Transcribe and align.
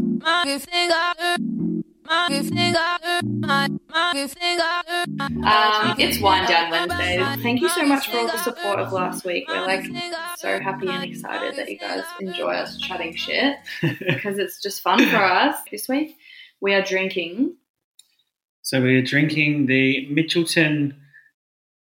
my, 0.00 0.44
my, 0.44 0.44
you 0.46 0.58
think 0.58 0.92
I, 0.94 1.36
my, 2.04 2.28
you 2.30 2.42
think 2.42 2.76
I, 2.78 3.20
my, 3.22 3.68
my, 3.88 4.12
you 4.14 4.28
think 4.28 4.60
I, 4.62 4.82
Um, 5.20 5.96
it's 5.98 6.20
Wind 6.20 6.48
Down 6.48 6.70
Wednesday. 6.70 7.18
Thank 7.42 7.60
you 7.60 7.68
so 7.68 7.84
much 7.84 8.08
for 8.08 8.18
all 8.18 8.26
the 8.26 8.38
support 8.38 8.78
of 8.78 8.92
last 8.92 9.24
week. 9.24 9.48
We're 9.48 9.60
like 9.66 9.84
so 10.38 10.58
happy 10.60 10.88
and 10.88 11.04
excited 11.04 11.56
that 11.56 11.68
you 11.68 11.78
guys 11.78 12.04
enjoy 12.20 12.52
us 12.52 12.78
chatting 12.78 13.14
shit 13.14 13.56
because 13.98 14.38
it's 14.38 14.60
just 14.62 14.80
fun 14.82 14.98
for 15.08 15.16
us. 15.16 15.56
This 15.70 15.88
week 15.88 16.16
we 16.60 16.74
are 16.74 16.82
drinking. 16.82 17.54
So 18.62 18.80
we're 18.80 19.02
drinking 19.02 19.66
the 19.66 20.06
Mitchelton 20.10 20.94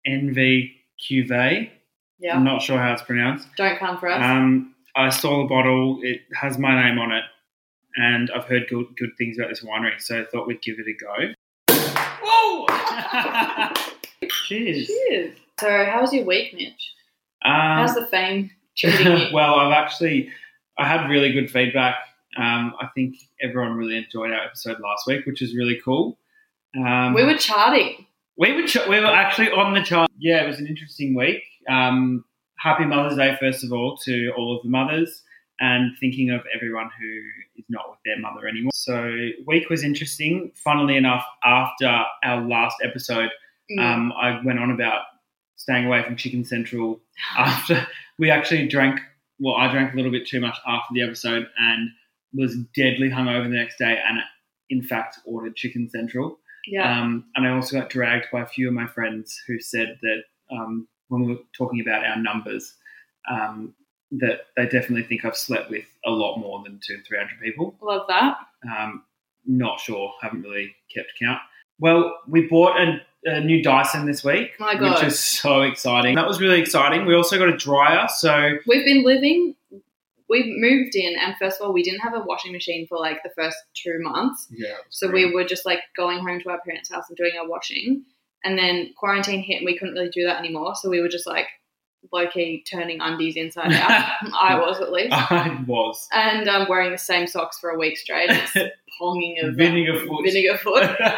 NV 0.07 0.73
Cuvée. 1.01 1.71
Yeah, 2.19 2.37
I'm 2.37 2.45
not 2.45 2.63
sure 2.63 2.79
how 2.79 2.93
it's 2.93 3.03
pronounced. 3.03 3.49
don't 3.57 3.79
come 3.79 3.99
for 3.99 4.09
us. 4.09 4.23
Um, 4.23 4.75
I 4.97 5.09
saw 5.11 5.43
the 5.43 5.49
bottle. 5.49 5.99
It 6.03 6.21
has 6.35 6.59
my 6.59 6.81
name 6.83 6.99
on 6.99 7.11
it, 7.13 7.25
and 7.97 8.31
I've 8.35 8.45
heard 8.45 8.67
good, 8.69 8.87
good 8.97 9.11
things 9.19 9.39
about 9.39 9.51
this 9.51 9.63
winery, 9.65 10.01
so 10.01 10.21
I 10.21 10.25
thought 10.25 10.47
we'd 10.47 10.63
give 10.63 10.77
it 10.79 10.87
a 10.89 10.95
go. 10.95 11.35
Whoa! 12.23 12.67
Cheers. 14.47 14.87
Cheers. 14.87 15.37
So, 15.61 15.85
how 15.85 16.01
was 16.01 16.13
your 16.13 16.25
week, 16.25 16.55
Mitch? 16.55 16.93
Um, 17.45 17.53
How's 17.53 17.95
the 17.95 18.07
fame 18.07 18.51
treating 18.77 19.07
you? 19.19 19.27
well, 19.33 19.55
I've 19.57 19.73
actually 19.73 20.31
I 20.79 20.87
had 20.89 21.09
really 21.09 21.33
good 21.33 21.51
feedback. 21.51 21.97
Um, 22.37 22.75
I 22.81 22.89
think 22.95 23.15
everyone 23.41 23.75
really 23.77 23.97
enjoyed 23.97 24.33
our 24.33 24.45
episode 24.45 24.81
last 24.81 25.07
week, 25.07 25.25
which 25.27 25.41
is 25.43 25.55
really 25.55 25.81
cool. 25.85 26.19
Um, 26.77 27.15
we 27.15 27.23
were 27.25 27.37
charting. 27.37 28.07
we 28.37 28.53
were 28.53 28.67
ch- 28.67 28.87
we 28.89 28.99
were 28.99 29.07
actually 29.07 29.51
on 29.53 29.75
the 29.75 29.83
chart. 29.83 30.11
Yeah, 30.19 30.43
it 30.43 30.47
was 30.49 30.59
an 30.59 30.67
interesting 30.67 31.15
week. 31.15 31.43
Um, 31.69 32.25
happy 32.59 32.85
Mother's 32.85 33.17
Day, 33.17 33.37
first 33.39 33.63
of 33.63 33.73
all, 33.73 33.97
to 33.99 34.33
all 34.37 34.57
of 34.57 34.63
the 34.65 34.69
mothers, 34.71 35.23
and 35.65 35.83
thinking 36.01 36.29
of 36.37 36.41
everyone 36.57 36.91
who 36.99 37.13
is 37.61 37.65
not 37.69 37.85
with 37.91 38.01
their 38.05 38.19
mother 38.27 38.47
anymore. 38.53 38.73
So, 38.75 38.97
week 39.47 39.71
was 39.71 39.83
interesting. 39.91 40.53
Funnily 40.67 40.97
enough, 40.97 41.25
after 41.45 41.89
our 42.29 42.41
last 42.55 42.77
episode, 42.89 43.31
Mm. 43.71 43.81
um, 43.81 44.13
I 44.13 44.29
went 44.45 44.59
on 44.59 44.71
about 44.71 45.03
staying 45.57 45.87
away 45.87 46.03
from 46.05 46.17
Chicken 46.17 46.45
Central 46.45 47.01
after 47.39 47.87
we 48.19 48.31
actually 48.31 48.69
drank. 48.69 49.01
Well, 49.39 49.55
I 49.55 49.73
drank 49.73 49.95
a 49.95 49.97
little 49.97 50.13
bit 50.13 50.27
too 50.27 50.41
much 50.47 50.59
after 50.67 50.93
the 50.93 51.01
episode 51.03 51.45
and 51.59 51.89
was 52.35 52.57
deadly 52.77 53.09
hungover 53.09 53.45
the 53.45 53.57
next 53.63 53.79
day, 53.79 53.95
and 54.07 54.19
in 54.69 54.83
fact 54.83 55.19
ordered 55.25 55.57
Chicken 55.57 55.89
Central. 55.89 56.39
yeah. 56.67 57.01
Um, 57.01 57.25
and 57.37 57.47
I 57.47 57.51
also 57.57 57.79
got 57.81 57.89
dragged 57.91 58.27
by 58.33 58.43
a 58.43 58.47
few 58.55 58.69
of 58.69 58.75
my 58.75 58.87
friends 58.87 59.27
who 59.47 59.59
said 59.59 59.99
that 60.03 60.21
um, 60.55 60.87
when 61.09 61.23
we 61.25 61.33
were 61.35 61.41
talking 61.57 61.81
about 61.81 62.05
our 62.05 62.19
numbers, 62.31 62.75
um, 63.31 63.75
that 64.21 64.41
they 64.57 64.65
definitely 64.65 65.03
think 65.05 65.25
I've 65.25 65.37
slept 65.37 65.71
with 65.71 65.85
a 66.05 66.11
lot 66.11 66.37
more 66.39 66.63
than 66.63 66.81
two, 66.87 66.99
three 67.07 67.19
hundred 67.19 67.41
people. 67.43 67.77
Love 67.81 68.07
that. 68.09 68.37
Um, 68.65 69.05
not 69.47 69.81
sure, 69.81 70.13
haven't 70.23 70.43
really 70.43 70.75
kept 70.95 71.09
count. 71.21 71.41
Well, 71.79 72.17
we 72.29 72.47
bought 72.47 72.77
a, 72.81 73.01
a 73.25 73.41
new 73.41 73.63
Dyson 73.63 74.07
this 74.07 74.23
week, 74.25 74.53
My 74.61 74.75
God. 74.75 74.95
which 74.95 75.05
is 75.05 75.19
so 75.19 75.63
exciting. 75.63 76.15
That 76.15 76.27
was 76.27 76.41
really 76.41 76.61
exciting. 76.61 77.05
We 77.05 77.15
also 77.15 77.37
got 77.39 77.49
a 77.49 77.57
dryer, 77.57 78.07
so 78.09 78.53
We've 78.67 78.85
been 78.85 79.05
living. 79.05 79.55
We 80.29 80.55
moved 80.57 80.95
in, 80.95 81.17
and 81.19 81.35
first 81.39 81.61
of 81.61 81.67
all, 81.67 81.73
we 81.75 81.83
didn't 81.83 82.01
have 82.01 82.15
a 82.15 82.21
washing 82.21 82.53
machine 82.53 82.87
for 82.87 82.99
like 82.99 83.23
the 83.23 83.31
first 83.37 83.57
two 83.75 83.99
months. 84.01 84.47
yeah. 84.51 84.75
So 84.91 85.11
we 85.11 85.33
were 85.35 85.45
just 85.45 85.67
like 85.67 85.81
going 85.97 86.19
home 86.21 86.41
to 86.41 86.51
our 86.51 86.61
parents' 86.65 86.91
house 86.91 87.05
and 87.09 87.17
doing 87.17 87.33
our 87.39 87.49
washing. 87.49 88.05
And 88.43 88.59
then 88.59 88.93
quarantine 88.97 89.43
hit 89.43 89.59
and 89.59 89.65
we 89.67 89.79
couldn't 89.79 89.95
really 89.95 90.11
do 90.11 90.25
that 90.27 90.39
anymore. 90.39 90.75
So 90.75 90.91
we 90.91 91.01
were 91.01 91.09
just 91.09 91.27
like 91.27 91.47
low 92.13 92.27
key 92.29 92.65
turning 92.71 93.01
undies 93.01 93.37
inside 93.37 93.73
out. 93.73 94.13
I 94.39 94.57
was 94.61 94.81
at 94.81 94.93
least. 94.93 95.13
I 95.13 95.63
was 95.67 96.09
And 96.13 96.49
um, 96.49 96.67
wearing 96.69 96.93
the 96.93 96.99
same 96.99 97.27
socks 97.27 97.59
for 97.59 97.71
a 97.71 97.79
week 97.79 97.97
straight. 97.97 98.31
Ponging 99.01 99.43
of 99.43 99.51
um, 99.51 99.57
vinegar 99.57 99.99
foot. 99.99 100.25
vinegar 100.25 100.59
foot. 100.59 100.91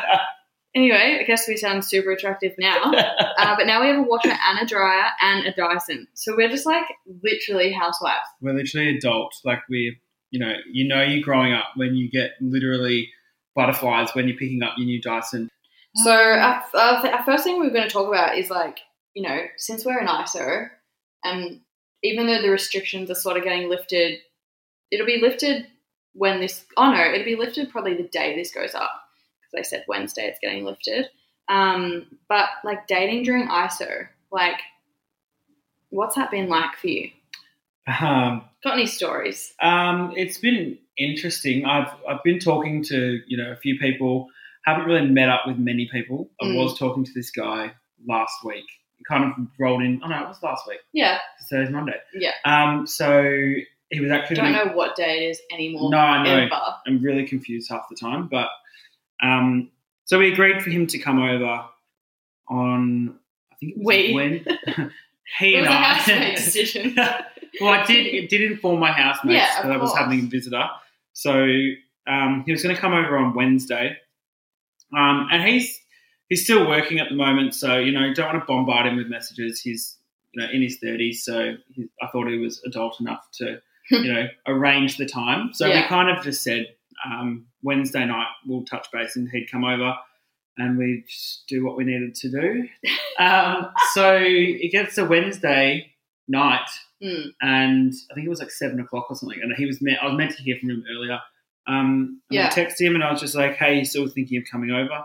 Anyway, 0.74 1.18
I 1.18 1.24
guess 1.24 1.48
we 1.48 1.56
sound 1.56 1.86
super 1.86 2.10
attractive 2.10 2.52
now. 2.58 2.92
Uh, 2.92 3.56
but 3.56 3.66
now 3.66 3.80
we 3.80 3.86
have 3.86 3.96
a 3.96 4.02
washer 4.02 4.28
and 4.28 4.58
a 4.60 4.66
dryer 4.66 5.06
and 5.22 5.46
a 5.46 5.52
Dyson. 5.54 6.06
So 6.12 6.36
we're 6.36 6.50
just 6.50 6.66
like 6.66 6.84
literally 7.22 7.72
housewives. 7.72 8.26
we're 8.42 8.52
literally 8.52 8.94
adults. 8.94 9.40
Like 9.42 9.60
we, 9.70 9.96
you 10.30 10.38
know, 10.38 10.52
you 10.70 10.86
know, 10.86 11.02
you're 11.02 11.22
growing 11.22 11.54
up 11.54 11.64
when 11.76 11.94
you 11.94 12.10
get 12.10 12.32
literally 12.42 13.08
butterflies 13.54 14.10
when 14.14 14.28
you're 14.28 14.36
picking 14.36 14.62
up 14.62 14.74
your 14.76 14.84
new 14.84 15.00
Dyson. 15.00 15.48
So 16.04 16.12
our, 16.12 16.62
our, 16.74 17.06
our 17.06 17.24
first 17.24 17.44
thing 17.44 17.58
we're 17.58 17.70
going 17.70 17.88
to 17.88 17.92
talk 17.92 18.06
about 18.06 18.36
is 18.36 18.50
like, 18.50 18.78
you 19.14 19.22
know, 19.22 19.38
since 19.56 19.82
we're 19.84 19.98
an 19.98 20.08
ISO, 20.08 20.68
and 21.26 21.60
even 22.02 22.26
though 22.26 22.40
the 22.42 22.50
restrictions 22.50 23.10
are 23.10 23.14
sort 23.14 23.36
of 23.36 23.44
getting 23.44 23.68
lifted, 23.68 24.18
it'll 24.90 25.06
be 25.06 25.20
lifted 25.20 25.66
when 26.14 26.40
this. 26.40 26.64
Oh 26.76 26.90
no, 26.92 27.02
it'll 27.12 27.24
be 27.24 27.36
lifted 27.36 27.70
probably 27.70 27.94
the 27.94 28.08
day 28.08 28.34
this 28.36 28.52
goes 28.52 28.74
up 28.74 28.90
because 29.40 29.58
I 29.58 29.68
said 29.68 29.84
Wednesday 29.88 30.26
it's 30.26 30.38
getting 30.40 30.64
lifted. 30.64 31.06
Um, 31.48 32.06
but 32.28 32.48
like 32.64 32.86
dating 32.86 33.22
during 33.24 33.48
ISO, 33.48 34.08
like, 34.32 34.58
what's 35.90 36.16
that 36.16 36.30
been 36.30 36.48
like 36.48 36.76
for 36.76 36.88
you? 36.88 37.10
Um, 38.00 38.42
Got 38.64 38.74
any 38.74 38.86
stories? 38.86 39.52
um, 39.62 40.12
it's 40.16 40.38
been 40.38 40.78
interesting. 40.98 41.64
I've 41.64 41.90
I've 42.08 42.22
been 42.24 42.38
talking 42.40 42.82
to 42.84 43.20
you 43.26 43.36
know 43.36 43.52
a 43.52 43.56
few 43.56 43.78
people. 43.78 44.28
Haven't 44.64 44.86
really 44.86 45.06
met 45.08 45.28
up 45.28 45.42
with 45.46 45.58
many 45.58 45.88
people. 45.92 46.28
I 46.42 46.46
Mm. 46.46 46.56
was 46.56 46.76
talking 46.76 47.04
to 47.04 47.12
this 47.14 47.30
guy 47.30 47.72
last 48.08 48.44
week. 48.44 48.64
Kind 49.08 49.24
of 49.24 49.32
rolled 49.58 49.82
in. 49.82 50.00
Oh 50.04 50.08
no, 50.08 50.22
it 50.24 50.28
was 50.28 50.42
last 50.42 50.66
week. 50.66 50.78
Yeah, 50.92 51.18
Today's 51.48 51.70
Monday. 51.70 51.94
Yeah. 52.14 52.32
Um. 52.44 52.86
So 52.86 53.22
he 53.90 54.00
was 54.00 54.10
actually. 54.10 54.40
I 54.40 54.52
don't 54.52 54.66
know 54.68 54.72
what 54.74 54.96
day 54.96 55.24
it 55.24 55.30
is 55.30 55.40
anymore. 55.52 55.90
No, 55.90 55.98
I 55.98 56.24
know. 56.24 56.38
Ever. 56.46 56.60
I'm 56.86 57.00
really 57.02 57.24
confused 57.26 57.70
half 57.70 57.82
the 57.88 57.94
time. 57.96 58.26
But 58.28 58.48
um, 59.22 59.70
so 60.06 60.18
we 60.18 60.32
agreed 60.32 60.60
for 60.62 60.70
him 60.70 60.86
to 60.88 60.98
come 60.98 61.20
over 61.22 61.64
on. 62.48 63.16
I 63.52 63.54
think 63.60 63.72
it 63.72 63.78
was 63.78 63.86
We. 63.86 64.12
when 64.14 64.32
he 65.38 65.54
It 65.54 65.58
and 65.58 65.66
was 65.66 65.68
a 65.68 65.72
I. 65.72 65.82
housemate 65.82 66.36
decision. 66.44 66.94
well, 66.96 67.72
I 67.72 67.84
did. 67.86 68.06
It 68.06 68.28
did 68.28 68.42
inform 68.50 68.80
my 68.80 68.90
housemates 68.92 69.36
Yeah, 69.36 69.62
that 69.62 69.72
I 69.72 69.76
was 69.76 69.96
having 69.96 70.20
a 70.20 70.28
visitor. 70.28 70.66
So 71.12 71.32
um, 72.08 72.42
he 72.44 72.52
was 72.52 72.62
going 72.62 72.74
to 72.74 72.80
come 72.80 72.92
over 72.92 73.16
on 73.16 73.34
Wednesday, 73.34 73.96
um, 74.96 75.28
and 75.32 75.42
he's 75.42 75.78
he's 76.28 76.44
still 76.44 76.66
working 76.66 76.98
at 76.98 77.08
the 77.08 77.14
moment. 77.16 77.54
So 77.54 77.78
you 77.78 77.92
know, 77.92 78.12
don't 78.14 78.26
want 78.32 78.40
to 78.40 78.46
bombard 78.46 78.86
him 78.86 78.96
with 78.96 79.06
messages. 79.08 79.60
He's 79.60 79.96
you 80.32 80.42
know 80.42 80.48
in 80.50 80.62
his 80.62 80.78
thirties, 80.78 81.24
so 81.24 81.54
he, 81.72 81.88
I 82.02 82.06
thought 82.08 82.28
he 82.28 82.38
was 82.38 82.60
adult 82.66 83.00
enough 83.00 83.26
to 83.38 83.60
you 83.90 84.12
know 84.12 84.26
arrange 84.46 84.96
the 84.98 85.06
time. 85.06 85.50
So 85.52 85.66
we 85.68 85.82
kind 85.82 86.10
of 86.16 86.22
just 86.24 86.42
said 86.42 86.66
um, 87.04 87.46
Wednesday 87.62 88.04
night 88.06 88.28
we'll 88.46 88.64
touch 88.64 88.86
base, 88.92 89.16
and 89.16 89.28
he'd 89.30 89.50
come 89.50 89.64
over. 89.64 89.94
And 90.58 90.78
we'd 90.78 91.04
do 91.48 91.62
what 91.66 91.76
we 91.76 91.84
needed 91.84 92.14
to 92.16 92.30
do. 92.30 92.68
Um, 93.18 93.68
so 93.94 94.18
it 94.18 94.70
gets 94.72 94.94
to 94.96 95.04
Wednesday 95.04 95.92
night, 96.28 96.68
Mm. 97.02 97.32
and 97.42 97.92
I 98.10 98.14
think 98.14 98.26
it 98.26 98.30
was 98.30 98.40
like 98.40 98.50
seven 98.50 98.78
o'clock 98.80 99.06
or 99.10 99.16
something. 99.16 99.38
And 99.42 99.54
he 99.56 99.64
was 99.66 99.80
meant, 99.82 99.98
I 100.02 100.06
was 100.06 100.16
meant 100.16 100.34
to 100.36 100.42
hear 100.42 100.56
from 100.58 100.70
him 100.70 100.84
earlier. 100.90 101.18
Um, 101.66 102.20
Yeah. 102.30 102.46
I 102.46 102.50
texted 102.50 102.80
him 102.86 102.94
and 102.94 103.02
I 103.04 103.10
was 103.10 103.20
just 103.20 103.34
like, 103.34 103.54
"Hey, 103.56 103.78
you 103.78 103.84
still 103.86 104.06
thinking 104.08 104.38
of 104.38 104.44
coming 104.50 104.70
over?" 104.70 105.04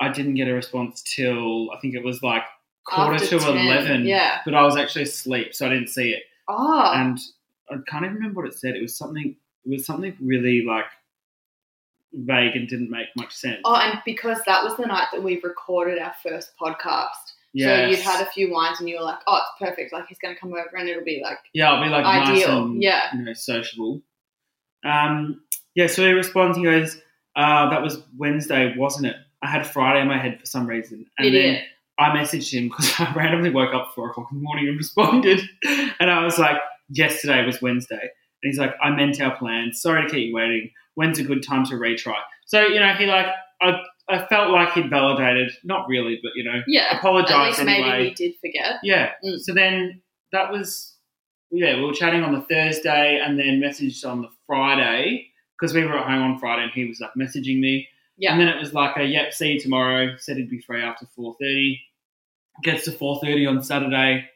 I 0.00 0.10
didn't 0.10 0.34
get 0.34 0.48
a 0.48 0.54
response 0.54 1.02
till 1.02 1.70
I 1.70 1.78
think 1.80 1.94
it 1.94 2.04
was 2.04 2.22
like 2.22 2.42
quarter 2.86 3.14
After 3.14 3.38
to 3.38 3.38
10, 3.38 3.56
eleven. 3.56 4.04
Yeah. 4.06 4.38
but 4.44 4.54
I 4.54 4.62
was 4.62 4.76
actually 4.76 5.02
asleep, 5.04 5.54
so 5.54 5.66
I 5.66 5.70
didn't 5.70 5.88
see 5.88 6.10
it. 6.10 6.24
Oh. 6.48 6.92
And 6.94 7.18
I 7.70 7.76
can't 7.88 8.04
even 8.04 8.16
remember 8.16 8.42
what 8.42 8.50
it 8.50 8.58
said. 8.58 8.74
It 8.74 8.82
was 8.82 8.96
something. 8.96 9.36
It 9.64 9.70
was 9.70 9.86
something 9.86 10.14
really 10.20 10.62
like 10.62 10.84
vague 12.12 12.54
and 12.54 12.68
didn't 12.68 12.90
make 12.90 13.06
much 13.16 13.34
sense. 13.34 13.60
Oh, 13.64 13.76
and 13.76 13.98
because 14.04 14.38
that 14.46 14.62
was 14.62 14.76
the 14.76 14.86
night 14.86 15.08
that 15.12 15.22
we 15.22 15.40
recorded 15.42 15.98
our 15.98 16.14
first 16.22 16.52
podcast. 16.60 17.08
So 17.56 17.86
you'd 17.86 18.00
had 18.00 18.20
a 18.20 18.30
few 18.30 18.50
wines 18.50 18.80
and 18.80 18.88
you 18.88 18.96
were 18.96 19.04
like, 19.04 19.20
oh, 19.28 19.36
it's 19.36 19.70
perfect. 19.70 19.92
Like 19.92 20.08
he's 20.08 20.18
going 20.18 20.34
to 20.34 20.40
come 20.40 20.52
over 20.52 20.76
and 20.76 20.88
it'll 20.88 21.04
be 21.04 21.20
like, 21.22 21.38
Yeah, 21.52 21.72
I'll 21.72 21.82
be 21.84 21.88
like 21.88 22.02
nice 22.02 22.28
Ideal, 22.30 22.64
and 22.64 22.82
yeah. 22.82 23.14
you 23.14 23.22
know 23.22 23.32
sociable. 23.32 24.02
Um, 24.84 25.40
yeah, 25.76 25.86
so 25.86 26.02
he 26.02 26.10
responds. 26.12 26.58
He 26.58 26.64
goes, 26.64 27.00
uh, 27.36 27.70
"That 27.70 27.80
was 27.80 28.02
Wednesday, 28.16 28.74
wasn't 28.76 29.06
it? 29.06 29.16
I 29.44 29.48
had 29.48 29.66
Friday 29.66 30.00
in 30.00 30.08
my 30.08 30.18
head 30.18 30.40
for 30.40 30.46
some 30.46 30.66
reason." 30.66 31.06
And 31.18 31.28
idiot. 31.28 31.62
then 31.98 32.06
I 32.06 32.16
messaged 32.16 32.52
him 32.52 32.68
because 32.68 32.92
I 32.98 33.12
randomly 33.14 33.50
woke 33.50 33.74
up 33.74 33.88
at 33.88 33.94
four 33.94 34.10
o'clock 34.10 34.28
in 34.32 34.38
the 34.38 34.42
morning 34.44 34.68
and 34.68 34.76
responded, 34.76 35.40
and 36.00 36.10
I 36.10 36.24
was 36.24 36.38
like, 36.38 36.56
"Yesterday 36.88 37.44
was 37.44 37.62
Wednesday," 37.62 38.00
and 38.00 38.50
he's 38.50 38.58
like, 38.58 38.74
"I 38.82 38.90
meant 38.90 39.20
our 39.20 39.36
plan. 39.36 39.72
Sorry 39.72 40.02
to 40.02 40.10
keep 40.10 40.28
you 40.28 40.34
waiting. 40.34 40.70
When's 40.94 41.18
a 41.18 41.24
good 41.24 41.42
time 41.42 41.64
to 41.66 41.74
retry?" 41.74 42.18
So 42.46 42.66
you 42.66 42.80
know, 42.80 42.92
he 42.94 43.06
like 43.06 43.26
I 43.60 43.80
I 44.08 44.26
felt 44.26 44.50
like 44.50 44.72
he'd 44.72 44.90
validated, 44.90 45.52
not 45.64 45.88
really, 45.88 46.20
but 46.22 46.32
you 46.34 46.44
know, 46.44 46.62
yeah. 46.66 46.88
At 46.90 46.98
apologized 46.98 47.58
least 47.58 47.68
anyway. 47.68 47.90
maybe 47.90 48.08
he 48.08 48.14
did 48.14 48.34
forget. 48.40 48.80
Yeah. 48.82 49.12
Mm. 49.24 49.40
So 49.40 49.54
then 49.54 50.02
that 50.32 50.50
was 50.50 50.94
yeah, 51.50 51.76
we 51.76 51.84
were 51.84 51.92
chatting 51.92 52.22
on 52.22 52.32
the 52.32 52.40
Thursday 52.42 53.20
and 53.24 53.38
then 53.38 53.60
messaged 53.60 54.08
on 54.08 54.22
the 54.22 54.28
Friday 54.46 55.28
because 55.58 55.74
we 55.74 55.84
were 55.84 55.96
at 55.96 56.06
home 56.06 56.22
on 56.22 56.38
Friday 56.38 56.64
and 56.64 56.72
he 56.72 56.86
was 56.86 57.00
like 57.00 57.12
messaging 57.18 57.60
me. 57.60 57.88
Yeah. 58.16 58.32
And 58.32 58.40
then 58.40 58.48
it 58.48 58.58
was 58.58 58.72
like 58.72 58.96
a 58.96 59.04
yep, 59.04 59.32
see 59.32 59.52
you 59.52 59.60
tomorrow. 59.60 60.16
Said 60.18 60.36
he'd 60.36 60.50
be 60.50 60.60
free 60.60 60.82
after 60.82 61.06
four 61.16 61.34
thirty. 61.40 61.80
Gets 62.62 62.84
to 62.84 62.92
four 62.92 63.18
thirty 63.20 63.46
on 63.46 63.62
Saturday. 63.62 64.28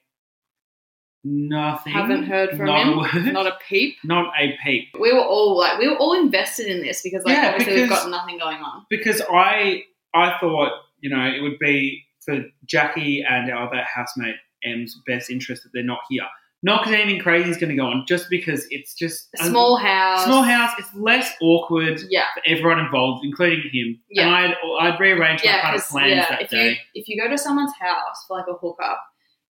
Nothing. 1.25 1.93
Haven't 1.93 2.25
heard 2.25 2.51
from 2.57 2.67
not 2.67 2.87
him. 2.87 2.93
A 2.93 2.97
word. 2.99 3.33
Not 3.33 3.47
a 3.47 3.57
peep. 3.69 3.97
Not 4.05 4.33
a 4.41 4.57
peep. 4.65 4.89
We 4.99 5.13
were 5.13 5.21
all 5.25 5.59
like, 5.59 5.79
we 5.79 5.89
were 5.89 5.97
all 5.97 6.19
invested 6.19 6.67
in 6.69 6.81
this 6.81 7.03
because, 7.03 7.25
like, 7.25 7.37
Yeah, 7.37 7.51
obviously 7.51 7.83
we've 7.83 7.89
got 7.89 8.09
nothing 8.09 8.39
going 8.39 8.59
on. 8.59 8.87
Because 8.89 9.21
I 9.31 9.83
I 10.15 10.39
thought 10.41 10.73
you 11.01 11.11
know 11.11 11.25
it 11.25 11.43
would 11.43 11.59
be 11.59 12.05
for 12.25 12.45
Jackie 12.67 13.25
and 13.29 13.51
our 13.51 13.67
other 13.67 13.83
housemate 13.83 14.37
M's 14.65 15.01
best 15.07 15.31
interest 15.31 15.65
that 15.65 15.71
they're 15.73 15.83
not 15.83 16.01
here. 16.09 16.27
Not 16.63 16.81
because 16.83 16.95
anything 17.01 17.21
crazy 17.21 17.51
is 17.51 17.57
going 17.57 17.71
to 17.71 17.77
go 17.77 17.87
on, 17.87 18.05
just 18.09 18.29
because 18.29 18.67
it's 18.71 18.95
just 18.95 19.29
A 19.41 19.45
small 19.47 19.77
house. 19.77 20.25
small 20.25 20.43
house. 20.43 20.73
It's 20.79 20.93
less 20.95 21.33
awkward 21.41 22.01
Yeah. 22.11 22.25
for 22.35 22.43
everyone 22.47 22.81
involved, 22.81 23.25
including 23.25 23.71
him. 23.73 24.01
Yeah. 24.11 24.27
And 24.27 24.35
I'd 24.35 24.55
I'd 24.95 25.01
rearrange 25.01 25.45
my 25.45 25.51
Yeah, 25.53 25.63
kind 25.63 25.77
of 25.77 25.85
plans 25.87 26.11
yeah, 26.11 26.27
that 26.31 26.43
if 26.43 26.51
day. 26.51 26.71
you 26.71 26.77
if 26.95 27.09
you 27.09 27.21
go 27.23 27.29
to 27.31 27.39
someone's 27.39 27.73
house 27.81 28.25
for 28.27 28.39
like 28.39 28.47
a 28.49 28.55
hookup, 28.55 29.01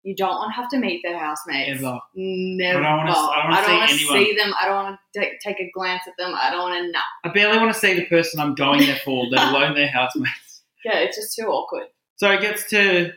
you 0.02 0.14
don't 0.14 0.28
want 0.36 0.52
to 0.54 0.60
have 0.60 0.68
to 0.70 0.78
meet 0.78 1.00
their 1.02 1.18
housemates. 1.18 1.80
Ever. 1.80 1.98
Never. 2.14 2.78
I 2.78 2.82
don't 2.82 2.96
wanna- 2.98 3.10
I 3.12 3.66
don't 3.66 3.76
wanna 3.78 3.88
see 3.88 4.06
see 4.06 4.36
them. 4.36 4.52
I 4.60 4.66
don't 4.66 4.74
want 4.84 4.98
to 5.14 5.20
take, 5.20 5.40
take 5.40 5.60
a 5.60 5.70
glance 5.74 6.02
at 6.06 6.12
them. 6.18 6.34
I 6.38 6.50
don't 6.50 6.70
want 6.70 6.84
to. 6.84 6.92
Nah. 6.92 7.00
I 7.24 7.28
barely 7.30 7.56
want 7.58 7.72
to 7.72 7.78
see 7.78 7.94
the 7.94 8.04
person 8.04 8.38
I'm 8.38 8.54
going 8.54 8.80
there 8.80 8.96
for, 9.04 9.24
let 9.26 9.48
alone 9.54 9.74
their 9.74 9.88
housemates. 9.88 10.62
Yeah, 10.84 10.98
it's 10.98 11.16
just 11.16 11.34
too 11.34 11.46
awkward. 11.46 11.86
So 12.16 12.30
it 12.32 12.40
gets 12.42 12.68
to 12.70 13.12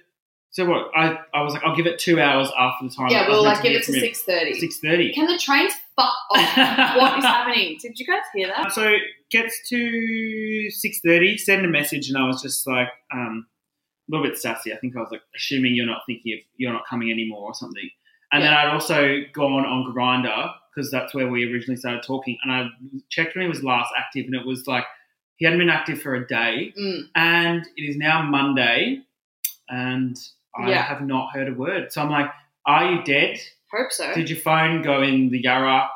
so 0.52 0.66
what? 0.66 0.92
I, 0.94 1.18
I 1.34 1.44
was 1.44 1.54
like, 1.54 1.64
I'll 1.64 1.76
give 1.76 1.86
it 1.86 1.98
two 1.98 2.20
hours 2.20 2.50
after 2.58 2.88
the 2.88 2.94
time. 2.94 3.10
yeah, 3.10 3.28
we'll 3.28 3.44
like 3.44 3.64
give 3.64 3.72
it 3.72 3.84
to 3.86 3.94
six 3.94 4.24
thirty. 4.24 4.60
Six 4.60 4.80
thirty. 4.80 5.14
Can 5.14 5.26
the 5.26 5.38
trains 5.38 5.74
fuck 5.96 6.14
off? 6.32 6.58
what 6.98 7.18
is 7.20 7.24
happening? 7.24 7.78
Did 7.82 7.98
you 7.98 8.06
guys 8.06 8.24
hear 8.36 8.48
that? 8.48 8.74
So 8.74 8.96
gets 9.30 9.70
to 9.70 10.70
six 10.70 11.00
thirty. 11.00 11.38
Send 11.38 11.66
a 11.66 11.70
message, 11.70 12.10
and 12.10 12.18
I 12.18 12.28
was 12.28 12.42
just 12.42 12.68
like, 12.68 12.90
um, 13.14 13.48
a 14.10 14.12
little 14.12 14.28
bit 14.28 14.38
sassy. 14.38 14.74
I 14.74 14.78
think 14.78 14.96
I 14.98 15.00
was 15.00 15.10
like, 15.10 15.22
assuming 15.36 15.74
you're 15.74 15.86
not 15.86 16.02
thinking 16.06 16.34
of 16.34 16.40
you're 16.58 16.74
not 16.74 16.84
coming 16.90 17.12
anymore 17.12 17.48
or 17.48 17.54
something. 17.54 17.90
And 18.34 18.44
then 18.44 18.54
I'd 18.54 18.74
also 18.74 19.22
gone 19.34 19.66
on 19.66 19.94
Grindr 19.96 20.54
because 20.76 20.92
that's 20.92 21.14
where 21.14 21.30
we 21.30 21.52
originally 21.52 21.78
started 21.78 22.04
talking. 22.04 22.38
And 22.44 22.52
I 22.52 22.68
checked 23.10 23.36
when 23.36 23.44
he 23.44 23.50
was 23.50 23.64
last 23.64 23.92
active, 23.98 24.26
and 24.26 24.36
it 24.36 24.46
was 24.46 24.68
like 24.68 24.84
he 25.38 25.46
hadn't 25.46 25.60
been 25.60 25.70
active 25.70 26.02
for 26.02 26.16
a 26.16 26.28
day. 26.28 26.74
Mm. 26.78 27.04
And 27.16 27.66
it 27.78 27.84
is 27.84 27.96
now 27.96 28.22
Monday, 28.22 29.00
and 29.70 30.18
I 30.56 30.70
Yeah. 30.70 30.82
have 30.84 31.02
not 31.02 31.34
heard 31.34 31.48
a 31.48 31.54
word. 31.54 31.92
So 31.92 32.02
I'm 32.02 32.10
like, 32.10 32.30
are 32.66 32.92
you 32.92 33.04
dead? 33.04 33.40
Hope 33.72 33.92
so. 33.92 34.14
Did 34.14 34.30
your 34.30 34.40
phone 34.40 34.82
go 34.82 35.02
in 35.02 35.30
the 35.30 35.40
Yarra? 35.42 35.88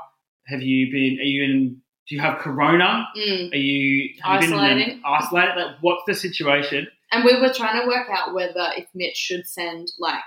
Have 0.48 0.62
you 0.62 0.92
been? 0.92 1.20
Are 1.20 1.24
you 1.24 1.44
in? 1.44 1.82
Do 2.08 2.16
you 2.16 2.22
have 2.22 2.38
Corona? 2.40 3.08
Mm. 3.18 3.52
Are 3.52 3.58
you 3.58 4.14
have 4.24 4.44
you 4.44 4.50
been 4.50 4.58
Isolating? 4.60 5.02
isolated? 5.04 5.56
Like, 5.58 5.76
what's 5.82 6.04
the 6.06 6.14
situation? 6.14 6.88
And 7.12 7.24
we 7.26 7.40
were 7.40 7.52
trying 7.54 7.82
to 7.82 7.88
work 7.88 8.08
out 8.12 8.34
whether 8.34 8.72
if 8.78 8.88
Mitch 8.94 9.16
should 9.18 9.48
send 9.48 9.92
like 10.00 10.24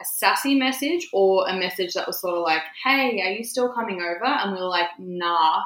a 0.00 0.04
sassy 0.04 0.54
message 0.54 1.08
or 1.12 1.48
a 1.48 1.54
message 1.56 1.94
that 1.94 2.06
was 2.06 2.20
sort 2.20 2.34
of 2.36 2.42
like, 2.42 2.62
"Hey, 2.84 3.20
are 3.22 3.30
you 3.32 3.42
still 3.44 3.72
coming 3.72 4.00
over?" 4.02 4.24
And 4.24 4.52
we 4.52 4.58
were 4.58 4.68
like, 4.68 4.88
"Nah, 4.98 5.62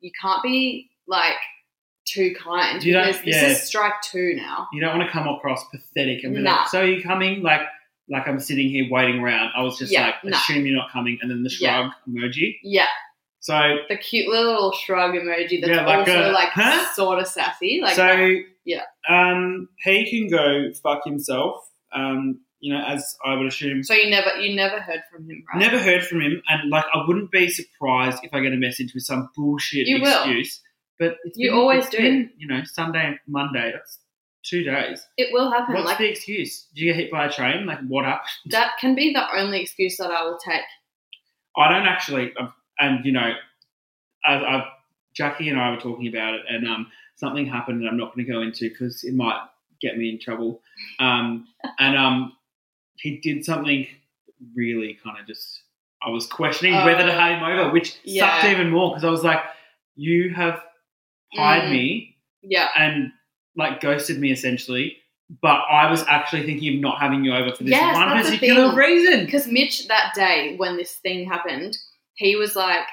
you 0.00 0.10
can't 0.20 0.42
be 0.42 0.90
like 1.06 1.36
too 2.06 2.34
kind 2.42 2.82
You 2.82 2.94
because 2.94 3.20
this 3.22 3.36
yeah. 3.36 3.48
is 3.48 3.62
strike 3.62 4.00
two 4.02 4.34
now." 4.36 4.68
You 4.72 4.80
don't 4.80 4.96
want 4.98 5.08
to 5.08 5.12
come 5.12 5.28
across 5.28 5.64
pathetic 5.70 6.24
and 6.24 6.34
be 6.34 6.40
Nah. 6.42 6.56
like, 6.60 6.68
"So 6.68 6.80
are 6.80 6.86
you 6.86 7.02
coming?" 7.02 7.42
Like, 7.42 7.62
like 8.08 8.26
I'm 8.28 8.40
sitting 8.40 8.68
here 8.70 8.86
waiting 8.90 9.20
around. 9.20 9.50
I 9.56 9.62
was 9.62 9.78
just 9.78 9.92
Yeah, 9.92 10.06
like, 10.06 10.24
nah. 10.24 10.36
assume 10.36 10.64
you're 10.66 10.76
not 10.76 10.90
coming, 10.92 11.18
and 11.20 11.30
then 11.30 11.42
the 11.42 11.54
Yeah. 11.60 11.90
shrug 11.90 11.92
emoji. 12.08 12.58
Yeah, 12.62 12.86
So, 13.40 13.78
the 13.88 13.96
cute 13.96 14.28
little 14.28 14.72
shrug 14.72 15.14
emoji 15.14 15.60
that's 15.60 15.68
Yeah, 15.72 15.84
like 15.86 15.98
also 16.08 16.30
a, 16.30 16.32
like 16.32 16.48
huh? 16.50 16.92
sort 16.94 17.18
of 17.20 17.26
sassy. 17.26 17.80
Like, 17.82 17.94
so 17.96 18.02
that. 18.06 18.44
yeah. 18.64 18.82
Um, 19.08 19.68
he 19.84 20.08
can 20.10 20.28
go 20.28 20.72
fuck 20.82 21.02
himself. 21.04 21.68
Um, 21.92 22.40
you 22.58 22.72
know, 22.72 22.82
as 22.84 23.16
I 23.24 23.34
would 23.34 23.46
assume. 23.46 23.82
so 23.84 23.92
you 23.94 24.08
never 24.10 24.34
you 24.40 24.56
never 24.56 24.80
heard 24.80 25.02
from 25.12 25.28
him, 25.28 25.44
right? 25.52 25.60
Never 25.60 25.78
heard 25.78 26.04
from 26.04 26.20
him, 26.22 26.42
and 26.48 26.70
like 26.70 26.84
I 26.92 27.04
wouldn't 27.06 27.30
be 27.30 27.48
surprised 27.48 28.24
if 28.24 28.32
I 28.32 28.40
get 28.40 28.52
a 28.52 28.56
message 28.56 28.92
with 28.94 29.04
some 29.04 29.28
bullshit 29.36 29.86
You 29.86 30.00
will. 30.00 30.24
But 30.98 31.16
it's 31.24 31.36
You 31.38 31.50
been- 31.50 31.58
always 31.58 31.88
do. 31.88 31.98
been, 31.98 32.30
you 32.38 32.46
know, 32.48 32.62
Sunday 32.64 33.18
Monday. 33.26 33.70
That's 33.72 33.98
two 34.44 34.62
days. 34.62 35.04
It 35.16 35.32
will 35.32 35.50
happen. 35.50 35.74
What's 35.74 35.86
like 35.86 35.98
the 35.98 36.08
excuse? 36.08 36.66
Do 36.74 36.82
you 36.84 36.92
get 36.92 36.96
hit 37.00 37.10
by 37.10 37.26
a 37.26 37.32
train? 37.32 37.66
Like 37.66 37.80
what 37.88 38.04
happened? 38.04 38.28
that 38.50 38.72
can 38.80 38.94
be 38.94 39.12
the 39.12 39.24
only 39.36 39.60
excuse 39.60 39.96
that 39.98 40.10
I 40.10 40.22
will 40.24 40.38
take. 40.38 40.62
I 41.56 41.72
don't 41.72 41.86
actually, 41.86 42.32
um, 42.38 42.52
and 42.78 43.04
you 43.04 43.12
know, 43.12 43.32
I, 44.24 44.34
I, 44.34 44.68
Jackie 45.14 45.48
and 45.48 45.58
I 45.58 45.70
were 45.70 45.80
talking 45.80 46.06
about 46.08 46.34
it, 46.34 46.42
and 46.48 46.66
um, 46.68 46.86
something 47.16 47.46
happened 47.46 47.82
that 47.82 47.88
I'm 47.88 47.96
not 47.96 48.14
going 48.14 48.26
to 48.26 48.32
go 48.32 48.42
into 48.42 48.68
because 48.68 49.04
it 49.04 49.14
might 49.14 49.40
get 49.80 49.96
me 49.98 50.10
in 50.10 50.18
trouble. 50.20 50.60
Um, 50.98 51.46
and 51.78 51.96
um, 51.96 52.32
he 52.96 53.18
did 53.18 53.44
something 53.44 53.86
really 54.54 54.98
kind 55.02 55.18
of 55.18 55.26
just. 55.26 55.62
I 56.06 56.10
was 56.10 56.26
questioning 56.26 56.74
whether 56.84 57.04
to 57.06 57.12
have 57.12 57.38
him 57.38 57.42
over, 57.42 57.70
which 57.72 57.98
sucked 58.06 58.44
even 58.44 58.70
more 58.70 58.90
because 58.90 59.04
I 59.04 59.10
was 59.10 59.24
like, 59.24 59.40
"You 59.96 60.32
have 60.34 60.60
hired 61.36 61.64
Mm. 61.64 61.70
me 61.72 62.16
Yeah. 62.42 62.68
and 62.76 63.12
like 63.56 63.80
ghosted 63.80 64.18
me 64.18 64.30
essentially." 64.32 64.98
But 65.42 65.62
I 65.68 65.90
was 65.90 66.04
actually 66.06 66.44
thinking 66.46 66.74
of 66.76 66.80
not 66.80 67.00
having 67.00 67.24
you 67.24 67.34
over 67.34 67.50
for 67.52 67.64
this 67.64 67.72
Yes, 67.72 67.96
one 67.96 68.22
particular 68.22 68.72
reason. 68.74 69.24
Because 69.24 69.48
Mitch 69.48 69.88
that 69.88 70.12
day 70.14 70.54
when 70.56 70.76
this 70.76 70.96
thing 70.96 71.28
happened, 71.28 71.76
he 72.14 72.36
was 72.36 72.54
like, 72.54 72.86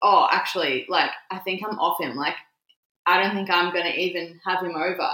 "Oh, 0.00 0.26
actually, 0.32 0.86
like 0.88 1.10
I 1.30 1.38
think 1.38 1.62
I'm 1.62 1.78
off 1.78 2.00
him. 2.00 2.16
Like 2.16 2.36
I 3.04 3.22
don't 3.22 3.34
think 3.34 3.50
I'm 3.50 3.72
gonna 3.74 3.90
even 3.90 4.40
have 4.46 4.62
him 4.62 4.74
over." 4.74 5.10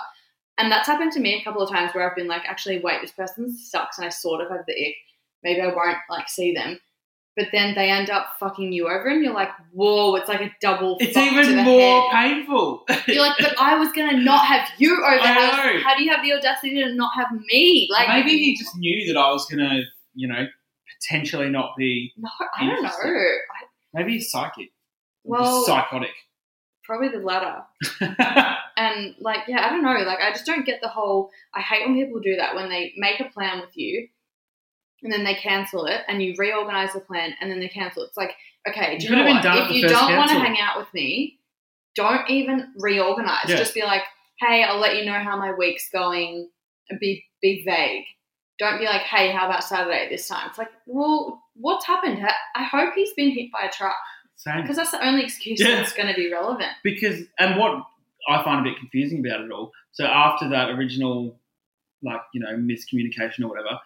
And 0.58 0.70
that's 0.70 0.86
happened 0.86 1.12
to 1.12 1.20
me 1.20 1.34
a 1.34 1.42
couple 1.42 1.62
of 1.62 1.70
times 1.70 1.92
where 1.94 2.08
I've 2.08 2.14
been 2.16 2.28
like, 2.28 2.44
"Actually, 2.44 2.78
wait, 2.78 3.00
this 3.00 3.10
person 3.10 3.50
sucks," 3.56 3.98
and 3.98 4.06
I 4.06 4.10
sort 4.10 4.40
of 4.40 4.50
have 4.50 4.64
the 4.66 4.88
ick. 4.88 4.94
Maybe 5.42 5.60
I 5.62 5.66
won't 5.68 5.98
like 6.08 6.28
see 6.28 6.54
them. 6.54 6.78
But 7.34 7.46
then 7.50 7.75
they 7.75 7.90
end 7.90 8.11
up 8.11 8.26
fucking 8.38 8.73
you 8.73 8.88
over, 8.88 9.08
and 9.08 9.25
you're 9.25 9.32
like, 9.32 9.49
"Whoa!" 9.73 10.14
It's 10.17 10.29
like 10.29 10.43
a 10.43 10.50
double. 10.61 10.99
It's 11.00 11.17
even 11.17 11.64
more 11.64 12.11
head. 12.11 12.34
painful. 12.34 12.84
You're 13.08 13.23
like, 13.23 13.38
but 13.38 13.55
I 13.58 13.76
was 13.79 13.90
gonna 13.93 14.19
not 14.20 14.44
have 14.44 14.69
you 14.76 14.94
over. 14.99 15.06
I 15.06 15.26
How, 15.29 15.40
know. 15.73 15.81
how 15.82 15.96
do 15.96 16.05
you 16.05 16.11
have 16.11 16.23
the 16.23 16.34
audacity 16.34 16.75
to 16.82 16.94
not 16.94 17.12
have 17.17 17.29
me? 17.50 17.88
Like 17.90 18.08
maybe 18.08 18.37
he 18.37 18.55
just 18.56 18.76
knew 18.76 19.12
that 19.12 19.19
I 19.19 19.31
was 19.31 19.46
gonna, 19.46 19.81
you 20.14 20.29
know, 20.29 20.46
potentially 21.00 21.49
not 21.49 21.70
be. 21.79 22.12
no. 22.19 22.29
I 22.58 22.67
don't 22.67 22.82
know. 22.82 22.88
I, 22.90 23.64
Maybe 23.94 24.12
he's 24.14 24.31
psychic. 24.31 24.69
Well- 25.25 25.64
psychotic. 25.64 26.11
probably 26.85 27.08
the 27.08 27.19
latter. 27.25 27.62
And 28.75 29.14
like, 29.20 29.40
yeah, 29.49 29.67
I 29.67 29.69
don't 29.69 29.82
know. 29.85 29.93
Like, 29.93 30.20
I 30.20 30.31
just 30.32 30.46
don't 30.46 30.64
get 30.64 30.81
the 30.81 30.88
whole. 30.88 31.31
I 31.55 31.61
hate 31.61 31.87
when 31.87 31.94
people 31.94 32.20
do 32.20 32.37
that 32.37 32.55
when 32.55 32.70
they 32.70 32.94
make 32.96 33.20
a 33.20 33.25
plan 33.28 33.61
with 33.61 33.76
you, 33.76 34.08
and 35.02 35.12
then 35.12 35.25
they 35.25 35.34
cancel 35.34 35.87
it, 35.87 36.02
and 36.08 36.22
you 36.22 36.34
reorganize 36.38 36.93
the 36.93 37.00
plan, 37.00 37.34
and 37.40 37.50
then 37.50 37.60
they 37.60 37.69
cancel. 37.69 38.02
it. 38.02 38.06
It's 38.08 38.16
like, 38.16 38.34
okay, 38.69 38.99
do 38.99 39.04
You 39.06 39.10
you 39.10 39.16
know 39.16 39.31
what? 39.32 39.44
If 39.44 39.70
you 39.76 39.88
don't 39.88 40.16
want 40.16 40.31
to 40.31 40.38
hang 40.38 40.58
out 40.60 40.78
with 40.78 40.93
me, 40.94 41.38
don't 41.94 42.28
even 42.31 42.72
reorganize. 42.78 43.44
Yeah. 43.49 43.56
Just 43.56 43.75
be 43.75 43.82
like, 43.82 44.02
hey, 44.40 44.62
I'll 44.64 44.78
let 44.80 44.97
you 44.97 45.04
know 45.04 45.18
how 45.18 45.37
my 45.37 45.52
week's 45.52 45.88
going. 45.90 46.49
Be 47.00 47.25
be 47.40 47.62
vague. 47.64 48.04
Don't 48.59 48.78
be 48.78 48.85
like, 48.85 49.00
hey, 49.02 49.32
how 49.32 49.47
about 49.47 49.64
Saturday 49.64 50.09
this 50.11 50.28
time? 50.28 50.49
It's 50.49 50.59
like, 50.59 50.71
well, 50.87 51.42
what's 51.54 51.85
happened? 51.87 52.25
I- 52.25 52.35
I 52.54 52.64
hope 52.64 52.94
he's 52.94 53.12
been 53.14 53.30
hit 53.30 53.50
by 53.50 53.66
a 53.66 53.71
truck 53.73 53.97
Same. 54.37 54.61
because 54.61 54.76
that's 54.76 54.90
the 54.92 55.04
only 55.04 55.25
excuse 55.25 55.59
Yeah. 55.61 55.76
that's 55.76 55.92
going 55.94 56.09
to 56.09 56.14
be 56.14 56.30
relevant. 56.30 56.71
Because 56.85 57.23
and 57.38 57.59
what 57.59 57.82
I 58.28 58.44
find 58.44 58.61
a 58.64 58.71
bit 58.71 58.78
confusing 58.78 59.26
about 59.26 59.40
it 59.40 59.50
all. 59.50 59.73
So 59.92 60.04
after 60.04 60.49
that 60.50 60.68
original, 60.71 61.38
like 62.02 62.21
you 62.35 62.40
know, 62.40 62.50
miscommunication 62.56 63.42
or 63.44 63.49
whatever, 63.49 63.78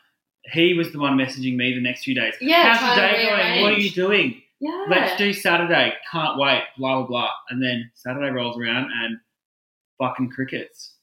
he 0.52 0.74
was 0.74 0.92
the 0.92 0.98
one 0.98 1.16
messaging 1.16 1.56
me 1.56 1.74
the 1.74 1.80
next 1.80 2.04
few 2.04 2.14
days. 2.14 2.34
Yeah, 2.40 2.74
How's 2.74 2.96
the 2.96 3.00
day 3.00 3.26
going? 3.26 3.62
What 3.62 3.72
are 3.72 3.78
you 3.78 3.90
doing? 3.90 4.42
Yeah. 4.60 4.86
Let's 4.88 5.16
do 5.16 5.32
Saturday. 5.32 5.92
Can't 6.10 6.38
wait. 6.38 6.62
Blah 6.78 6.98
blah 7.00 7.06
blah. 7.06 7.30
And 7.50 7.62
then 7.62 7.90
Saturday 7.94 8.30
rolls 8.30 8.58
around 8.58 8.90
and 9.02 9.18
fucking 9.98 10.30
crickets. 10.30 10.94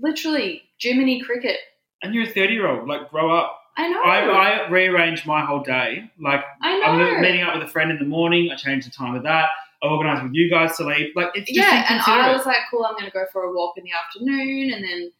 Literally, 0.00 0.62
Jiminy 0.78 1.22
Cricket. 1.22 1.58
And 2.02 2.14
you're 2.14 2.24
a 2.24 2.30
thirty 2.30 2.54
year 2.54 2.66
old. 2.68 2.88
Like 2.88 3.10
grow 3.10 3.34
up. 3.36 3.60
I 3.76 3.88
know. 3.88 4.02
I, 4.02 4.20
I 4.20 4.68
rearranged 4.70 5.26
my 5.26 5.44
whole 5.44 5.62
day. 5.62 6.10
Like 6.20 6.44
I 6.62 6.78
know. 6.78 6.84
I'm 6.86 7.20
meeting 7.20 7.42
up 7.42 7.54
with 7.54 7.64
a 7.64 7.70
friend 7.70 7.90
in 7.90 7.98
the 7.98 8.04
morning. 8.04 8.50
I 8.50 8.56
changed 8.56 8.86
the 8.86 8.90
time 8.90 9.14
of 9.14 9.24
that. 9.24 9.48
I 9.82 9.88
organised 9.88 10.22
with 10.22 10.32
you 10.32 10.48
guys 10.48 10.76
to 10.78 10.84
leave. 10.84 11.10
Like 11.14 11.30
it's 11.34 11.50
just 11.50 11.58
yeah, 11.58 11.84
and 11.90 12.00
I 12.00 12.32
was 12.34 12.46
like, 12.46 12.56
cool, 12.70 12.84
I'm 12.84 12.94
going 12.94 13.04
to 13.04 13.10
go 13.10 13.24
for 13.32 13.42
a 13.42 13.52
walk 13.52 13.76
in 13.76 13.84
the 13.84 13.90
afternoon, 13.92 14.72
and 14.72 14.82
then 14.84 15.12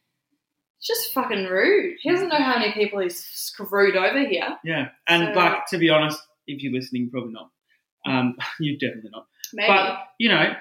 just 0.85 1.13
fucking 1.13 1.45
rude. 1.45 1.97
He 2.01 2.11
doesn't 2.11 2.29
know 2.29 2.37
how 2.37 2.59
many 2.59 2.71
people 2.73 2.99
he's 2.99 3.17
screwed 3.19 3.95
over 3.95 4.19
here. 4.27 4.57
yeah. 4.63 4.89
And 5.07 5.33
So- 5.33 5.39
like 5.39 5.65
to 5.67 5.77
be 5.77 5.89
honest, 5.89 6.19
if 6.47 6.61
you're 6.61 6.73
listening, 6.73 7.09
probably 7.09 7.33
not. 7.33 7.49
Um, 8.05 8.35
you 8.59 8.77
definitely 8.77 9.09
not. 9.11 9.25
Maybe. 9.53 9.67
But 9.67 9.97
you 10.19 10.29
know, 10.29 10.53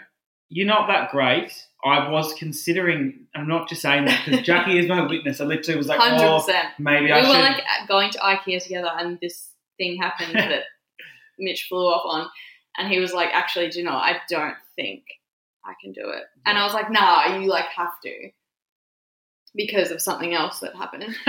you're 0.49 0.67
not 0.67 0.87
that 0.89 1.11
great. 1.11 1.53
I 1.85 2.09
was 2.09 2.33
considering. 2.35 3.27
I'm 3.35 3.49
not 3.49 3.69
just 3.69 3.83
saying 3.83 4.07
that 4.07 4.25
because 4.25 4.41
Jackie 4.47 4.79
is 4.79 4.87
my 4.89 5.07
witness. 5.07 5.41
I 5.41 5.45
literally 5.45 5.77
was 5.79 5.89
like, 5.89 6.01
Hundred 6.01 6.25
oh, 6.27 6.39
percent. 6.41 6.69
maybe 6.79 7.07
We 7.07 7.13
I 7.13 7.21
were 7.23 7.29
like 7.29 7.63
going 7.89 8.11
to 8.13 8.19
IKEA 8.19 8.63
together, 8.63 8.91
and 8.97 9.19
this 9.21 9.51
thing 9.77 9.99
happened 10.01 10.35
that 10.35 10.63
Mitch 11.39 11.67
flew 11.69 11.87
off 11.87 12.03
on, 12.07 12.29
and 12.79 12.89
he 12.89 12.99
was 13.01 13.13
like, 13.13 13.29
"Actually, 13.33 13.69
do 13.71 13.79
you 13.81 13.85
know? 13.85 13.93
I 13.93 14.19
don't 14.29 14.57
think 14.77 15.03
I 15.65 15.75
can 15.83 15.93
do 15.93 16.09
it." 16.11 16.23
And 16.47 16.57
I 16.57 16.65
was 16.65 16.73
like, 16.73 16.91
"Nah, 16.91 17.39
you 17.39 17.49
like 17.49 17.67
have 17.67 18.01
to." 18.05 18.31
Because 19.55 19.91
of 19.91 20.01
something 20.01 20.35
else 20.35 20.61
that 20.61 20.75
happened. 20.75 21.15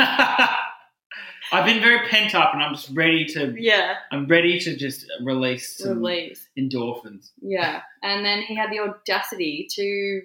I've 1.52 1.66
been 1.66 1.80
very 1.80 2.08
pent 2.08 2.34
up, 2.34 2.54
and 2.54 2.64
I'm 2.64 2.74
just 2.74 2.90
ready 2.96 3.26
to. 3.26 3.54
yeah, 3.58 3.96
I'm 4.12 4.28
ready 4.28 4.60
to 4.60 4.76
just 4.76 5.06
release 5.22 5.78
some 5.78 6.00
release. 6.00 6.48
endorphins. 6.58 7.30
Yeah, 7.40 7.82
and 8.02 8.26
then 8.26 8.42
he 8.42 8.56
had 8.56 8.72
the 8.72 8.80
audacity 8.80 9.68
to 9.72 10.22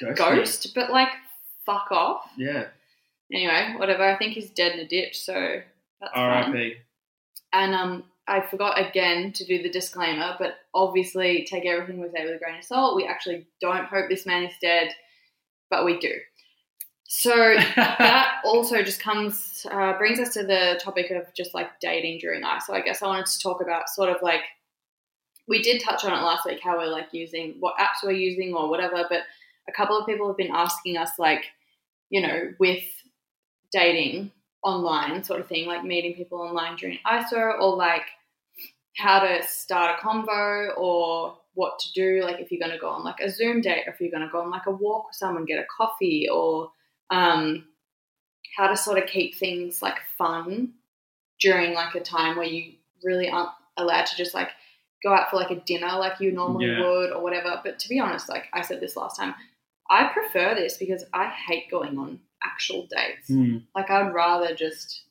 Ghost. 0.00 0.18
ghost, 0.18 0.74
but 0.74 0.90
like 0.90 1.10
fuck 1.64 1.88
off. 1.90 2.28
Yeah. 2.36 2.66
Anyway, 3.32 3.74
whatever. 3.76 4.02
I 4.04 4.16
think 4.16 4.34
he's 4.34 4.50
dead 4.50 4.72
in 4.72 4.80
a 4.80 4.88
ditch, 4.88 5.20
so 5.20 5.60
that's 6.00 6.12
fine. 6.12 6.44
R.I.P. 6.54 6.74
And 7.52 7.74
um, 7.74 8.04
I 8.28 8.40
forgot 8.40 8.78
again 8.78 9.32
to 9.32 9.44
do 9.44 9.62
the 9.62 9.70
disclaimer, 9.70 10.36
but 10.38 10.56
obviously 10.74 11.46
take 11.48 11.64
everything 11.66 12.00
we 12.00 12.08
say 12.10 12.24
with 12.24 12.34
a 12.36 12.38
grain 12.38 12.58
of 12.58 12.64
salt. 12.64 12.96
We 12.96 13.06
actually 13.06 13.46
don't 13.60 13.86
hope 13.86 14.08
this 14.08 14.26
man 14.26 14.44
is 14.44 14.52
dead, 14.60 14.90
but 15.70 15.84
we 15.84 15.98
do. 15.98 16.12
So 17.08 17.30
that 17.76 18.40
also 18.44 18.82
just 18.82 19.00
comes 19.00 19.66
uh, 19.70 19.96
brings 19.98 20.18
us 20.20 20.34
to 20.34 20.42
the 20.42 20.78
topic 20.82 21.10
of 21.10 21.32
just 21.34 21.54
like 21.54 21.80
dating 21.80 22.18
during 22.20 22.44
ice. 22.44 22.66
So 22.66 22.74
I 22.74 22.80
guess 22.80 23.02
I 23.02 23.06
wanted 23.06 23.26
to 23.26 23.40
talk 23.40 23.62
about 23.62 23.88
sort 23.88 24.10
of 24.10 24.16
like 24.22 24.42
we 25.48 25.62
did 25.62 25.82
touch 25.82 26.04
on 26.04 26.12
it 26.12 26.22
last 26.22 26.44
week 26.44 26.60
how 26.62 26.76
we're 26.76 26.86
like 26.86 27.08
using 27.12 27.56
what 27.60 27.76
apps 27.78 28.02
we're 28.02 28.12
using 28.12 28.54
or 28.54 28.68
whatever, 28.68 29.04
but 29.08 29.22
a 29.68 29.72
couple 29.72 29.96
of 29.96 30.06
people 30.06 30.26
have 30.26 30.36
been 30.36 30.52
asking 30.52 30.96
us 30.96 31.10
like 31.18 31.44
you 32.10 32.20
know 32.20 32.52
with 32.58 32.84
dating 33.72 34.32
online 34.62 35.22
sort 35.22 35.40
of 35.40 35.46
thing 35.46 35.66
like 35.66 35.84
meeting 35.84 36.14
people 36.14 36.40
online 36.40 36.76
during 36.76 36.98
ISO 37.06 37.60
or 37.60 37.76
like 37.76 38.06
how 38.96 39.20
to 39.20 39.42
start 39.46 39.98
a 39.98 40.04
convo 40.04 40.76
or 40.76 41.36
what 41.56 41.78
to 41.80 41.92
do 41.92 42.20
like 42.22 42.38
if 42.38 42.52
you're 42.52 42.60
going 42.60 42.70
to 42.72 42.78
go 42.78 42.88
on 42.90 43.02
like 43.02 43.18
a 43.20 43.28
Zoom 43.30 43.60
date 43.60 43.84
or 43.86 43.92
if 43.92 44.00
you're 44.00 44.10
going 44.10 44.22
to 44.22 44.30
go 44.32 44.40
on 44.42 44.50
like 44.50 44.66
a 44.66 44.70
walk 44.70 45.08
with 45.08 45.16
someone 45.16 45.44
get 45.44 45.58
a 45.58 45.64
coffee 45.76 46.28
or 46.32 46.70
um, 47.10 47.64
how 48.56 48.68
to 48.68 48.76
sort 48.76 48.98
of 48.98 49.06
keep 49.06 49.34
things 49.34 49.80
like 49.82 49.96
fun 50.18 50.72
during 51.40 51.74
like 51.74 51.94
a 51.94 52.00
time 52.00 52.36
where 52.36 52.46
you 52.46 52.74
really 53.02 53.28
aren't 53.28 53.50
allowed 53.76 54.06
to 54.06 54.16
just 54.16 54.34
like 54.34 54.50
go 55.02 55.12
out 55.12 55.30
for 55.30 55.36
like 55.36 55.50
a 55.50 55.60
dinner 55.60 55.92
like 55.98 56.20
you 56.20 56.30
normally 56.32 56.66
Yeah. 56.66 56.80
would 56.82 57.12
or 57.12 57.22
whatever. 57.22 57.60
But 57.64 57.78
to 57.80 57.88
be 57.88 58.00
honest, 58.00 58.28
like 58.28 58.44
I 58.52 58.62
said 58.62 58.80
this 58.80 58.96
last 58.96 59.16
time, 59.18 59.34
I 59.90 60.08
prefer 60.12 60.54
this 60.54 60.76
because 60.78 61.04
I 61.12 61.26
hate 61.28 61.70
going 61.70 61.98
on 61.98 62.20
actual 62.44 62.86
dates. 62.86 63.28
Hmm. 63.28 63.58
Like 63.74 63.90
I'd 63.90 64.12
rather 64.12 64.54
just 64.54 65.02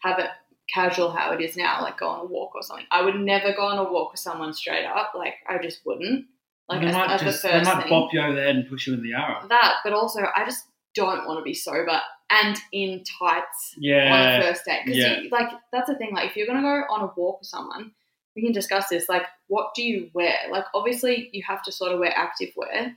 have 0.00 0.18
it 0.18 0.30
casual 0.72 1.10
how 1.10 1.32
it 1.32 1.40
is 1.40 1.56
now, 1.56 1.82
like 1.82 1.98
go 1.98 2.08
on 2.08 2.20
a 2.20 2.24
walk 2.24 2.54
or 2.54 2.62
something. 2.62 2.86
I 2.90 3.02
would 3.02 3.16
never 3.16 3.52
go 3.52 3.66
on 3.66 3.78
a 3.78 3.90
walk 3.90 4.12
with 4.12 4.20
someone 4.20 4.52
straight 4.54 4.84
up. 4.84 5.12
Like 5.14 5.34
I 5.48 5.58
just 5.58 5.84
wouldn't. 5.84 6.26
Like 6.68 6.82
as, 6.82 6.94
might 6.94 7.10
as 7.10 7.20
just 7.20 7.42
the 7.42 7.48
they 7.48 7.62
might 7.62 7.82
thing 7.82 7.90
bop 7.90 8.12
you 8.12 8.20
over 8.20 8.34
the 8.34 8.42
head 8.42 8.56
and 8.56 8.68
push 8.68 8.86
you 8.86 8.94
in 8.94 9.02
the 9.02 9.10
Yarra. 9.10 9.46
that, 9.48 9.76
but 9.84 9.92
also 9.92 10.20
I 10.34 10.44
just 10.44 10.66
don't 10.94 11.26
want 11.26 11.38
to 11.38 11.42
be 11.42 11.54
sober 11.54 12.00
and 12.30 12.56
in 12.72 13.02
tights 13.18 13.74
yeah. 13.76 14.14
on 14.14 14.40
a 14.40 14.46
first 14.46 14.64
date. 14.64 14.82
Because 14.84 14.98
yeah. 14.98 15.20
like 15.30 15.48
that's 15.72 15.88
the 15.88 15.96
thing. 15.96 16.14
Like 16.14 16.30
if 16.30 16.36
you're 16.36 16.46
gonna 16.46 16.62
go 16.62 16.94
on 16.94 17.02
a 17.02 17.12
walk 17.16 17.40
with 17.40 17.48
someone, 17.48 17.92
we 18.34 18.42
can 18.42 18.52
discuss 18.52 18.88
this. 18.88 19.08
Like, 19.08 19.26
what 19.48 19.74
do 19.74 19.82
you 19.82 20.10
wear? 20.14 20.36
Like, 20.50 20.64
obviously 20.74 21.28
you 21.32 21.42
have 21.46 21.62
to 21.64 21.72
sort 21.72 21.92
of 21.92 21.98
wear 21.98 22.12
active 22.16 22.50
wear, 22.56 22.96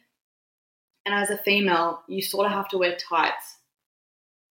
and 1.05 1.15
as 1.15 1.29
a 1.29 1.37
female, 1.37 2.01
you 2.07 2.21
sort 2.21 2.45
of 2.45 2.53
have 2.53 2.69
to 2.69 2.77
wear 2.77 2.95
tights, 2.95 3.57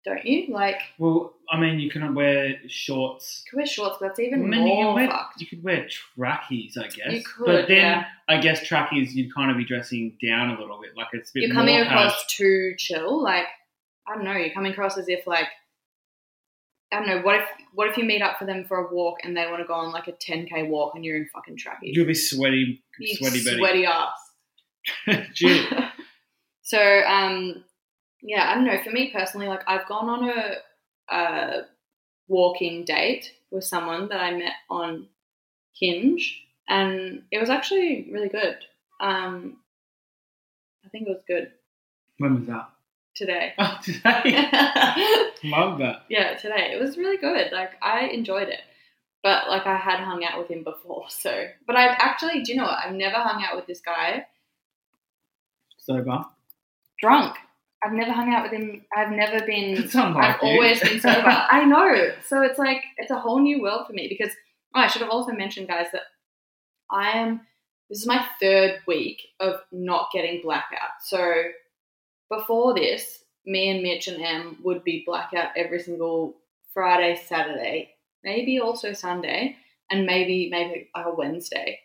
don't 0.04 0.24
you? 0.24 0.52
Like, 0.52 0.80
Well, 0.98 1.34
I 1.50 1.58
mean, 1.58 1.78
you 1.80 1.90
can 1.90 2.14
wear 2.14 2.56
shorts. 2.68 3.42
you 3.46 3.50
can 3.50 3.56
wear 3.58 3.66
shorts, 3.66 3.96
but 4.00 4.08
that's 4.08 4.20
I 4.20 4.24
even 4.24 4.48
mean, 4.48 4.66
you, 4.66 4.74
more 4.74 4.84
can 4.84 4.94
wear, 4.94 5.08
fucked. 5.10 5.40
you 5.40 5.46
could 5.46 5.62
wear 5.64 5.86
trackies, 5.88 6.76
I 6.76 6.88
guess. 6.88 7.12
You 7.12 7.22
could, 7.22 7.46
but 7.46 7.68
then 7.68 7.76
yeah. 7.76 8.04
I 8.28 8.38
guess 8.38 8.66
trackies, 8.66 9.14
you'd 9.14 9.34
kind 9.34 9.50
of 9.50 9.56
be 9.56 9.64
dressing 9.64 10.16
down 10.24 10.50
a 10.50 10.60
little 10.60 10.80
bit, 10.80 10.90
like 10.96 11.08
it's 11.12 11.30
a 11.30 11.34
bit 11.34 11.42
You're 11.44 11.54
coming 11.54 11.80
across 11.80 12.12
cash. 12.24 12.36
too 12.36 12.74
chill. 12.78 13.22
Like, 13.22 13.46
I 14.06 14.14
don't 14.14 14.24
know. 14.24 14.32
You're 14.32 14.52
coming 14.54 14.72
across 14.72 14.96
as 14.98 15.08
if 15.08 15.26
like. 15.26 15.46
I 16.92 16.98
don't 16.98 17.08
know. 17.08 17.22
What 17.22 17.36
if 17.36 17.44
what 17.72 17.88
if 17.88 17.96
you 17.96 18.04
meet 18.04 18.22
up 18.22 18.38
for 18.38 18.44
them 18.44 18.64
for 18.66 18.76
a 18.76 18.94
walk 18.94 19.18
and 19.24 19.36
they 19.36 19.46
want 19.46 19.58
to 19.60 19.66
go 19.66 19.74
on 19.74 19.90
like 19.90 20.06
a 20.06 20.12
10k 20.12 20.68
walk 20.68 20.94
and 20.94 21.04
you're 21.04 21.16
in 21.16 21.26
fucking 21.34 21.56
trackies? 21.56 21.96
You'll 21.96 22.06
be 22.06 22.14
sweaty, 22.14 22.84
You 23.00 23.16
sweaty 23.16 23.40
sweaty 23.40 23.84
ass. 23.86 24.12
So 26.62 26.78
um 27.02 27.64
yeah 28.24 28.50
i 28.50 28.54
don't 28.54 28.64
know 28.64 28.82
for 28.82 28.90
me 28.90 29.12
personally 29.14 29.46
like 29.46 29.62
i've 29.68 29.86
gone 29.86 30.08
on 30.08 30.28
a, 30.28 31.14
a 31.14 31.62
walking 32.26 32.84
date 32.84 33.30
with 33.52 33.62
someone 33.62 34.08
that 34.08 34.20
i 34.20 34.32
met 34.32 34.54
on 34.68 35.06
hinge 35.78 36.44
and 36.68 37.22
it 37.30 37.38
was 37.38 37.50
actually 37.50 38.08
really 38.10 38.28
good. 38.28 38.56
Um 39.00 39.58
i 40.84 40.88
think 40.88 41.06
it 41.06 41.10
was 41.10 41.24
good. 41.26 41.50
When 42.18 42.34
was 42.36 42.46
that? 42.46 42.70
today. 43.14 43.52
Oh, 43.58 43.78
today. 43.82 44.48
Love 45.44 45.78
that. 45.78 46.02
Yeah, 46.08 46.34
today. 46.36 46.72
It 46.72 46.80
was 46.80 46.96
really 46.96 47.16
good. 47.16 47.52
Like 47.52 47.72
i 47.82 48.06
enjoyed 48.06 48.48
it. 48.48 48.60
But 49.22 49.48
like 49.48 49.66
i 49.66 49.76
had 49.76 50.00
hung 50.00 50.24
out 50.24 50.38
with 50.38 50.48
him 50.48 50.64
before 50.64 51.06
so. 51.08 51.46
But 51.66 51.76
i've 51.76 51.96
actually 51.98 52.42
do 52.42 52.52
you 52.52 52.58
know 52.58 52.64
what? 52.64 52.78
I've 52.84 52.94
never 52.94 53.16
hung 53.16 53.44
out 53.44 53.56
with 53.56 53.66
this 53.66 53.80
guy 53.80 54.26
Sober. 55.78 56.24
drunk 56.98 57.36
i've 57.84 57.92
never 57.92 58.12
hung 58.12 58.32
out 58.32 58.42
with 58.44 58.52
him 58.52 58.82
i've 58.96 59.10
never 59.10 59.44
been 59.46 59.88
I've 59.94 60.42
you. 60.42 60.48
always 60.48 60.80
been 60.80 61.00
sober. 61.00 61.28
I 61.50 61.64
know. 61.64 62.12
So 62.26 62.42
it's 62.42 62.58
like 62.58 62.82
it's 62.98 63.10
a 63.10 63.18
whole 63.18 63.40
new 63.40 63.60
world 63.62 63.86
for 63.86 63.92
me 63.92 64.08
because 64.08 64.32
oh, 64.74 64.80
I 64.80 64.86
should 64.88 65.02
have 65.02 65.10
also 65.10 65.32
mentioned, 65.32 65.68
guys, 65.68 65.86
that 65.92 66.02
I 66.90 67.10
am. 67.18 67.40
This 67.90 68.00
is 68.00 68.06
my 68.06 68.24
third 68.40 68.80
week 68.86 69.20
of 69.40 69.60
not 69.70 70.08
getting 70.12 70.40
blackout. 70.42 71.02
So 71.02 71.44
before 72.30 72.74
this, 72.74 73.22
me 73.46 73.68
and 73.70 73.82
Mitch 73.82 74.08
and 74.08 74.22
Em 74.22 74.56
would 74.64 74.82
be 74.84 75.02
blackout 75.06 75.50
every 75.56 75.80
single 75.80 76.34
Friday, 76.72 77.20
Saturday, 77.26 77.90
maybe 78.24 78.58
also 78.60 78.92
Sunday, 78.94 79.56
and 79.90 80.06
maybe 80.06 80.48
maybe 80.50 80.88
like 80.96 81.06
a 81.06 81.14
Wednesday. 81.14 81.78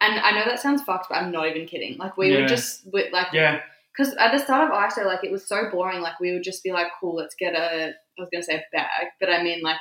And 0.00 0.18
I 0.18 0.32
know 0.32 0.44
that 0.44 0.58
sounds 0.60 0.82
fucked, 0.82 1.08
but 1.08 1.16
I'm 1.18 1.30
not 1.30 1.46
even 1.48 1.66
kidding. 1.66 1.96
Like 1.96 2.16
we 2.16 2.32
Yeah. 2.32 2.40
would 2.40 2.48
just 2.48 2.86
like 2.92 3.28
Yeah. 3.32 3.60
Because 3.96 4.14
at 4.14 4.32
the 4.32 4.38
start 4.38 4.70
of 4.70 4.76
ISO, 4.76 5.04
like 5.04 5.24
it 5.24 5.32
was 5.32 5.46
so 5.46 5.70
boring. 5.70 6.00
Like 6.00 6.18
we 6.20 6.32
would 6.32 6.42
just 6.42 6.62
be 6.62 6.72
like, 6.72 6.88
"Cool, 7.00 7.16
let's 7.16 7.34
get 7.34 7.54
a." 7.54 7.92
I 8.18 8.20
was 8.20 8.28
gonna 8.32 8.42
say 8.42 8.56
a 8.56 8.76
bag, 8.76 9.08
but 9.20 9.30
I 9.30 9.42
mean 9.42 9.62
like 9.62 9.78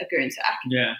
a 0.00 0.04
goon 0.06 0.30
sack. 0.30 0.58
Yeah. 0.68 0.94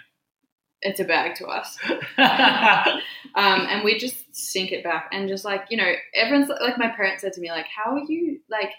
It's 0.81 0.99
a 0.99 1.05
bag 1.05 1.35
to 1.37 1.47
us, 1.47 1.75
um, 2.19 2.99
and 3.35 3.83
we 3.83 3.97
just 3.97 4.35
sink 4.35 4.71
it 4.71 4.83
back 4.83 5.09
and 5.11 5.27
just 5.27 5.43
like 5.43 5.65
you 5.71 5.77
know, 5.77 5.91
everyone's 6.13 6.49
like 6.49 6.77
my 6.77 6.89
parents 6.89 7.23
said 7.23 7.33
to 7.33 7.41
me 7.41 7.49
like, 7.49 7.65
"How 7.65 7.93
are 7.95 8.03
you 8.07 8.39
like 8.47 8.71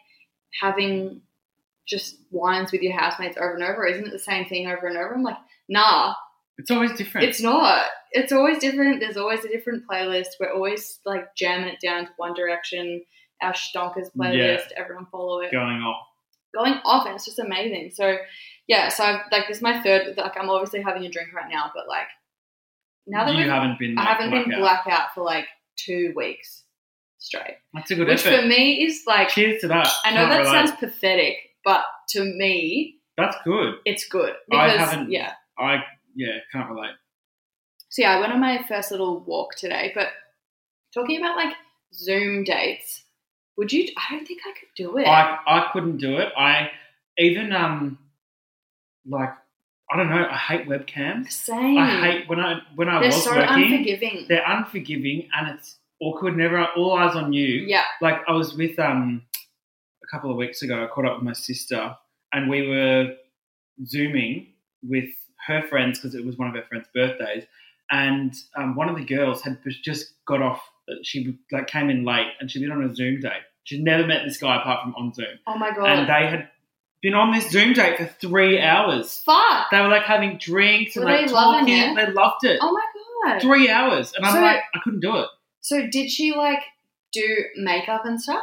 having 0.60 1.22
just 1.88 2.18
wines 2.30 2.70
with 2.70 2.82
your 2.82 2.96
housemates 2.96 3.36
over 3.36 3.54
and 3.54 3.64
over? 3.64 3.84
Isn't 3.84 4.06
it 4.06 4.12
the 4.12 4.18
same 4.20 4.44
thing 4.44 4.68
over 4.68 4.86
and 4.86 4.96
over?" 4.96 5.12
I'm 5.12 5.24
like, 5.24 5.38
"Nah, 5.68 6.14
it's 6.58 6.70
always 6.70 6.92
different. 6.94 7.28
it's 7.28 7.40
not. 7.40 7.84
It's 8.12 8.32
always 8.32 8.58
different. 8.58 9.00
There's 9.00 9.16
always 9.16 9.44
a 9.44 9.48
different 9.48 9.84
playlist. 9.88 10.38
We're 10.40 10.52
always 10.52 10.98
like 11.04 11.34
jamming 11.36 11.68
it 11.68 11.80
down 11.80 12.06
to 12.06 12.10
One 12.16 12.34
Direction, 12.34 13.02
our 13.42 13.52
Stonkers 13.52 14.08
playlist. 14.16 14.72
Everyone 14.76 15.06
follow 15.10 15.40
it. 15.40 15.50
going 15.52 15.78
off. 15.82 16.06
Going 16.54 16.74
off, 16.84 17.06
and 17.06 17.14
it's 17.14 17.24
just 17.26 17.38
amazing. 17.38 17.90
So, 17.94 18.16
yeah. 18.66 18.88
So, 18.88 19.04
I've, 19.04 19.20
like, 19.30 19.48
this 19.48 19.58
is 19.58 19.62
my 19.62 19.82
third. 19.82 20.16
Like, 20.16 20.36
I'm 20.38 20.48
obviously 20.48 20.80
having 20.82 21.04
a 21.04 21.10
drink 21.10 21.32
right 21.34 21.50
now, 21.50 21.70
but 21.74 21.86
like, 21.88 22.06
now 23.06 23.24
that 23.26 23.34
you 23.36 23.48
haven't 23.48 23.78
been. 23.78 23.98
I 23.98 24.02
like, 24.04 24.16
haven't 24.18 24.30
been 24.30 24.58
blackout. 24.58 24.84
blackout 24.84 25.08
for 25.14 25.24
like 25.24 25.46
two 25.76 26.12
weeks 26.16 26.64
straight, 27.18 27.56
That's 27.74 27.90
a 27.90 27.94
good 27.96 28.08
which 28.08 28.26
effort. 28.26 28.42
for 28.42 28.46
me 28.46 28.84
is 28.84 29.02
like. 29.06 29.28
Cheers 29.28 29.60
to 29.62 29.68
that. 29.68 29.88
I 30.04 30.10
know 30.10 30.26
Can't 30.26 30.30
that 30.30 30.38
relate. 30.50 30.68
sounds 30.68 30.80
pathetic, 30.80 31.36
but 31.64 31.84
to 32.10 32.24
me, 32.24 32.96
That's 33.16 33.36
good. 33.44 33.74
it's 33.84 34.06
good 34.08 34.32
I 34.52 34.68
haven't- 34.70 35.10
yeah. 35.10 35.32
I 35.58 35.82
yeah 36.14 36.38
can't 36.52 36.68
relate. 36.70 36.92
So 37.90 38.02
yeah, 38.02 38.16
I 38.16 38.20
went 38.20 38.32
on 38.32 38.40
my 38.40 38.64
first 38.68 38.90
little 38.90 39.20
walk 39.24 39.54
today, 39.56 39.92
but 39.94 40.08
talking 40.94 41.18
about 41.18 41.36
like 41.36 41.54
Zoom 41.94 42.44
dates, 42.44 43.04
would 43.58 43.72
you? 43.72 43.88
I 43.96 44.14
don't 44.14 44.26
think 44.26 44.40
I 44.46 44.52
could 44.58 44.68
do 44.76 44.96
it. 44.96 45.06
I 45.06 45.38
I 45.46 45.68
couldn't 45.72 45.98
do 45.98 46.16
it. 46.16 46.32
I 46.36 46.70
even 47.18 47.52
um 47.52 47.98
like 49.06 49.30
I 49.90 49.96
don't 49.96 50.08
know. 50.10 50.26
I 50.30 50.36
hate 50.36 50.66
webcams. 50.68 51.32
Same. 51.32 51.78
I 51.78 52.00
hate 52.00 52.28
when 52.28 52.40
I 52.40 52.60
when 52.76 52.88
I 52.88 53.00
They're 53.00 53.08
was 53.08 53.24
so 53.24 53.34
working. 53.34 53.64
unforgiving. 53.64 54.26
They're 54.28 54.46
unforgiving 54.46 55.28
and 55.34 55.48
it's 55.58 55.76
awkward. 56.00 56.36
Never 56.36 56.64
all 56.76 56.94
eyes 56.94 57.16
on 57.16 57.32
you. 57.32 57.64
Yeah. 57.66 57.84
Like 58.00 58.20
I 58.28 58.32
was 58.32 58.54
with 58.54 58.78
um 58.78 59.22
a 60.04 60.06
couple 60.14 60.30
of 60.30 60.36
weeks 60.36 60.62
ago. 60.62 60.82
I 60.84 60.86
caught 60.86 61.06
up 61.06 61.16
with 61.16 61.24
my 61.24 61.32
sister 61.32 61.94
and 62.32 62.48
we 62.48 62.66
were 62.68 63.14
zooming 63.86 64.48
with 64.82 65.08
her 65.46 65.62
friends 65.68 65.98
because 65.98 66.14
it 66.14 66.24
was 66.24 66.36
one 66.36 66.48
of 66.48 66.54
her 66.54 66.64
friends' 66.68 66.86
birthdays. 66.94 67.44
And 67.90 68.34
um, 68.56 68.76
one 68.76 68.90
of 68.90 68.96
the 68.96 69.04
girls 69.04 69.40
had 69.42 69.58
just 69.82 70.12
got 70.26 70.42
off. 70.42 70.60
She 71.02 71.38
like 71.52 71.66
came 71.68 71.88
in 71.88 72.04
late 72.04 72.28
and 72.38 72.50
she'd 72.50 72.60
been 72.60 72.70
on 72.72 72.84
a 72.84 72.94
Zoom 72.94 73.20
date. 73.20 73.32
She'd 73.68 73.82
never 73.84 74.06
met 74.06 74.22
this 74.24 74.38
guy 74.38 74.56
apart 74.56 74.82
from 74.82 74.94
on 74.94 75.12
Zoom, 75.12 75.26
Oh 75.46 75.58
my 75.58 75.70
god. 75.74 75.86
and 75.86 76.08
they 76.08 76.26
had 76.30 76.48
been 77.02 77.12
on 77.14 77.32
this 77.32 77.50
Zoom 77.50 77.74
date 77.74 77.98
for 77.98 78.06
three 78.06 78.58
hours. 78.60 79.20
Fuck. 79.26 79.66
They 79.70 79.78
were 79.80 79.88
like 79.88 80.04
having 80.04 80.38
drinks 80.38 80.96
and 80.96 81.04
Were 81.04 81.10
like 81.10 81.26
they 81.26 81.32
talking. 81.32 81.68
it? 81.76 81.94
They 81.94 82.10
loved 82.12 82.44
it. 82.44 82.58
Oh 82.62 82.72
my 82.72 83.30
god. 83.32 83.42
Three 83.42 83.68
hours, 83.68 84.14
and 84.14 84.24
I'm 84.24 84.32
So- 84.32 84.40
like, 84.40 84.60
I 84.74 84.78
couldn't 84.82 85.00
do 85.00 85.16
it. 85.18 85.28
So 85.60 85.86
did 85.86 86.10
she 86.10 86.32
like 86.34 86.62
do 87.12 87.44
makeup 87.56 88.06
and 88.06 88.18
stuff? 88.20 88.42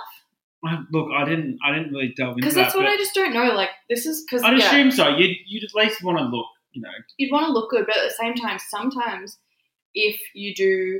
I, 0.63 0.79
look, 0.91 1.09
I 1.11 1.25
didn't. 1.25 1.57
I 1.65 1.75
didn't 1.75 1.91
really 1.91 2.13
delve 2.15 2.33
into 2.33 2.35
Because 2.41 2.53
that. 2.55 2.61
that's 2.65 2.75
what 2.75 2.85
I 2.85 2.95
just 2.97 3.15
don't 3.15 3.33
know. 3.33 3.53
Like 3.53 3.69
this 3.89 4.05
is 4.05 4.23
because 4.23 4.43
I'd 4.43 4.57
yeah, 4.59 4.67
assume 4.67 4.91
so. 4.91 5.09
You'd, 5.09 5.37
you'd 5.47 5.63
at 5.63 5.73
least 5.75 6.03
want 6.03 6.17
to 6.19 6.23
look. 6.25 6.45
You 6.73 6.81
know. 6.81 6.89
you'd 7.17 7.31
want 7.31 7.45
to 7.47 7.51
look 7.51 7.71
good, 7.71 7.85
but 7.87 7.95
at 7.97 8.03
the 8.03 8.13
same 8.13 8.35
time, 8.35 8.59
sometimes 8.59 9.37
if 9.95 10.19
you 10.35 10.53
do 10.53 10.99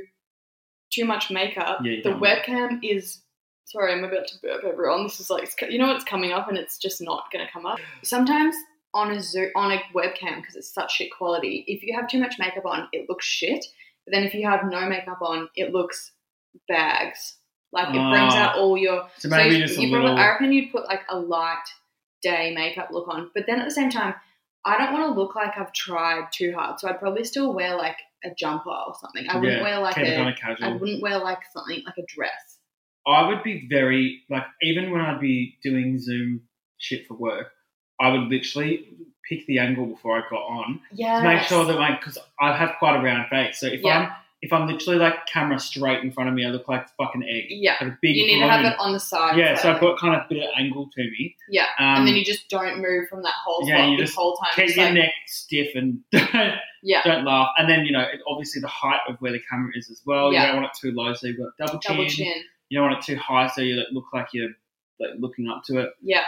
too 0.90 1.04
much 1.04 1.30
makeup, 1.30 1.80
Yeah, 1.84 2.00
the 2.02 2.10
webcam 2.10 2.78
is. 2.82 3.20
Sorry, 3.66 3.92
I'm 3.92 4.04
about 4.04 4.26
to 4.28 4.38
burp 4.40 4.64
everyone. 4.64 5.02
This 5.02 5.18
is 5.20 5.28
like 5.28 5.48
you 5.68 5.78
know 5.78 5.94
it's 5.94 6.04
coming 6.04 6.32
up 6.32 6.48
and 6.48 6.56
it's 6.56 6.78
just 6.78 7.00
not 7.02 7.24
going 7.32 7.44
to 7.44 7.52
come 7.52 7.66
up. 7.66 7.78
Sometimes 8.02 8.54
on 8.94 9.10
a 9.10 9.20
Zoom, 9.20 9.50
on 9.56 9.72
a 9.72 9.82
webcam 9.94 10.36
because 10.40 10.54
it's 10.56 10.72
such 10.72 10.92
shit 10.96 11.10
quality. 11.16 11.64
If 11.66 11.82
you 11.82 11.94
have 11.98 12.08
too 12.08 12.18
much 12.20 12.36
makeup 12.38 12.64
on, 12.64 12.88
it 12.92 13.08
looks 13.08 13.26
shit. 13.26 13.64
But 14.06 14.12
then 14.14 14.22
if 14.22 14.34
you 14.34 14.48
have 14.48 14.60
no 14.64 14.88
makeup 14.88 15.18
on, 15.20 15.48
it 15.56 15.72
looks 15.72 16.12
bags. 16.68 17.36
Like 17.72 17.88
it 17.88 17.92
brings 17.92 18.32
Ah. 18.34 18.50
out 18.50 18.56
all 18.58 18.78
your 18.78 19.08
So 19.18 19.28
maybe 19.28 19.56
you- 19.56 19.62
just 19.66 19.74
a 19.74 19.80
probably- 19.80 19.98
little. 19.98 20.16
I 20.16 20.28
reckon 20.28 20.52
you'd 20.52 20.70
put 20.72 20.84
like 20.86 21.02
a 21.08 21.18
light 21.18 21.64
day 22.22 22.54
makeup 22.54 22.88
look 22.92 23.08
on, 23.08 23.30
but 23.34 23.44
then 23.46 23.58
at 23.58 23.64
the 23.64 23.70
same 23.74 23.90
time, 23.90 24.14
I 24.64 24.78
don't 24.78 24.92
want 24.92 25.04
to 25.12 25.20
look 25.20 25.34
like 25.34 25.58
I've 25.58 25.72
tried 25.72 26.28
too 26.32 26.54
hard, 26.54 26.78
so 26.80 26.88
I'd 26.88 26.98
probably 27.00 27.24
still 27.24 27.52
wear 27.52 27.76
like 27.76 27.98
a 28.24 28.30
jumper 28.34 28.70
or 28.70 28.94
something. 29.00 29.28
I 29.28 29.36
wouldn't 29.36 29.58
yeah, 29.58 29.62
wear 29.62 29.78
like 29.80 29.96
a, 29.98 30.34
kind 30.40 30.56
of 30.56 30.62
I 30.62 30.72
wouldn't 30.76 31.02
wear 31.02 31.18
like 31.18 31.40
something 31.52 31.82
like 31.84 31.98
a 31.98 32.04
dress. 32.06 32.55
I 33.06 33.28
would 33.28 33.42
be 33.42 33.66
very 33.70 34.22
like 34.30 34.44
even 34.62 34.90
when 34.90 35.00
I'd 35.00 35.20
be 35.20 35.56
doing 35.62 35.98
Zoom 36.00 36.42
shit 36.78 37.06
for 37.06 37.14
work, 37.14 37.52
I 38.00 38.10
would 38.10 38.28
literally 38.28 38.88
pick 39.28 39.46
the 39.46 39.58
angle 39.58 39.86
before 39.86 40.16
I 40.18 40.22
got 40.30 40.42
on 40.42 40.80
Yeah, 40.92 41.18
to 41.20 41.24
make 41.28 41.42
sure 41.42 41.64
that 41.64 41.76
like 41.76 42.00
because 42.00 42.18
I 42.40 42.56
have 42.56 42.74
quite 42.78 42.96
a 42.96 43.02
round 43.02 43.28
face, 43.28 43.58
so 43.60 43.66
if 43.66 43.80
Yeah. 43.82 43.98
I'm 43.98 44.12
if 44.42 44.52
I'm 44.52 44.68
literally 44.68 44.98
like 44.98 45.26
camera 45.26 45.58
straight 45.58 46.04
in 46.04 46.12
front 46.12 46.28
of 46.28 46.34
me, 46.34 46.44
I 46.44 46.50
look 46.50 46.68
like 46.68 46.82
a 46.84 46.88
fucking 47.02 47.22
egg, 47.24 47.46
yeah, 47.48 47.76
like 47.80 47.92
a 47.92 47.98
big 48.02 48.14
you 48.16 48.26
need 48.26 48.40
to 48.40 48.46
have 48.46 48.64
it 48.64 48.78
on 48.78 48.92
the 48.92 49.00
side. 49.00 49.36
Yeah, 49.38 49.54
so 49.54 49.72
I've 49.72 49.80
got 49.80 49.98
kind 49.98 50.14
of 50.14 50.20
a 50.22 50.26
bit 50.28 50.42
of 50.44 50.50
angle 50.58 50.88
to 50.94 51.00
me. 51.02 51.34
yeah, 51.48 51.64
Um, 51.78 52.00
and 52.00 52.06
then 52.08 52.14
you 52.16 52.24
just 52.24 52.48
don't 52.50 52.80
move 52.80 53.08
from 53.08 53.22
that 53.22 53.32
whole 53.44 53.66
yeah, 53.66 53.76
spot 53.78 53.88
you 53.90 53.96
just 53.96 54.14
whole 54.14 54.36
time. 54.36 54.50
keep 54.54 54.76
your 54.76 54.84
like, 54.84 54.94
neck 54.94 55.10
stiff 55.26 55.74
and 55.74 56.00
don't, 56.12 56.54
yeah, 56.82 57.00
don't 57.04 57.24
laugh. 57.24 57.48
And 57.56 57.68
then 57.68 57.86
you 57.86 57.92
know, 57.92 58.02
it, 58.02 58.20
obviously 58.28 58.60
the 58.60 58.68
height 58.68 59.00
of 59.08 59.16
where 59.20 59.32
the 59.32 59.40
camera 59.50 59.72
is 59.74 59.90
as 59.90 60.02
well. 60.04 60.30
Yeah. 60.32 60.42
You 60.42 60.46
don't 60.52 60.56
want 60.62 60.66
it 60.66 60.78
too 60.80 60.92
low, 60.94 61.14
so 61.14 61.26
you've 61.28 61.38
got 61.38 61.56
double 61.58 61.80
chin. 61.80 61.96
double 61.96 62.08
chin. 62.08 62.42
You 62.68 62.78
don't 62.78 62.90
want 62.90 62.98
it 62.98 63.06
too 63.06 63.16
high, 63.18 63.48
so 63.48 63.60
you 63.60 63.82
look 63.92 64.06
like 64.12 64.28
you're 64.32 64.50
like 65.00 65.10
looking 65.18 65.48
up 65.48 65.62
to 65.66 65.78
it. 65.78 65.90
Yeah. 66.00 66.24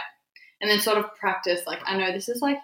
And 0.61 0.69
then 0.69 0.79
sort 0.79 0.97
of 0.97 1.15
practice, 1.17 1.61
like, 1.65 1.79
I 1.85 1.97
know 1.97 2.11
this 2.11 2.29
is 2.29 2.41
like 2.41 2.57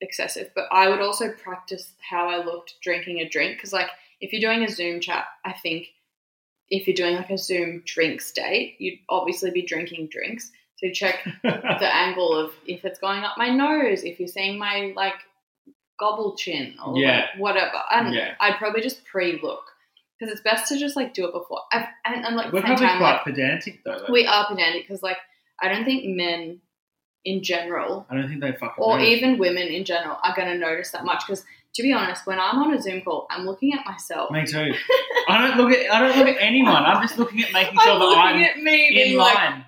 excessive, 0.00 0.50
but 0.54 0.66
I 0.70 0.88
would 0.88 1.00
also 1.00 1.30
practice 1.32 1.92
how 2.00 2.28
I 2.28 2.44
looked 2.44 2.74
drinking 2.82 3.20
a 3.20 3.28
drink. 3.28 3.56
Because, 3.56 3.72
like, 3.72 3.88
if 4.20 4.32
you're 4.32 4.40
doing 4.40 4.64
a 4.64 4.70
Zoom 4.70 5.00
chat, 5.00 5.24
I 5.44 5.52
think 5.52 5.88
if 6.70 6.86
you're 6.86 6.96
doing 6.96 7.16
like 7.16 7.30
a 7.30 7.38
Zoom 7.38 7.82
drinks 7.84 8.32
date, 8.32 8.76
you'd 8.78 8.98
obviously 9.08 9.50
be 9.50 9.62
drinking 9.62 10.08
drinks. 10.10 10.50
So 10.76 10.90
check 10.92 11.24
the 11.42 11.94
angle 11.94 12.34
of 12.36 12.52
if 12.66 12.84
it's 12.84 12.98
going 12.98 13.22
up 13.22 13.36
my 13.38 13.48
nose, 13.50 14.02
if 14.02 14.18
you're 14.18 14.28
seeing 14.28 14.58
my 14.58 14.92
like 14.96 15.14
gobble 16.00 16.36
chin 16.36 16.74
or 16.84 16.98
Yeah. 16.98 17.26
like, 17.32 17.40
whatever. 17.40 17.82
And 17.92 18.14
Yeah. 18.14 18.34
I'd 18.40 18.56
probably 18.56 18.80
just 18.80 19.04
pre 19.04 19.38
look. 19.42 19.64
Because 20.18 20.32
it's 20.32 20.42
best 20.42 20.68
to 20.68 20.78
just 20.78 20.96
like 20.96 21.12
do 21.14 21.26
it 21.26 21.32
before. 21.32 21.60
I've, 21.72 21.86
and, 22.04 22.24
and 22.24 22.36
like, 22.36 22.52
We're 22.52 22.60
at 22.60 22.62
the 22.62 22.68
same 22.68 22.76
probably 22.76 22.86
time, 22.86 22.98
quite 22.98 23.12
like, 23.14 23.24
pedantic 23.24 23.80
though. 23.84 23.96
like, 23.96 24.08
we 24.08 24.26
are 24.26 24.46
pedantic 24.46 24.82
because 24.86 25.02
like 25.02 25.18
I 25.60 25.68
don't 25.68 25.84
think 25.84 26.04
men 26.06 26.60
in 27.24 27.42
general 27.42 28.06
I 28.10 28.16
don't 28.16 28.28
think 28.28 28.40
they 28.40 28.52
fucking. 28.52 28.84
or 28.84 29.00
even 29.00 29.38
women 29.38 29.62
in 29.68 29.84
general 29.84 30.18
are 30.22 30.34
going 30.36 30.48
to 30.48 30.58
notice 30.58 30.90
that 30.90 31.04
much 31.04 31.26
because 31.26 31.44
to 31.74 31.82
be 31.82 31.92
honest 31.92 32.26
when 32.26 32.38
I'm 32.38 32.58
on 32.62 32.74
a 32.74 32.80
Zoom 32.80 33.00
call 33.00 33.26
I'm 33.30 33.46
looking 33.46 33.72
at 33.72 33.84
myself 33.86 34.30
Me 34.30 34.44
too. 34.46 34.72
I 35.28 35.48
don't 35.48 35.56
look 35.56 35.72
at. 35.76 35.90
I 35.90 36.00
don't 36.00 36.18
look 36.18 36.28
at 36.28 36.36
anyone. 36.40 36.84
I'm 36.84 37.02
just 37.02 37.18
looking 37.18 37.42
at 37.42 37.52
making 37.52 37.78
sure 37.80 37.92
I'm 37.92 37.98
that 37.98 38.18
I'm 38.18 38.42
at 38.42 38.58
me 38.58 38.88
in 38.88 38.94
being 38.94 39.16
like 39.18 39.34
line. 39.34 39.64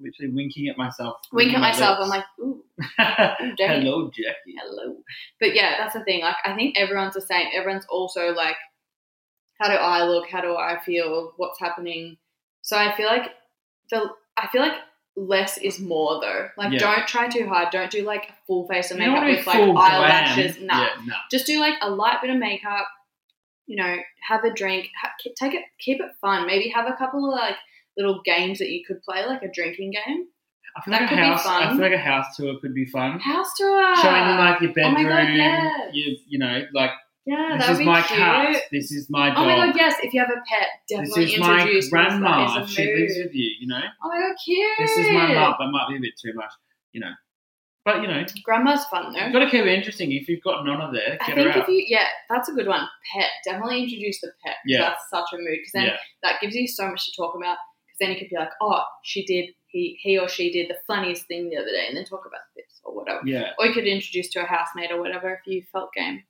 Literally 0.00 0.32
winking 0.32 0.68
at 0.68 0.78
myself. 0.78 1.16
wink 1.32 1.52
at 1.54 1.60
my 1.60 1.70
myself 1.70 1.98
I'm 2.00 2.08
like 2.08 2.24
ooh, 2.40 2.62
ooh 2.80 3.54
damn. 3.56 3.82
Hello, 3.82 4.08
Jackie. 4.10 4.54
hello 4.60 4.96
but 5.40 5.54
yeah 5.54 5.74
that's 5.78 5.94
the 5.94 6.04
thing 6.04 6.20
like 6.22 6.36
I 6.44 6.54
think 6.54 6.76
everyone's 6.78 7.14
the 7.14 7.20
same 7.20 7.48
everyone's 7.54 7.86
also 7.90 8.32
like 8.32 8.56
how 9.58 9.68
do 9.68 9.74
I 9.74 10.04
look 10.04 10.28
how 10.30 10.40
do 10.40 10.54
I 10.56 10.78
feel 10.84 11.32
what's 11.36 11.58
happening 11.58 12.16
so 12.62 12.76
I 12.76 12.94
feel 12.96 13.06
like 13.06 13.30
the 13.90 14.08
I 14.36 14.46
feel 14.48 14.62
like 14.62 14.74
less 15.16 15.58
is 15.58 15.80
more 15.80 16.20
though 16.20 16.48
like 16.56 16.72
Yeah. 16.72 16.78
don't 16.78 17.08
try 17.08 17.26
too 17.28 17.48
hard 17.48 17.70
don't 17.72 17.90
do 17.90 18.02
like 18.04 18.28
a 18.30 18.34
full 18.46 18.68
face 18.68 18.92
of 18.92 18.98
makeup 18.98 19.24
with 19.24 19.44
like 19.48 19.56
glam. 19.58 19.76
eyelashes 19.76 20.60
nah 20.60 20.80
Yeah, 20.82 20.88
no. 21.06 21.14
just 21.30 21.44
do 21.46 21.58
like 21.58 21.74
a 21.82 21.90
light 21.90 22.18
bit 22.22 22.30
of 22.30 22.36
makeup 22.36 22.86
you 23.66 23.74
know 23.76 23.96
have 24.28 24.44
a 24.44 24.52
drink 24.52 24.90
ha- 25.02 25.10
take 25.36 25.54
it 25.54 25.64
keep 25.80 26.00
it 26.00 26.12
fun 26.20 26.46
maybe 26.46 26.68
have 26.68 26.86
a 26.86 26.92
couple 26.96 27.24
of 27.26 27.32
like 27.32 27.56
little 27.98 28.22
games 28.24 28.58
that 28.60 28.70
you 28.70 28.82
could 28.86 29.02
play 29.02 29.26
like 29.26 29.42
a 29.42 29.50
drinking 29.52 29.90
game 29.92 30.26
I 30.76 30.80
feel 30.82 30.92
That 30.92 31.02
like 31.02 31.10
a 31.10 31.14
could 31.14 31.20
be 31.20 31.26
house. 31.26 31.46
I 31.46 31.68
feel 31.70 31.78
like 31.80 31.92
a 31.92 31.98
house 31.98 32.36
tour 32.36 32.54
could 32.60 32.74
be 32.74 32.84
fun. 32.86 33.18
house 33.18 33.48
tour 33.58 33.96
Showing 33.96 34.24
them 34.28 34.38
like 34.38 34.60
your 34.60 34.72
bedroom. 34.72 34.96
Oh 34.98 35.02
my. 35.02 35.24
God, 35.24 35.28
yes. 35.34 35.90
You, 35.92 36.16
you 36.28 36.38
know, 36.38 36.62
like 36.72 36.90
yeah 37.26 37.56
this 37.58 37.80
is 37.80 37.84
my 37.84 38.00
cute 38.02 38.18
cat. 38.18 38.62
This 38.72 38.90
is 38.92 39.10
my 39.10 39.28
dog. 39.30 39.38
oh 39.38 39.44
my 39.46 39.66
god 39.66 39.76
yes 39.76 39.96
if 40.02 40.14
you 40.14 40.20
have 40.20 40.30
a 40.30 40.40
pet 40.48 40.68
definitely 40.88 41.24
this 41.24 41.32
definitely 41.32 41.34
is 41.34 41.40
my 41.40 41.60
introduce 41.60 41.88
grandma. 41.90 42.54
that 42.54 42.62
is 42.64 42.70
a 42.70 42.74
She 42.74 42.94
lives 42.94 43.14
with 43.18 43.34
you. 43.34 43.50
You 43.60 43.66
know. 43.66 43.80
oh 44.04 44.08
my 44.08 44.18
god 44.18 44.34
cute 44.44 44.68
This 44.78 44.96
is 44.98 45.06
my 45.12 45.26
mum. 45.34 45.54
That 45.58 45.66
might 45.70 45.86
be 45.90 45.96
a 45.96 46.00
bit 46.00 46.14
too 46.22 46.32
much. 46.34 46.52
You 46.92 47.00
know. 47.00 47.12
But 47.84 48.02
you 48.02 48.08
know, 48.08 48.22
grandma's 48.44 48.84
fun 48.86 49.12
though 49.12 49.18
you've 49.24 49.32
got 49.32 49.38
to 49.40 49.50
keep 49.50 49.64
it 49.64 49.68
interesting. 49.68 50.12
If 50.12 50.28
you've 50.28 50.42
got 50.42 50.64
Nonna 50.64 50.90
there, 50.92 51.16
I 51.20 51.26
get 51.26 51.34
think 51.36 51.54
her 51.54 51.60
if 51.62 51.68
you, 51.68 51.84
yeah, 51.88 52.06
that's 52.28 52.48
a 52.50 52.52
good 52.52 52.66
one. 52.66 52.86
Pet, 53.14 53.30
definitely 53.44 53.82
introduce 53.84 54.20
the 54.20 54.30
pet. 54.44 54.56
Yeah. 54.66 54.80
that's 54.80 55.08
such 55.10 55.32
a 55.32 55.36
mood. 55.38 55.56
Because 55.58 55.72
then 55.72 55.84
Yeah. 55.86 55.96
that 56.22 56.40
gives 56.42 56.54
you 56.54 56.68
so 56.68 56.86
much 56.88 57.06
to 57.06 57.12
talk 57.16 57.34
about. 57.34 57.56
Then 58.00 58.10
you 58.10 58.16
could 58.18 58.28
be 58.30 58.36
like, 58.36 58.50
oh, 58.60 58.82
she 59.02 59.24
did, 59.24 59.50
he, 59.66 59.98
he 60.00 60.18
or 60.18 60.28
she 60.28 60.50
did 60.52 60.68
the 60.70 60.76
funniest 60.86 61.26
thing 61.26 61.50
the 61.50 61.56
other 61.56 61.70
day, 61.70 61.86
and 61.88 61.96
then 61.96 62.04
talk 62.04 62.24
about 62.26 62.40
this 62.56 62.80
or 62.84 62.94
whatever. 62.94 63.20
yeah. 63.24 63.50
Or 63.58 63.66
you 63.66 63.72
could 63.74 63.86
introduce 63.86 64.28
to 64.30 64.42
a 64.42 64.46
housemate 64.46 64.90
or 64.92 65.00
whatever 65.00 65.32
if 65.34 65.40
you 65.46 65.62
felt 65.72 65.92
game. 65.92 66.22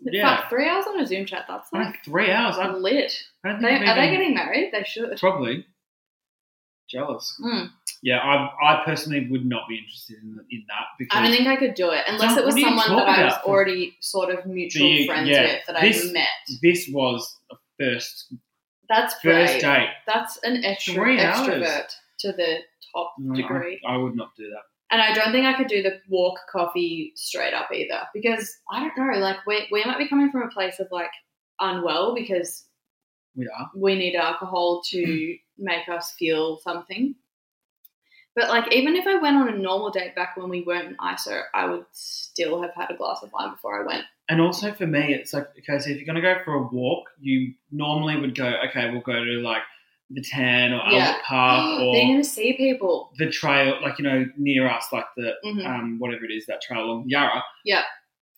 But 0.00 0.12
Yeah. 0.12 0.36
fuck, 0.40 0.50
three 0.50 0.68
hours 0.68 0.86
on 0.88 0.98
a 1.00 1.06
Zoom 1.06 1.24
chat, 1.24 1.44
that's 1.48 1.72
like 1.72 2.04
three 2.04 2.30
hours. 2.30 2.56
I'm 2.58 2.82
lit. 2.82 3.16
I 3.44 3.50
don't 3.52 3.62
They, 3.62 3.74
are 3.76 3.94
they 3.94 4.10
getting 4.10 4.34
married? 4.34 4.70
They 4.72 4.82
should. 4.84 5.18
Probably. 5.18 5.66
Jealous. 6.90 7.40
Mm. 7.42 7.70
Yeah, 8.02 8.18
I, 8.18 8.50
I 8.62 8.82
personally 8.84 9.26
would 9.30 9.46
not 9.46 9.62
be 9.68 9.78
interested 9.78 10.16
in, 10.22 10.38
in 10.50 10.64
that 10.68 10.84
because 10.98 11.18
I 11.18 11.22
don't 11.22 11.32
think 11.34 11.48
I 11.48 11.56
could 11.56 11.74
do 11.74 11.90
it 11.90 12.02
unless 12.06 12.36
it 12.36 12.44
was 12.44 12.54
what 12.54 12.56
do 12.56 12.60
you 12.60 12.66
someone 12.66 12.96
that 12.98 13.08
I 13.08 13.24
was 13.24 13.34
already 13.46 13.96
sort 14.00 14.28
of 14.34 14.44
mutual 14.44 15.06
friends 15.06 15.28
yeah, 15.30 15.42
with 15.44 15.60
that 15.68 15.80
this- 15.80 16.10
I 16.10 16.12
met. 16.12 16.28
this 16.60 16.88
was 16.92 17.38
a 17.50 17.56
first 17.80 18.34
That's 18.88 19.14
first 19.20 19.60
date. 19.60 19.88
That's 20.06 20.38
an 20.42 20.64
extra, 20.64 20.94
Three 20.94 21.20
hours. 21.20 21.48
extrovert 21.48 21.88
to 22.20 22.32
the 22.32 22.58
top 22.94 23.12
mm, 23.20 23.26
No, 23.26 23.34
degree. 23.34 23.80
I, 23.86 23.94
I 23.94 23.96
would 23.96 24.14
not 24.16 24.30
do 24.36 24.48
that. 24.50 24.62
And 24.90 25.00
I 25.02 25.12
don't 25.14 25.32
think 25.32 25.46
I 25.46 25.54
could 25.54 25.66
do 25.68 25.82
the 25.82 26.00
walk 26.08 26.38
coffee 26.52 27.12
straight 27.16 27.54
up 27.54 27.68
either 27.72 28.00
because 28.12 28.54
I 28.70 28.80
don't 28.80 28.96
know, 28.96 29.18
like 29.18 29.38
we 29.46 29.66
we 29.72 29.82
might 29.84 29.98
be 29.98 30.08
coming 30.08 30.30
from 30.30 30.42
a 30.42 30.48
place 30.50 30.78
of 30.78 30.86
like 30.92 31.10
unwell 31.58 32.14
because 32.14 32.64
We 33.34 33.46
are. 33.48 33.70
we 33.76 33.96
need 33.96 34.14
alcohol 34.14 34.82
to 34.90 35.36
make 35.58 35.88
us 35.88 36.12
feel 36.18 36.58
something. 36.62 37.14
But 38.36 38.48
like 38.48 38.72
even 38.72 38.96
if 38.96 39.06
I 39.06 39.16
went 39.16 39.36
on 39.36 39.48
a 39.48 39.56
normal 39.56 39.90
date 39.90 40.14
back 40.16 40.36
when 40.36 40.48
we 40.48 40.62
weren't 40.62 40.88
in 40.88 40.96
ISO, 40.96 41.42
I 41.54 41.66
would 41.66 41.84
still 41.92 42.60
have 42.62 42.72
had 42.74 42.90
a 42.90 42.96
glass 42.96 43.22
of 43.22 43.30
wine 43.32 43.50
before 43.52 43.80
I 43.82 43.86
went. 43.86 44.04
And 44.28 44.40
also 44.40 44.72
for 44.72 44.86
me, 44.86 45.14
it's 45.14 45.32
like 45.32 45.48
okay, 45.58 45.78
so 45.78 45.90
if 45.90 45.96
you're 45.96 46.06
going 46.06 46.16
to 46.16 46.20
go 46.22 46.36
for 46.44 46.54
a 46.54 46.62
walk, 46.62 47.04
you 47.20 47.54
normally 47.70 48.16
would 48.20 48.34
go, 48.34 48.52
okay, 48.68 48.90
we'll 48.90 49.02
go 49.02 49.24
to 49.24 49.40
like 49.40 49.62
the 50.10 50.20
Tan 50.22 50.72
or 50.72 50.82
Yeah. 50.90 51.06
Albert 51.06 51.22
Park 51.24 51.80
or 51.80 51.96
you're 51.96 52.06
gonna 52.12 52.24
see 52.24 52.52
people. 52.54 53.12
the 53.18 53.30
trail, 53.30 53.78
like 53.82 53.98
you 53.98 54.04
know, 54.04 54.26
near 54.36 54.68
us, 54.68 54.86
like 54.92 55.06
the 55.16 55.32
Mhm. 55.44 55.66
um, 55.66 55.98
whatever 55.98 56.24
it 56.24 56.30
is, 56.32 56.46
that 56.46 56.60
trail 56.60 56.84
along 56.84 57.04
Yarra. 57.08 57.42
Yeah. 57.64 57.82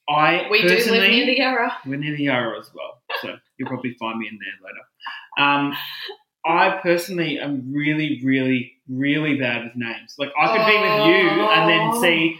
I 0.08 0.46
We 0.50 0.62
do 0.62 0.68
live 0.68 1.10
near 1.10 1.26
the 1.26 1.36
Yarra. 1.36 1.76
We're 1.84 1.98
near 1.98 2.16
the 2.16 2.22
Yarra 2.24 2.60
as 2.60 2.70
well, 2.72 3.02
so 3.22 3.36
you'll 3.58 3.68
probably 3.68 3.94
find 3.94 4.18
me 4.20 4.28
in 4.28 4.38
there 4.38 4.70
later. 4.70 4.84
Um, 5.38 5.76
I 6.46 6.78
personally 6.82 7.38
am 7.40 7.72
really, 7.74 8.20
really, 8.24 8.72
really 8.88 9.36
bad 9.38 9.64
with 9.64 9.72
names. 9.76 10.14
Like 10.18 10.30
I 10.40 10.46
could 10.56 10.66
be 10.66 10.78
with 10.78 11.06
you 11.06 11.40
and 11.42 11.68
then 11.68 11.90
Oh. 11.92 12.00
see 12.02 12.38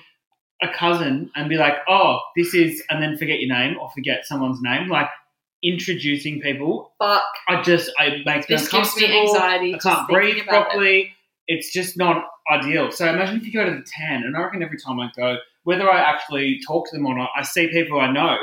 a 0.62 0.68
cousin 0.68 1.30
and 1.34 1.48
be 1.48 1.56
like, 1.56 1.74
"Oh, 1.88 2.20
this 2.36 2.54
is," 2.54 2.82
and 2.88 3.02
then 3.02 3.16
forget 3.18 3.40
your 3.40 3.54
name 3.54 3.76
or 3.78 3.90
forget 3.90 4.24
someone's 4.26 4.60
name. 4.62 4.88
Like 4.88 5.08
introducing 5.62 6.40
people, 6.40 6.92
Fuck. 6.98 7.22
I 7.48 7.62
just 7.62 7.90
it 7.98 8.24
makes 8.24 8.48
me 8.48 8.56
This 8.56 8.68
gives 8.68 8.96
me 8.96 9.20
anxiety. 9.20 9.74
I 9.74 9.78
can't 9.78 10.08
breathe 10.08 10.42
about 10.42 10.42
it. 10.42 10.46
properly. 10.68 11.12
It's 11.48 11.72
just 11.72 11.96
not 11.96 12.24
ideal. 12.50 12.90
So 12.90 13.06
imagine 13.08 13.36
if 13.36 13.46
you 13.46 13.52
go 13.52 13.64
to 13.64 13.70
the 13.70 13.84
tan, 13.96 14.22
and 14.24 14.36
I 14.36 14.40
reckon 14.42 14.62
every 14.62 14.78
time 14.78 14.98
I 15.00 15.10
go, 15.16 15.36
whether 15.64 15.90
I 15.90 15.98
actually 16.00 16.60
talk 16.66 16.88
to 16.90 16.96
them 16.96 17.06
or 17.06 17.16
not, 17.16 17.30
I 17.36 17.42
see 17.42 17.68
people 17.68 18.00
I 18.00 18.10
know. 18.10 18.36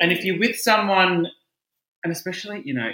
And 0.00 0.12
if 0.12 0.24
you're 0.24 0.38
with 0.38 0.56
someone, 0.56 1.26
and 2.04 2.12
especially, 2.12 2.62
you 2.64 2.74
know, 2.74 2.90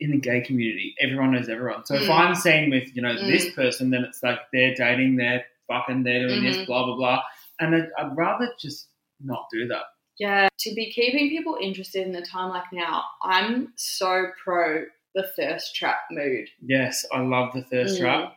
in 0.00 0.10
the 0.12 0.18
gay 0.18 0.40
community, 0.40 0.94
everyone 1.00 1.32
knows 1.32 1.48
everyone. 1.48 1.84
So 1.84 1.94
if 1.96 2.02
Mm. 2.02 2.18
I'm 2.18 2.34
seen 2.34 2.70
with, 2.70 2.94
you 2.94 3.02
know, 3.02 3.14
Mm. 3.16 3.26
this 3.26 3.52
person, 3.54 3.90
then 3.90 4.04
it's 4.04 4.22
like 4.22 4.38
they're 4.52 4.74
dating, 4.74 5.16
they're 5.16 5.44
fucking, 5.66 6.04
they're 6.04 6.26
doing 6.28 6.44
this, 6.44 6.56
Mhm. 6.58 6.66
blah, 6.66 6.84
blah, 6.86 6.96
blah. 6.96 7.22
And 7.60 7.74
I'd, 7.74 7.88
I'd 7.98 8.16
rather 8.16 8.52
just 8.60 8.88
not 9.20 9.46
do 9.52 9.66
that. 9.68 9.82
Yeah, 10.18 10.48
to 10.58 10.74
be 10.74 10.90
keeping 10.92 11.28
people 11.28 11.58
interested 11.60 12.06
in 12.06 12.14
a 12.14 12.22
time 12.24 12.50
like 12.50 12.72
now, 12.72 13.04
I'm 13.22 13.72
so 13.76 14.26
pro 14.42 14.84
the 15.14 15.24
thirst 15.36 15.74
trap 15.74 15.98
mood. 16.10 16.48
Yes, 16.64 17.04
I 17.12 17.20
love 17.20 17.52
the 17.52 17.62
thirst 17.62 17.96
Mm. 17.96 18.00
trap. 18.00 18.36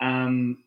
Um, 0.00 0.62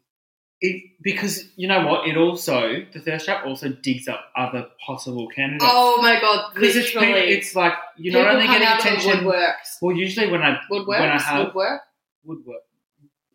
it, 0.61 0.91
because 1.01 1.43
you 1.55 1.67
know 1.67 1.85
what? 1.87 2.07
It 2.07 2.15
also 2.17 2.85
the 2.93 2.99
thirst 2.99 3.25
trap 3.25 3.45
also 3.45 3.69
digs 3.69 4.07
up 4.07 4.21
other 4.35 4.67
possible 4.85 5.27
candidates. 5.27 5.65
Oh 5.67 6.01
my 6.01 6.19
god, 6.21 6.53
because 6.53 6.75
it's, 6.75 6.91
it's 6.95 7.55
like 7.55 7.73
you're 7.97 8.13
People 8.13 8.23
not 8.25 8.33
only 8.35 8.47
getting 8.47 8.67
out 8.67 8.77
of 8.77 8.83
the 8.83 8.89
attention. 8.91 9.25
woodworks. 9.25 9.77
Well, 9.81 9.95
usually 9.95 10.29
when 10.31 10.41
I 10.43 10.59
Woodworks? 10.71 10.87
when 10.87 11.09
I 11.09 11.19
have 11.19 11.45
Woodwork? 11.47 11.81
woodwork, 12.23 12.61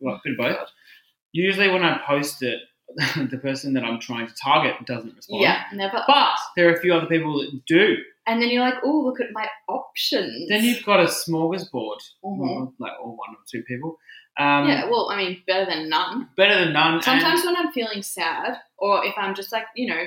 well, 0.00 0.14
a 0.14 0.20
bit 0.24 0.32
of 0.32 0.38
both. 0.38 0.68
Usually 1.32 1.68
when 1.68 1.82
I 1.82 2.00
post 2.06 2.42
it, 2.42 2.60
the 3.16 3.38
person 3.42 3.74
that 3.74 3.82
I'm 3.84 3.98
trying 4.00 4.28
to 4.28 4.34
target 4.42 4.74
doesn't 4.86 5.14
respond. 5.16 5.42
Yeah, 5.42 5.64
never. 5.74 6.02
But 6.06 6.38
there 6.56 6.68
are 6.68 6.74
a 6.74 6.80
few 6.80 6.94
other 6.94 7.06
people 7.06 7.40
that 7.40 7.62
do. 7.66 7.96
And 8.28 8.40
then 8.40 8.50
you're 8.50 8.62
like, 8.62 8.74
oh, 8.84 9.02
look 9.04 9.20
at 9.20 9.26
my 9.32 9.46
options. 9.68 10.48
Then 10.48 10.64
you've 10.64 10.84
got 10.84 11.00
a 11.00 11.04
smorgasbord, 11.04 11.98
Mhm. 12.24 12.72
like 12.78 12.92
or 13.02 13.10
one 13.10 13.30
or 13.30 13.42
two 13.50 13.62
people. 13.64 13.98
Um, 14.38 14.68
yeah, 14.68 14.84
well, 14.90 15.08
I 15.10 15.16
mean, 15.16 15.42
better 15.46 15.64
than 15.64 15.88
none. 15.88 16.28
better 16.36 16.54
than 16.64 16.72
none. 16.72 16.94
and- 16.94 17.04
Sometimes 17.04 17.44
when 17.44 17.56
I'm 17.56 17.72
feeling 17.72 18.02
sad, 18.02 18.58
or 18.76 19.04
if 19.04 19.14
I'm 19.16 19.34
just 19.34 19.50
like, 19.52 19.64
you 19.74 19.86
know, 19.88 20.04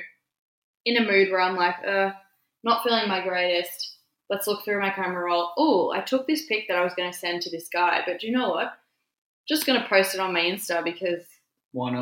in 0.86 0.98
a 0.98 1.02
mood 1.02 1.32
where 1.32 1.42
I'm 1.42 1.56
like, 1.56 1.76
uh, 1.86 2.12
not 2.63 2.84
feeling 2.84 3.08
my 3.08 3.22
greatest, 3.22 3.98
let's 4.30 4.46
look 4.48 4.63
through 4.63 4.80
my 4.82 4.92
camera 4.92 5.24
roll. 5.26 5.52
Oh, 5.58 5.92
I 5.92 6.02
took 6.02 6.28
this 6.28 6.46
pic 6.46 6.68
that 6.68 6.78
I 6.78 6.84
was 6.84 6.94
going 6.94 7.12
to 7.12 7.18
send 7.18 7.42
to 7.44 7.50
this 7.50 7.68
guy, 7.72 8.02
but 8.06 8.20
do 8.20 8.28
you 8.28 8.34
know 8.34 8.50
what? 8.50 8.74
Just 9.48 9.65
going 9.65 9.82
to 9.82 9.88
post 9.88 10.13
it 10.13 10.20
on 10.20 10.34
my 10.34 10.42
Insta 10.42 10.84
because 10.84 11.24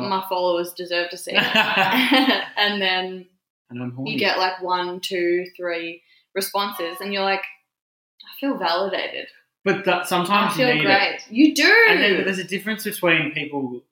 my 0.00 0.24
followers 0.28 0.72
deserve 0.74 1.10
to 1.10 1.16
see 1.16 1.32
it. 1.32 1.42
and 2.56 2.80
then 2.82 3.26
and 3.70 3.82
I'm 3.82 4.06
you 4.06 4.18
get 4.18 4.38
like 4.38 4.62
one, 4.62 5.00
two, 5.00 5.46
three 5.56 6.02
responses, 6.34 7.00
and 7.00 7.12
you're 7.12 7.22
like, 7.22 7.40
I 7.42 8.40
feel 8.40 8.56
validated. 8.58 9.28
But 9.68 9.84
that, 9.84 10.02
I 10.02 10.04
sometimes 10.06 10.56
you 10.56 10.64
feel 10.64 10.74
need 10.74 10.86
it. 10.86 11.22
You 11.28 11.54
do. 11.54 11.86
And 11.90 12.02
then 12.02 12.24
there's 12.24 12.38
a 12.38 12.44
difference 12.44 12.84
between 12.84 13.32
people 13.32 13.82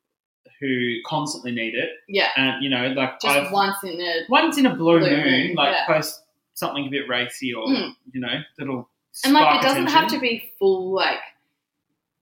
who 0.58 0.96
constantly 1.04 1.52
need 1.52 1.74
it, 1.74 1.90
yeah, 2.08 2.30
and 2.36 2.64
you 2.64 2.70
know, 2.70 2.88
like 2.88 3.20
just 3.20 3.36
I've, 3.36 3.52
once 3.52 3.76
in 3.82 4.00
a 4.00 4.20
once 4.30 4.56
in 4.56 4.64
a 4.64 4.74
blue, 4.74 5.00
Blue 5.00 5.10
moon, 5.10 5.24
moon, 5.24 5.54
like 5.54 5.74
yeah. 5.74 5.86
post 5.86 6.22
something 6.54 6.86
a 6.86 6.90
bit 6.90 7.06
racy 7.08 7.52
or 7.52 7.66
Mm. 7.66 7.94
you 8.12 8.20
know, 8.22 8.40
that'll 8.56 8.88
And 9.22 9.34
like 9.34 9.60
it 9.60 9.62
doesn't 9.62 9.88
have 9.88 10.08
to 10.08 10.18
be 10.18 10.50
full 10.58 10.94
like 10.94 11.18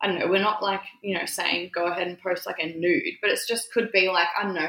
I 0.01 0.09
don't 0.09 0.19
know, 0.19 0.27
we're 0.27 0.43
not 0.43 0.62
like, 0.62 0.83
you 1.01 1.14
know, 1.14 1.25
saying 1.25 1.71
go 1.73 1.87
ahead 1.87 2.09
and 2.09 2.21
post 2.21 2.45
like 2.45 2.59
a 2.59 2.75
nude, 2.77 3.14
but 3.23 3.31
it's 3.31 3.47
just 3.47 3.73
could 3.73 3.93
be 3.93 4.09
like, 4.09 4.29
I 4.37 4.43
don't 4.43 4.55
know, 4.55 4.69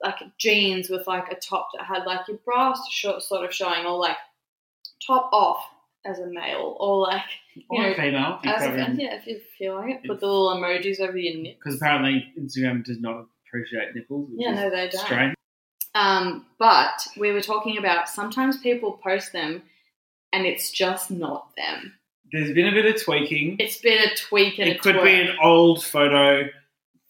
like 0.00 0.16
jeans 0.38 0.88
with 0.88 1.08
like 1.08 1.30
a 1.32 1.34
top 1.34 1.70
that 1.74 1.84
had 1.84 2.04
like 2.06 2.20
your 2.28 2.38
bra 2.44 2.72
short 2.88 3.22
sort 3.22 3.44
of 3.44 3.52
showing 3.52 3.84
or 3.84 3.98
like 3.98 4.16
top 5.04 5.28
off 5.32 5.60
as 6.04 6.18
a 6.18 6.26
male 6.26 6.76
or 6.80 7.02
like 7.02 7.22
or 7.68 7.82
know, 7.82 7.90
a 7.90 7.94
female. 7.94 8.40
as 8.44 8.62
a 8.62 8.94
yeah, 8.98 9.16
if 9.16 9.26
you 9.26 9.40
feel 9.58 9.74
like 9.76 9.96
it. 9.96 10.06
Put 10.06 10.20
the 10.20 10.26
little 10.26 10.54
emojis 10.56 11.00
over 11.00 11.16
your 11.18 11.40
nips. 11.42 11.58
because 11.62 11.76
apparently 11.76 12.32
Instagram 12.38 12.84
does 12.84 12.98
not 13.00 13.26
appreciate 13.46 13.94
nipples. 13.94 14.28
Which 14.30 14.40
Yeah, 14.40 14.52
is 14.52 14.56
no, 14.56 14.70
they 14.70 14.88
don't. 14.88 15.00
strange. 15.04 15.34
Um, 15.94 16.46
but 16.58 17.06
we 17.18 17.32
were 17.32 17.40
talking 17.40 17.76
about 17.78 18.08
sometimes 18.08 18.58
people 18.58 19.00
post 19.02 19.32
them 19.32 19.62
and 20.32 20.46
it's 20.46 20.70
just 20.70 21.10
not 21.10 21.48
them. 21.56 21.92
There's 22.32 22.52
been 22.54 22.68
a 22.68 22.72
bit 22.72 22.86
of 22.94 23.02
tweaking. 23.02 23.56
It's 23.58 23.78
been 23.78 23.98
a 23.98 24.14
tweak 24.14 24.58
and 24.60 24.68
it 24.68 24.80
could 24.80 24.94
twerk. 24.94 25.04
be 25.04 25.20
an 25.20 25.36
old 25.42 25.84
photo 25.84 26.48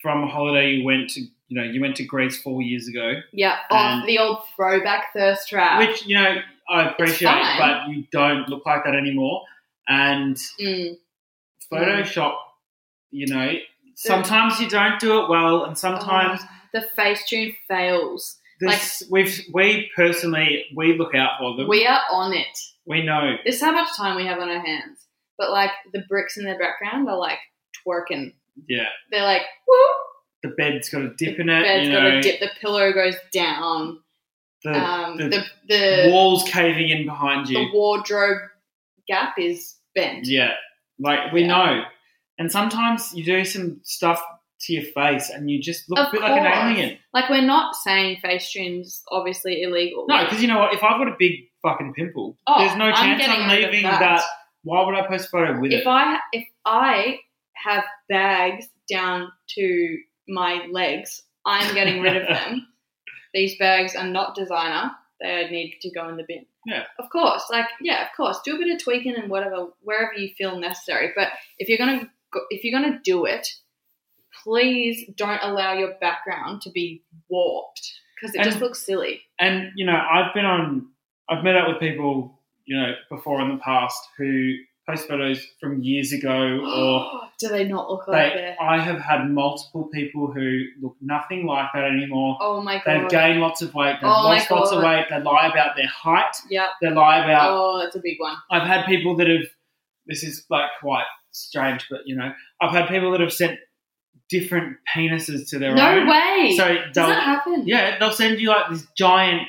from 0.00 0.24
a 0.24 0.26
holiday 0.26 0.70
you 0.72 0.84
went 0.84 1.10
to. 1.10 1.20
You 1.52 1.60
know, 1.60 1.64
you 1.64 1.80
went 1.80 1.96
to 1.96 2.04
Greece 2.04 2.40
four 2.40 2.62
years 2.62 2.86
ago, 2.86 3.14
Yeah, 3.32 3.56
off 3.72 4.06
the 4.06 4.18
old 4.20 4.38
throwback 4.54 5.12
thirst 5.12 5.48
trap. 5.48 5.80
which 5.80 6.06
you 6.06 6.14
know 6.14 6.36
I 6.70 6.88
appreciate, 6.90 7.28
fine. 7.28 7.58
but 7.58 7.88
you 7.94 8.04
don't 8.12 8.48
look 8.48 8.64
like 8.64 8.84
that 8.84 8.94
anymore. 8.94 9.42
And 9.88 10.36
Mm, 10.60 10.96
Photoshop, 11.72 12.36
you 13.10 13.26
know, 13.26 13.52
sometimes 13.94 14.60
you 14.60 14.68
don't 14.68 14.98
do 15.00 15.22
it 15.22 15.28
well, 15.28 15.64
and 15.64 15.76
sometimes 15.76 16.40
oh, 16.42 16.48
the 16.72 16.86
Facetune 16.96 17.54
fails. 17.68 18.36
this 18.60 19.02
we've 19.10 19.40
we 19.52 19.90
personally 19.96 20.66
we 20.76 20.96
look 20.96 21.14
out 21.14 21.32
for 21.38 21.56
them. 21.56 21.68
We 21.68 21.86
are 21.86 22.00
on 22.12 22.32
it. 22.32 22.58
we 22.86 23.02
know. 23.04 23.36
This 23.44 23.56
is 23.56 23.60
how 23.62 23.72
much 23.72 23.88
time 23.96 24.16
we 24.16 24.26
have 24.26 24.38
on 24.38 24.48
our 24.48 24.64
hands. 24.64 24.98
But 25.38 25.50
like 25.50 25.70
the 25.92 26.00
bricks 26.08 26.36
in 26.36 26.44
the 26.44 26.54
background 26.54 27.08
are 27.08 27.16
like 27.18 27.38
twerking. 27.86 28.34
Yeah, 28.68 28.88
They're 29.10 29.22
like, 29.24 29.42
woo. 29.66 29.76
the 30.42 30.50
bed's 30.50 30.90
got 30.90 31.02
a 31.02 31.14
dip 31.16 31.36
the 31.36 31.42
in 31.42 31.48
it. 31.48 31.60
The 31.60 31.64
bed's 31.64 31.88
you 31.88 31.94
got 31.94 32.02
know, 32.02 32.18
a 32.18 32.20
dip. 32.20 32.40
The 32.40 32.50
pillow 32.60 32.92
goes 32.92 33.14
down. 33.32 34.00
The, 34.64 34.72
um, 34.72 35.16
the, 35.16 35.28
the 35.28 35.44
the, 35.68 36.08
walls 36.10 36.44
caving 36.44 36.88
in 36.90 37.04
behind 37.06 37.48
you. 37.48 37.58
the 37.58 37.72
wardrobe 37.72 38.38
gap 39.08 39.38
is 39.38 39.76
bent. 39.94 40.26
Yeah, 40.26 40.52
like 40.98 41.32
we 41.32 41.42
Yeah. 41.42 41.46
know. 41.48 41.82
And 42.38 42.50
sometimes 42.50 43.12
you 43.14 43.22
do 43.24 43.44
some 43.44 43.80
stuff 43.82 44.22
to 44.62 44.72
your 44.72 44.82
face, 44.84 45.30
and 45.30 45.50
you 45.50 45.60
just 45.60 45.88
look 45.90 45.98
Of 45.98 46.06
a 46.08 46.10
bit 46.12 46.20
like 46.22 46.40
an 46.40 46.46
alien. 46.46 46.98
Like 47.12 47.28
we're 47.30 47.40
not 47.42 47.74
saying 47.74 48.18
face 48.22 48.50
Facetune's 48.52 49.02
obviously 49.10 49.62
illegal. 49.62 50.06
No, 50.08 50.24
because 50.24 50.40
you 50.42 50.48
know 50.48 50.58
what? 50.58 50.74
If 50.74 50.82
I've 50.82 50.98
got 50.98 51.08
a 51.08 51.16
big 51.18 51.48
fucking 51.62 51.94
pimple, 51.94 52.36
Oh, 52.46 52.58
there's 52.64 52.76
no 52.78 52.86
I'm 52.86 53.18
chance 53.18 53.24
I'm 53.28 53.42
of 53.50 53.56
leaving 53.56 53.82
that. 53.84 54.00
that. 54.00 54.22
Why 54.64 54.84
would 54.84 54.94
I 54.94 55.06
post 55.06 55.26
a 55.28 55.30
photo 55.30 55.58
with 55.60 55.72
if 55.72 55.80
it? 55.82 55.86
I 55.86 56.18
if 56.32 56.46
I 56.66 57.18
have 57.54 57.84
bags 58.08 58.66
down 58.90 59.30
to 59.56 59.98
my 60.28 60.66
legs, 60.70 61.22
I'm 61.46 61.74
getting 61.74 62.00
rid 62.02 62.16
of 62.16 62.28
them. 62.28 62.66
These 63.34 63.56
bags 63.58 63.94
are 63.96 64.06
not 64.06 64.34
designer. 64.34 64.90
They 65.20 65.48
need 65.50 65.78
to 65.82 65.90
go 65.90 66.08
in 66.08 66.16
the 66.16 66.24
bin. 66.26 66.46
Yeah. 66.66 66.84
Of 66.98 67.10
course. 67.10 67.44
Like, 67.50 67.66
yeah, 67.80 68.02
of 68.06 68.08
course. 68.16 68.38
Do 68.44 68.54
a 68.56 68.58
bit 68.58 68.74
of 68.74 68.82
tweaking 68.82 69.16
and 69.16 69.30
whatever, 69.30 69.68
wherever 69.82 70.14
you 70.14 70.30
feel 70.36 70.58
necessary. 70.58 71.12
But 71.14 71.28
if 71.58 71.68
you're 71.68 71.78
gonna 71.78 72.10
go, 72.32 72.40
if 72.50 72.64
you're 72.64 72.78
gonna 72.80 73.00
do 73.04 73.26
it, 73.26 73.46
please 74.44 75.04
don't 75.16 75.40
allow 75.42 75.74
your 75.74 75.94
background 76.00 76.62
to 76.62 76.70
be 76.70 77.02
warped 77.28 77.92
because 78.14 78.34
it 78.34 78.38
And- 78.38 78.44
just 78.48 78.60
looks 78.60 78.84
silly. 78.84 79.22
and 79.38 79.72
you 79.76 79.84
know, 79.86 79.96
I've 80.10 80.32
been 80.34 80.44
on, 80.44 80.90
I've 81.28 81.44
met 81.44 81.56
up 81.56 81.68
with 81.68 81.80
people, 81.80 82.40
you 82.64 82.76
know, 82.80 82.94
before 83.08 83.40
in 83.40 83.48
the 83.50 83.56
past 83.62 83.98
who 84.16 84.54
post 84.88 85.06
photos 85.08 85.44
from 85.60 85.82
years 85.82 86.12
ago, 86.12 86.32
or 86.64 87.28
do 87.38 87.48
they 87.48 87.64
not 87.64 87.90
look 87.90 88.08
like 88.08 88.32
they. 88.34 88.40
they're? 88.40 88.56
I 88.60 88.78
have 88.80 88.98
had 89.00 89.30
multiple 89.30 89.88
people 89.92 90.32
who 90.32 90.64
look 90.82 90.96
nothing 91.00 91.46
like 91.46 91.68
that 91.74 91.84
anymore. 91.84 92.38
Oh 92.40 92.60
my 92.62 92.82
god. 92.84 93.02
They've 93.02 93.08
gained 93.08 93.40
lots 93.40 93.62
of 93.62 93.74
weight. 93.74 93.96
They've 94.00 94.10
Oh 94.10 94.24
my 94.24 94.34
lost 94.36 94.50
lots 94.50 94.72
of 94.72 94.82
weight. 94.82 95.06
They 95.10 95.20
lie 95.20 95.48
about 95.48 95.76
their 95.76 95.86
height. 95.88 96.34
Yep. 96.50 96.68
They 96.82 96.90
lie 96.90 97.18
about. 97.24 97.50
Oh, 97.52 97.78
that's 97.82 97.96
a 97.96 98.00
big 98.00 98.18
one. 98.18 98.36
I've 98.50 98.66
had 98.66 98.86
people 98.86 99.16
that 99.16 99.28
have. 99.28 99.42
This 100.06 100.24
is 100.24 100.44
like 100.50 100.70
quite 100.80 101.04
strange, 101.30 101.86
but 101.90 102.00
you 102.06 102.16
know, 102.16 102.32
I've 102.60 102.72
had 102.72 102.88
people 102.88 103.12
that 103.12 103.20
have 103.20 103.32
sent 103.32 103.58
different 104.28 104.76
penises 104.94 105.48
to 105.50 105.58
their 105.58 105.74
No 105.74 105.88
own. 105.98 106.08
way. 106.08 106.54
So 106.56 106.76
Does 106.92 106.94
that 106.94 107.22
happen? 107.22 107.64
yeah, 107.66 107.98
they'll 107.98 108.12
send 108.12 108.40
you 108.40 108.48
like 108.48 108.70
this 108.70 108.86
giant, 108.96 109.42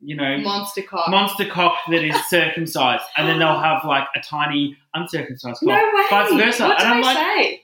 you 0.00 0.16
know, 0.16 0.38
Monster 0.38 0.82
cock. 0.82 1.08
monster 1.10 1.46
cock 1.46 1.78
that 1.90 2.02
is 2.04 2.16
circumcised, 2.28 3.04
and 3.16 3.28
then 3.28 3.38
they'll 3.38 3.58
have 3.60 3.84
like 3.84 4.08
a 4.16 4.20
tiny 4.20 4.76
uncircumcised 4.94 5.60
cock. 5.60 5.68
no 5.68 5.74
way. 5.74 6.04
Vice 6.10 6.32
versa. 6.34 6.64
What 6.68 6.80
And 6.80 6.88
I'm 6.88 7.04
I 7.04 7.06
like- 7.06 7.16
say? 7.16 7.62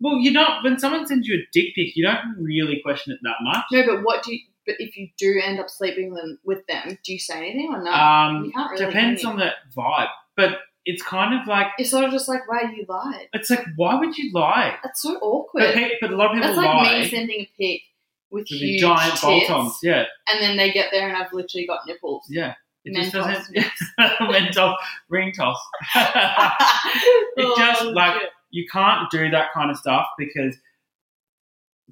Well, 0.00 0.18
you're 0.18 0.32
not. 0.32 0.64
When 0.64 0.78
someone 0.78 1.06
sends 1.06 1.28
you 1.28 1.36
a 1.36 1.46
dick 1.52 1.74
pic, 1.76 1.94
you 1.96 2.04
don't 2.04 2.34
really 2.38 2.80
question 2.82 3.12
it 3.12 3.20
that 3.22 3.36
much. 3.42 3.64
No, 3.70 3.86
but 3.86 4.02
what 4.02 4.22
do 4.24 4.32
you? 4.34 4.40
But 4.66 4.76
if 4.78 4.96
you 4.96 5.08
do 5.16 5.40
end 5.42 5.60
up 5.60 5.68
sleeping 5.70 6.14
them 6.14 6.38
with 6.44 6.66
them, 6.66 6.98
do 7.04 7.12
you 7.12 7.18
say 7.18 7.36
anything 7.38 7.68
or 7.72 7.82
no? 7.82 7.90
Um, 7.92 8.44
you 8.46 8.52
can't 8.52 8.70
really. 8.72 8.86
depends 8.86 9.24
on 9.24 9.36
the 9.36 9.50
vibe, 9.76 10.08
but 10.36 10.58
it's 10.84 11.02
kind 11.02 11.40
of 11.40 11.46
like 11.46 11.68
It's 11.78 11.90
sort 11.90 12.04
of 12.04 12.10
just 12.12 12.28
like, 12.28 12.48
wow, 12.48 12.60
you 12.74 12.84
lied. 12.88 13.28
it's 13.32 13.50
like 13.50 13.64
why 13.76 13.94
would 13.96 14.16
you 14.18 14.32
lie? 14.32 14.76
That's 14.82 15.02
so 15.02 15.14
But, 15.14 15.22
awkward. 15.22 15.74
pe- 15.74 15.90
but 16.00 16.10
a 16.12 16.16
lot 16.16 16.26
of 16.30 16.32
people 16.34 16.48
That's 16.48 16.56
like 16.56 16.66
lie 16.66 16.98
me 17.00 17.08
sending 17.08 17.40
a 17.42 17.50
pic 17.58 17.82
with, 18.32 18.48
huge 18.48 18.80
giant 18.80 19.10
tits, 19.12 19.20
bolt-ons. 19.22 19.78
Yeah, 19.82 20.04
and 20.28 20.40
then 20.40 20.56
they 20.56 20.72
get 20.72 20.88
there 20.90 21.06
and 21.08 21.16
I've 21.16 21.32
literally 21.32 21.66
got 21.66 21.86
nipples. 21.86 22.24
yeah. 22.28 22.54
It 22.84 22.96
just 22.96 23.12
doesn't 23.12 23.56
mental 24.20 24.74
ring 25.08 25.32
toss. 25.32 25.56
it 25.94 26.04
oh, 27.38 27.54
just 27.56 27.82
Oh, 27.82 27.90
like 27.90 28.14
shit. 28.20 28.30
you 28.50 28.66
can't 28.72 29.08
do 29.10 29.30
that 29.30 29.52
kind 29.54 29.70
of 29.70 29.76
stuff 29.76 30.06
because 30.18 30.56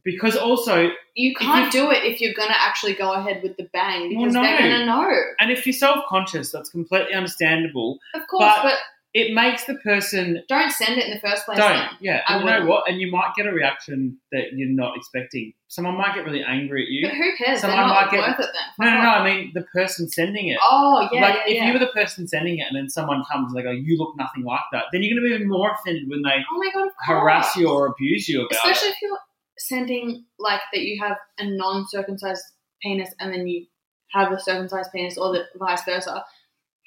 because 0.05 0.37
also 0.37 0.91
you 1.15 1.35
can't 1.35 1.71
do 1.71 1.91
it 1.91 2.03
if 2.05 2.21
you're 2.21 2.35
gonna 2.35 2.57
actually 2.59 2.95
go 2.95 3.13
ahead 3.13 3.41
with 3.43 3.57
the 3.57 3.69
bang 3.73 4.01
Well, 4.17 4.19
because 4.25 4.35
no. 4.35 4.43
they're 4.43 4.59
gonna 4.59 4.87
know. 4.87 5.11
and 5.39 5.51
if 5.53 5.65
you're 5.67 5.73
self-conscious 5.75 6.51
that's 6.51 6.71
completely 6.71 7.13
understandable 7.15 7.99
Of 8.15 8.27
course, 8.27 8.45
But- 8.57 8.63
but, 8.65 8.79
it 9.13 9.35
makes 9.35 9.65
the 9.65 9.75
person 9.77 10.41
don't 10.49 10.71
send 10.71 10.97
it 10.99 11.05
in 11.07 11.11
the 11.11 11.19
first 11.21 11.45
place. 11.45 11.59
don't 11.59 11.73
then. 11.75 11.89
yeah 12.01 12.21
I 12.29 12.37
and 12.37 12.45
you 12.45 12.51
know 12.51 12.67
what 12.67 12.89
and 12.89 13.01
you 13.01 13.11
might 13.11 13.33
get 13.37 13.47
a 13.47 13.53
reaction 13.53 14.19
that 14.31 14.53
you're 14.55 14.69
not 14.69 14.97
expecting 14.97 15.53
someone 15.67 15.97
might 15.97 16.15
get 16.15 16.25
really 16.25 16.43
angry 16.45 16.83
at 16.85 16.89
you 16.91 17.07
But 17.09 17.17
who 17.17 17.37
cares? 17.37 17.61
Someone 17.61 17.89
might 17.89 18.09
get- 18.11 18.21
worth 18.21 18.39
it 18.41 18.47
then. 18.53 18.87
no 18.87 18.95
no 18.97 19.03
no 19.03 19.09
i 19.09 19.25
mean 19.25 19.51
the 19.55 19.63
person 19.75 20.09
sending 20.09 20.49
it 20.49 20.59
Oh 20.63 21.09
yeah, 21.13 21.21
like 21.23 21.35
yeah, 21.35 21.43
if 21.47 21.55
yeah. 21.57 21.67
you 21.67 21.73
were 21.73 21.79
the 21.81 21.89
person 21.89 22.29
sending 22.29 22.59
it 22.59 22.67
and 22.69 22.77
then 22.77 22.89
someone 22.89 23.23
comes 23.31 23.53
and 23.53 23.59
they 23.59 23.65
go 23.65 23.73
you 23.73 23.99
look 23.99 24.15
nothing 24.17 24.45
like 24.45 24.61
that 24.73 24.85
then 24.93 25.03
you're 25.03 25.13
going 25.19 25.25
to 25.25 25.29
be 25.29 25.35
even 25.35 25.49
more 25.49 25.73
offended 25.73 26.05
when 26.09 26.23
they 26.23 26.37
oh 26.53 26.59
my 26.59 26.71
god, 26.73 26.89
harass 27.07 27.57
you 27.57 27.69
or 27.69 27.87
abuse 27.87 28.29
you 28.29 28.41
about 28.47 28.53
Especially 28.53 28.89
it 28.91 28.93
if 28.93 29.03
you're 29.03 29.19
sending 29.59 30.25
like 30.39 30.61
that 30.73 30.81
you 30.83 31.03
have 31.03 31.17
a 31.39 31.45
non-circumcised 31.51 32.43
penis 32.83 33.13
and 33.21 33.33
then 33.33 33.47
you 33.47 33.67
have 34.13 34.33
a 34.33 34.41
circumcised 34.41 34.91
penis 34.93 35.17
or 35.19 35.33
the 35.33 35.45
vice 35.59 35.85
versa. 35.85 36.25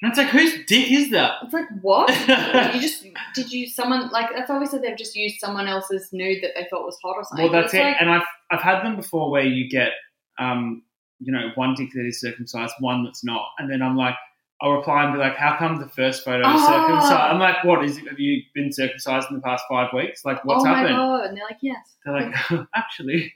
And 0.04 0.12
it's 0.12 0.18
like, 0.18 0.28
whose 0.28 0.66
dick 0.68 0.92
is 0.92 1.12
that? 1.12 1.36
It's 1.44 1.54
like 1.54 1.66
what? 1.82 2.10
you 2.76 2.82
just 2.82 3.06
did 3.36 3.52
you 3.52 3.68
someone 3.68 4.10
like 4.10 4.30
that's 4.36 4.50
obviously 4.52 4.80
they've 4.80 4.98
just 4.98 5.16
used 5.16 5.40
someone 5.40 5.68
else's 5.68 6.10
nude 6.12 6.44
that 6.44 6.52
they 6.56 6.68
thought 6.70 6.84
was 6.86 6.98
hot 7.02 7.16
or 7.16 7.24
something. 7.24 7.46
Well, 7.50 7.54
that's 7.62 7.74
It's 7.74 7.82
it. 7.82 7.86
like- 7.86 7.96
and 8.02 8.10
I've 8.12 8.26
I've 8.52 8.62
had 8.62 8.84
them 8.84 8.98
before 8.98 9.32
where 9.32 9.44
you 9.46 9.70
get, 9.70 9.92
um, 10.40 10.84
you 11.20 11.32
know, 11.32 11.50
one 11.56 11.74
dick 11.76 11.90
that 11.94 12.06
is 12.06 12.20
circumcised, 12.20 12.74
one 12.82 13.06
that's 13.06 13.24
not, 13.24 13.46
and 13.58 13.72
then 13.72 13.82
I'm 13.82 13.96
like, 13.96 14.16
I'll 14.62 14.72
reply 14.74 15.06
and 15.06 15.14
be 15.14 15.20
like, 15.20 15.36
how 15.38 15.56
come 15.58 15.78
the 15.80 15.88
first 15.90 16.24
photo 16.26 16.40
is 16.42 16.46
Oh. 16.48 16.68
circumcised? 16.68 17.14
I'm 17.14 17.40
like, 17.40 17.64
what 17.64 17.84
is 17.86 17.98
it? 17.98 18.08
Have 18.10 18.20
you 18.20 18.42
been 18.54 18.72
circumcised 18.74 19.28
in 19.30 19.38
the 19.38 19.42
past 19.42 19.64
five 19.70 19.88
weeks? 19.94 20.26
Like, 20.26 20.44
what's 20.46 20.64
oh 20.64 20.68
happened? 20.68 20.96
my 20.96 21.00
god! 21.00 21.26
And 21.28 21.38
they're 21.38 21.46
like, 21.50 21.60
yes. 21.62 21.86
They're 22.06 22.14
like, 22.14 22.68
actually, 22.76 23.34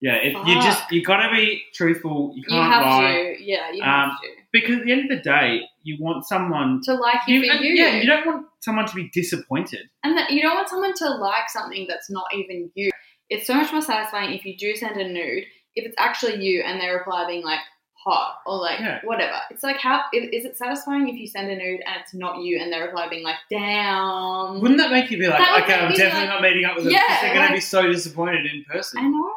yeah. 0.00 0.14
It, 0.16 0.32
you 0.46 0.54
just 0.62 0.90
you 0.90 1.02
got 1.04 1.26
to 1.28 1.34
be 1.34 1.62
truthful. 1.74 2.32
You 2.34 2.42
You 2.46 2.48
can't 2.48 2.72
have 2.72 2.82
lie 2.82 3.34
to, 3.38 3.44
yeah, 3.44 3.70
you 3.72 3.82
Um, 3.82 3.88
have 4.10 4.20
to 4.22 4.28
because 4.52 4.78
at 4.78 4.84
the 4.84 4.92
end 4.92 5.10
of 5.10 5.16
the 5.18 5.22
day, 5.22 5.60
you 5.82 5.96
want 6.00 6.26
someone. 6.26 6.80
to 6.84 6.94
like 6.94 7.20
you, 7.26 7.40
You, 7.40 7.52
you. 7.60 7.74
yeah, 7.74 7.96
you 7.96 8.06
don't 8.06 8.26
want 8.26 8.46
someone 8.60 8.86
to 8.86 8.94
be 8.94 9.08
disappointed. 9.12 9.80
And 10.04 10.16
that 10.18 10.30
you 10.30 10.42
don't 10.42 10.54
want 10.56 10.68
someone 10.68 10.94
to 10.94 11.08
like 11.16 11.48
something 11.48 11.86
that's 11.88 12.10
not 12.10 12.26
even 12.34 12.70
you. 12.74 12.90
It's 13.30 13.46
so 13.46 13.54
much 13.54 13.72
more 13.72 13.82
satisfying 13.82 14.32
if 14.34 14.44
you 14.44 14.56
do 14.56 14.74
send 14.74 14.96
a 15.00 15.06
nude, 15.08 15.44
if 15.74 15.84
it's 15.86 15.96
actually 15.98 16.42
you 16.44 16.62
and 16.62 16.80
they 16.80 16.88
reply 16.88 17.26
being 17.26 17.44
like 17.44 17.60
hot 18.04 18.36
or 18.46 18.56
like 18.58 18.78
Yeah. 18.80 19.00
whatever. 19.04 19.36
It's 19.50 19.62
like 19.62 19.76
how 19.78 20.02
is, 20.14 20.44
it 20.44 20.56
satisfying 20.56 21.08
if 21.08 21.16
you 21.16 21.26
send 21.26 21.50
a 21.50 21.56
nude 21.56 21.80
and 21.84 22.00
it's 22.00 22.14
not 22.14 22.40
you 22.40 22.58
and 22.58 22.72
they 22.72 22.80
reply 22.80 23.08
being 23.08 23.24
like 23.24 23.36
damn. 23.50 24.60
Wouldn't 24.60 24.78
that 24.78 24.90
make 24.90 25.10
you 25.10 25.18
be 25.18 25.26
like, 25.28 25.38
That 25.38 25.62
okay, 25.64 25.74
I'm 25.74 25.92
definitely 25.92 26.20
like- 26.20 26.28
not 26.28 26.42
meeting 26.42 26.64
up 26.64 26.76
with 26.76 26.84
them 26.84 26.92
Yeah, 26.94 27.00
because 27.06 27.20
they're 27.22 27.34
going 27.34 27.48
to 27.48 27.54
be 27.54 27.60
so 27.60 27.82
disappointed 27.86 28.46
in 28.46 28.64
person. 28.64 28.98
I 29.00 29.08
know. 29.08 29.32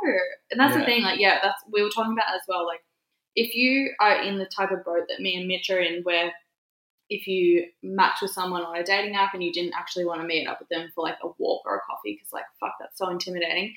And 0.52 0.60
that's 0.60 0.74
Yeah. 0.74 0.80
the 0.80 0.86
thing, 0.86 1.04
like, 1.04 1.20
yeah, 1.20 1.40
that's 1.44 1.62
we 1.72 1.82
were 1.82 1.90
talking 1.90 2.14
about 2.14 2.34
as 2.34 2.42
well. 2.48 2.66
Like, 2.66 2.82
if 3.36 3.56
you 3.56 3.92
are 4.00 4.22
in 4.22 4.38
the 4.38 4.46
type 4.46 4.72
of 4.72 4.84
boat 4.84 5.04
that 5.10 5.20
me 5.22 5.36
and 5.38 5.48
Mitch 5.48 5.70
are 5.70 5.80
in, 5.80 6.04
where 6.04 6.32
if 7.10 7.28
you 7.28 7.66
match 7.84 8.16
with 8.22 8.32
someone 8.32 8.64
on 8.64 8.78
a 8.78 8.84
dating 8.84 9.16
app 9.16 9.34
and 9.34 9.44
you 9.44 9.52
didn't 9.52 9.74
actually 9.76 10.06
want 10.06 10.22
to 10.22 10.28
meet 10.28 10.48
up 10.48 10.60
with 10.60 10.70
them 10.70 10.90
for 10.96 11.04
like 11.04 11.18
a 11.24 11.28
walk 11.40 11.62
or 11.66 11.76
a 11.76 11.82
coffee, 11.82 12.14
because 12.16 12.32
like, 12.32 12.46
fuck, 12.60 12.76
that's 12.80 12.98
so 12.98 13.10
intimidating. 13.10 13.74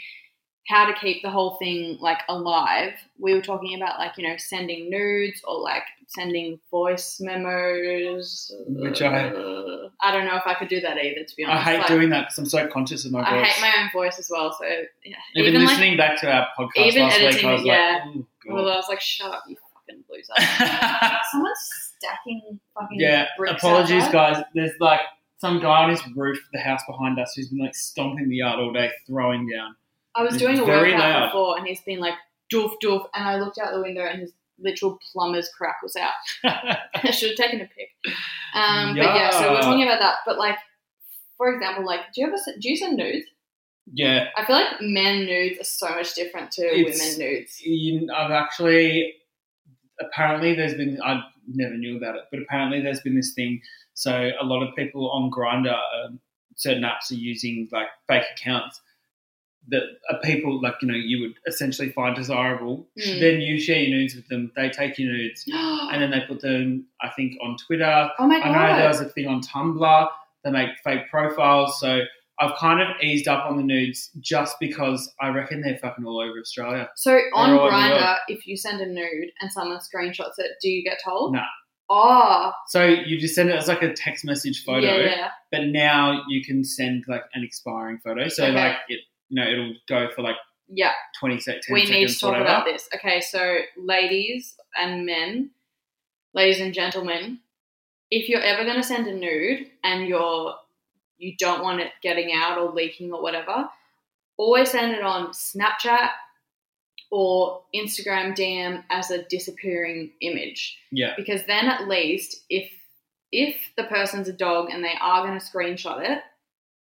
How 0.66 0.86
to 0.86 0.94
keep 0.98 1.22
the 1.22 1.28
whole 1.30 1.56
thing 1.56 1.98
like 2.00 2.20
alive? 2.28 2.94
We 3.18 3.34
were 3.34 3.42
talking 3.42 3.74
about 3.74 3.98
like 3.98 4.12
you 4.16 4.26
know 4.26 4.36
sending 4.38 4.88
nudes 4.88 5.42
or 5.46 5.60
like 5.60 5.82
sending 6.08 6.58
voice 6.70 7.20
memos. 7.20 8.50
Which 8.68 9.02
I- 9.02 9.28
Uh, 9.28 9.88
I 10.00 10.10
don't 10.10 10.24
know 10.24 10.36
if 10.36 10.46
I 10.46 10.54
could 10.54 10.68
do 10.68 10.80
that 10.80 10.96
either. 10.96 11.22
To 11.24 11.36
be 11.36 11.44
honest. 11.44 11.66
I 11.66 11.70
hate 11.72 11.78
Like, 11.80 11.88
doing 11.88 12.08
that 12.10 12.20
because 12.22 12.38
I'm 12.38 12.46
so 12.46 12.66
conscious 12.68 13.04
of 13.04 13.12
my 13.12 13.20
I 13.22 13.38
voice. 13.40 13.46
hate 13.48 13.60
my 13.60 13.82
own 13.82 13.90
voice 13.92 14.18
as 14.18 14.28
well. 14.30 14.56
So 14.58 14.64
yeah, 15.04 15.16
Even, 15.34 15.54
like, 15.54 15.68
listening 15.68 15.96
back 15.98 16.18
to 16.20 16.32
our 16.32 16.46
podcast 16.58 16.86
even 16.86 17.02
last 17.02 17.18
week, 17.20 17.44
I 17.44 17.52
was 17.52 17.60
it, 17.62 17.66
like, 17.66 17.66
yeah. 17.66 18.04
Oh, 18.48 18.54
Well, 18.54 18.68
I 18.70 18.76
was 18.76 18.86
like, 18.88 19.00
shut 19.00 19.30
up, 19.32 19.44
you 19.48 19.56
fucking 19.74 20.04
loser. 20.10 20.32
Someone's 21.32 21.58
stacking 21.96 22.60
fucking 22.74 23.00
yeah, 23.00 23.26
bricks 23.36 23.62
apologies, 23.62 24.04
outside. 24.04 24.12
guys. 24.34 24.44
There's 24.54 24.72
like 24.80 25.00
some 25.38 25.60
guy 25.60 25.84
on 25.84 25.90
his 25.90 26.00
roof, 26.16 26.38
the 26.52 26.58
house 26.60 26.82
behind 26.88 27.18
us, 27.18 27.32
who's 27.36 27.48
been 27.48 27.58
like 27.58 27.74
stomping 27.74 28.28
the 28.28 28.36
yard 28.36 28.58
all 28.60 28.72
day, 28.72 28.90
throwing 29.06 29.48
down. 29.48 29.76
I 30.14 30.22
was 30.22 30.34
It's 30.34 30.42
doing 30.42 30.58
a 30.58 30.64
workout 30.64 30.98
loud. 30.98 31.26
before, 31.26 31.58
and 31.58 31.66
he's 31.66 31.80
been 31.82 31.98
like 32.00 32.14
doof 32.52 32.72
doof, 32.82 33.06
and 33.14 33.26
I 33.28 33.36
looked 33.36 33.58
out 33.58 33.72
the 33.72 33.82
window, 33.82 34.02
and 34.04 34.20
his 34.20 34.32
literal 34.58 34.98
plumber's 35.12 35.50
crack 35.56 35.76
was 35.82 35.96
out. 35.96 36.12
I 36.94 37.10
should 37.10 37.30
have 37.30 37.36
taken 37.38 37.60
a 37.60 37.64
pic. 37.64 37.90
Um, 38.54 38.94
But 38.96 39.02
yeah, 39.16 39.30
so 39.30 39.52
we're 39.52 39.60
talking 39.60 39.82
about 39.82 39.98
that. 40.00 40.16
But 40.24 40.38
like, 40.38 40.56
for 41.36 41.52
example, 41.52 41.84
like, 41.84 42.00
do 42.14 42.20
you 42.20 42.28
ever 42.28 42.36
se- 42.38 42.58
do 42.60 42.70
you 42.70 42.76
send 42.76 42.96
nudes? 42.96 43.26
Yeah, 43.92 44.28
I 44.36 44.44
feel 44.46 44.56
like 44.56 44.80
men 44.80 45.26
nudes 45.26 45.60
are 45.60 45.64
so 45.64 45.88
much 45.94 46.14
different 46.14 46.50
to 46.52 46.62
It's- 46.66 46.98
women 46.98 47.18
nudes. 47.18 47.60
you, 47.62 48.08
I've 48.14 48.30
actually 48.30 49.14
apparently 50.00 50.54
there's 50.54 50.74
been 50.74 51.00
I 51.02 51.22
never 51.46 51.74
knew 51.76 51.96
about 51.96 52.16
it, 52.16 52.22
but 52.30 52.40
apparently 52.40 52.80
there's 52.80 53.00
been 53.00 53.14
this 53.14 53.32
thing. 53.34 53.60
So 53.94 54.30
a 54.40 54.44
lot 54.44 54.66
of 54.66 54.74
people 54.74 55.10
on 55.10 55.30
Grindr, 55.30 55.78
um, 56.04 56.18
certain 56.56 56.82
apps 56.82 57.10
are 57.10 57.14
using 57.16 57.68
like 57.72 57.88
fake 58.08 58.24
accounts 58.36 58.80
that 59.68 59.82
are 60.10 60.18
people 60.22 60.60
like 60.60 60.74
you 60.82 60.88
know 60.88 60.94
you 60.94 61.20
would 61.20 61.34
essentially 61.46 61.90
find 61.90 62.16
desirable. 62.16 62.86
Hmm. 63.02 63.20
Then 63.20 63.40
you 63.40 63.58
share 63.60 63.78
your 63.80 63.98
nudes 63.98 64.14
with 64.14 64.26
them. 64.28 64.50
They 64.56 64.70
take 64.70 64.98
your 64.98 65.12
nudes 65.12 65.44
and 65.52 66.02
then 66.02 66.10
they 66.10 66.20
put 66.26 66.40
them, 66.40 66.86
I 67.02 67.10
think, 67.10 67.34
on 67.42 67.56
Twitter. 67.58 68.10
oh 68.18 68.26
my 68.26 68.38
God. 68.38 68.48
I 68.48 68.72
know 68.72 68.78
there 68.78 68.88
was 68.88 69.00
a 69.00 69.08
thing 69.10 69.26
on 69.28 69.42
Tumblr. 69.42 70.08
They 70.42 70.50
make 70.50 70.70
fake 70.82 71.08
profiles. 71.10 71.78
So 71.80 72.00
I've 72.40 72.56
kind 72.58 72.80
of 72.80 72.88
eased 73.00 73.28
up 73.28 73.44
on 73.48 73.56
the 73.56 73.62
nudes 73.62 74.10
just 74.20 74.56
because 74.58 75.12
I 75.20 75.28
reckon 75.28 75.60
they're 75.60 75.78
fucking 75.78 76.04
all 76.04 76.20
over 76.20 76.38
Australia. 76.40 76.88
So 76.96 77.18
on 77.34 77.50
all 77.52 77.60
over 77.60 77.70
the 77.70 77.76
Grindr, 77.76 78.16
if 78.28 78.46
you 78.46 78.56
send 78.56 78.80
a 78.80 78.86
nude 78.86 79.30
and 79.40 79.52
someone 79.52 79.78
screenshots 79.78 80.34
it, 80.38 80.52
do 80.60 80.68
you 80.68 80.82
get 80.82 80.98
told? 81.04 81.32
No. 81.34 81.42
Oh, 81.90 81.94
ah. 81.96 82.54
So 82.68 82.84
you 82.84 83.20
just 83.20 83.34
send 83.34 83.50
it 83.50 83.56
as 83.56 83.68
like 83.68 83.82
a 83.82 83.92
text 83.92 84.24
message 84.24 84.64
photo, 84.64 84.80
yeah, 84.86 84.96
yeah. 85.04 85.28
but 85.52 85.64
now 85.66 86.22
you 86.28 86.42
can 86.44 86.64
send 86.64 87.04
like 87.06 87.22
an 87.34 87.44
expiring 87.44 87.98
photo. 87.98 88.26
So 88.28 88.44
Okay. 88.46 88.54
like 88.54 88.76
it, 88.88 89.00
you 89.28 89.36
know, 89.42 89.48
it'll 89.48 89.74
go 89.88 90.08
for 90.16 90.22
like 90.22 90.36
Yeah, 90.66 90.92
twenty 91.20 91.38
sec- 91.38 91.60
10 91.62 91.74
we 91.74 91.80
seconds. 91.86 91.90
need 91.98 92.08
to 92.08 92.18
talk 92.18 92.30
whatever. 92.32 92.44
about 92.48 92.64
this. 92.64 92.88
Okay, 92.94 93.20
so 93.20 93.58
ladies 93.76 94.56
and 94.76 95.04
men, 95.06 95.50
ladies 96.32 96.60
and 96.60 96.72
gentlemen, 96.74 97.40
if 98.10 98.28
you're 98.28 98.40
ever 98.42 98.64
going 98.64 98.76
to 98.76 98.82
send 98.82 99.06
a 99.06 99.14
nude 99.14 99.66
and 99.84 100.06
you're 100.08 100.54
you 101.24 101.34
don't 101.38 101.62
want 101.62 101.80
it 101.80 101.92
getting 102.02 102.32
out 102.32 102.58
or 102.58 102.70
leaking 102.72 103.12
or 103.12 103.22
whatever, 103.22 103.68
always 104.36 104.70
send 104.70 104.92
it 104.92 105.02
on 105.02 105.28
Snapchat 105.28 106.10
or 107.10 107.62
Instagram 107.74 108.36
DM 108.36 108.82
as 108.90 109.10
a 109.10 109.22
disappearing 109.24 110.10
image. 110.20 110.78
Yeah, 110.90 111.14
because 111.16 111.44
then 111.46 111.66
at 111.66 111.88
least 111.88 112.44
if 112.50 112.70
if 113.32 113.56
the 113.76 113.84
person's 113.84 114.28
a 114.28 114.32
dog 114.32 114.70
and 114.70 114.84
they 114.84 114.94
are 115.00 115.26
going 115.26 115.38
to 115.38 115.44
screenshot 115.44 116.08
it, 116.08 116.20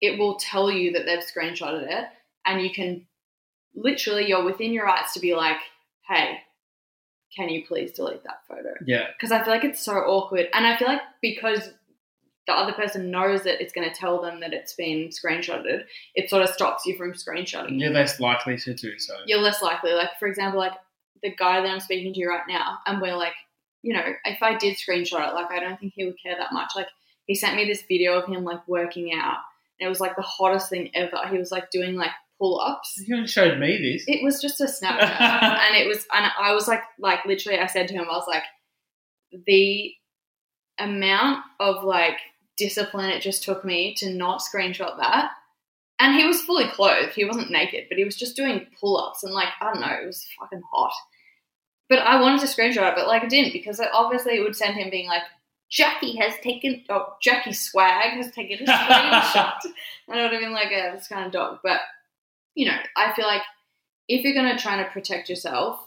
it 0.01 0.19
will 0.19 0.37
tell 0.37 0.71
you 0.71 0.93
that 0.93 1.05
they've 1.07 1.19
screenshotted 1.19 1.87
it, 1.91 2.07
and 2.47 2.63
you 2.63 2.71
can 2.73 3.07
literally 3.75 4.27
you're 4.29 4.45
within 4.45 4.73
your 4.73 4.87
rights 4.87 5.15
to 5.15 5.21
be 5.21 5.35
like, 5.35 5.59
hey, 6.09 6.39
can 7.37 7.49
you 7.49 7.65
please 7.67 7.93
delete 7.93 8.25
that 8.25 8.41
photo? 8.49 8.75
yeah, 8.87 9.07
Because 9.17 9.31
I 9.33 9.43
feel 9.43 9.53
like 9.53 9.65
it's 9.65 9.81
so 9.83 9.93
awkward, 9.95 10.49
and 10.53 10.67
I 10.67 10.77
feel 10.77 10.89
like 10.89 11.03
because 11.23 11.71
the 12.49 12.55
other 12.55 12.73
person 12.73 13.11
knows 13.11 13.43
that 13.43 13.61
it's 13.61 13.75
going 13.75 13.89
to 13.89 13.95
tell 13.95 14.21
them 14.23 14.41
that 14.41 14.55
it's 14.55 14.73
been 14.73 15.11
screenshotted, 15.11 15.83
it 16.15 16.31
sort 16.31 16.43
of 16.43 16.49
stops 16.49 16.87
you 16.87 16.97
from 16.97 17.13
screenshotting. 17.13 17.79
you're 17.79 17.91
less 17.91 18.19
likely 18.19 18.57
to 18.57 18.75
do 18.75 18.99
so. 18.99 19.15
you're 19.27 19.39
less 19.39 19.63
likely. 19.63 19.93
Like, 19.93 20.09
for 20.19 20.27
example, 20.27 20.59
like 20.59 20.73
the 21.23 21.35
guy 21.37 21.61
that 21.61 21.69
I'm 21.69 21.79
speaking 21.79 22.15
to 22.15 22.27
right 22.27 22.43
now, 22.49 22.79
and 22.87 23.03
we're 23.03 23.15
like, 23.15 23.35
you 23.83 23.93
know, 23.93 24.03
if 24.25 24.43
I 24.43 24.57
did 24.57 24.77
screenshot 24.77 25.29
it, 25.29 25.35
like, 25.35 25.51
I 25.51 25.61
don't 25.61 25.79
think 25.79 25.93
he 25.95 26.07
would 26.07 26.17
care 26.21 26.37
that 26.39 26.53
much. 26.53 26.73
Like, 26.75 26.89
he 27.27 27.35
sent 27.35 27.55
me 27.55 27.67
this 27.67 27.83
video 27.87 28.19
of 28.19 28.27
him, 28.27 28.43
like, 28.45 28.67
working 28.67 29.13
out, 29.15 29.37
and 29.79 29.87
it 29.87 29.89
was 29.91 30.01
like 30.01 30.17
the 30.17 30.23
hottest 30.23 30.71
thing 30.71 30.91
ever. 30.95 31.19
He 31.31 31.39
was 31.39 31.53
like 31.53 31.71
doing 31.71 31.97
like 31.97 32.11
pull 32.41 32.61
ups. 32.61 32.95
You 33.07 33.27
showed 33.27 33.59
me 33.59 33.77
this. 33.77 34.05
It 34.07 34.25
was 34.25 34.41
just 34.41 34.61
a 34.63 34.65
Snapchat, 34.65 35.21
and 35.21 35.77
it 35.77 35.87
was, 35.87 36.07
and 36.15 36.31
I 36.41 36.55
was 36.55 36.67
like, 36.67 36.83
like, 36.99 37.27
literally, 37.27 37.59
I 37.59 37.67
said 37.67 37.89
to 37.89 37.95
him, 37.95 38.07
I 38.11 38.17
was 38.17 38.27
like, 38.27 38.45
the 39.47 39.93
amount 40.79 41.45
of 41.61 41.85
like 41.85 42.17
discipline 42.59 43.11
it 43.11 43.23
just 43.23 43.43
took 43.43 43.65
me 43.65 43.95
to 43.99 44.13
not 44.13 44.41
screenshot 44.41 44.99
that. 44.99 45.31
And 46.01 46.15
he 46.15 46.27
was 46.27 46.43
fully 46.43 46.69
clothed. 46.69 47.15
He 47.15 47.25
wasn't 47.25 47.51
naked, 47.51 47.87
but 47.89 47.99
he 47.99 48.05
was 48.05 48.17
just 48.17 48.37
doing 48.37 48.67
pull 48.79 48.99
ups 48.99 49.25
and 49.25 49.33
like, 49.33 49.49
I 49.61 49.73
don't 49.73 49.81
know, 49.81 49.97
it 50.03 50.07
was 50.07 50.27
fucking 50.39 50.63
hot. 50.73 50.93
But 51.89 52.01
I 52.01 52.21
wanted 52.21 52.41
to 52.41 52.47
screenshot 52.47 52.91
it, 52.91 52.95
but 52.97 53.09
like 53.09 53.23
I 53.23 53.27
didn't 53.27 53.53
because 53.53 53.81
it, 53.81 53.89
obviously 53.93 54.37
it 54.37 54.43
would 54.43 54.55
send 54.55 54.75
him 54.75 54.91
being 54.91 55.09
like, 55.09 55.23
Jackie 55.71 56.17
has 56.17 56.35
taken, 56.43 56.85
oh, 56.89 57.15
Jackie 57.21 57.53
Swag 57.53 58.13
has 58.13 58.31
taken 58.33 58.67
a 58.67 58.73
screenshot. 58.73 59.59
and 60.09 60.19
it 60.19 60.23
would 60.23 60.33
have 60.33 60.41
been 60.41 60.53
like, 60.53 60.71
yeah, 60.71 60.95
this 60.95 61.09
kind 61.09 61.27
of 61.27 61.33
dog. 61.33 61.59
But, 61.63 61.81
you 62.55 62.67
know, 62.67 62.77
I 62.97 63.13
feel 63.15 63.27
like 63.27 63.43
if 64.09 64.25
you're 64.25 64.35
going 64.35 64.55
to 64.55 64.63
try 64.63 64.83
to 64.83 64.91
protect 64.91 65.29
yourself, 65.29 65.81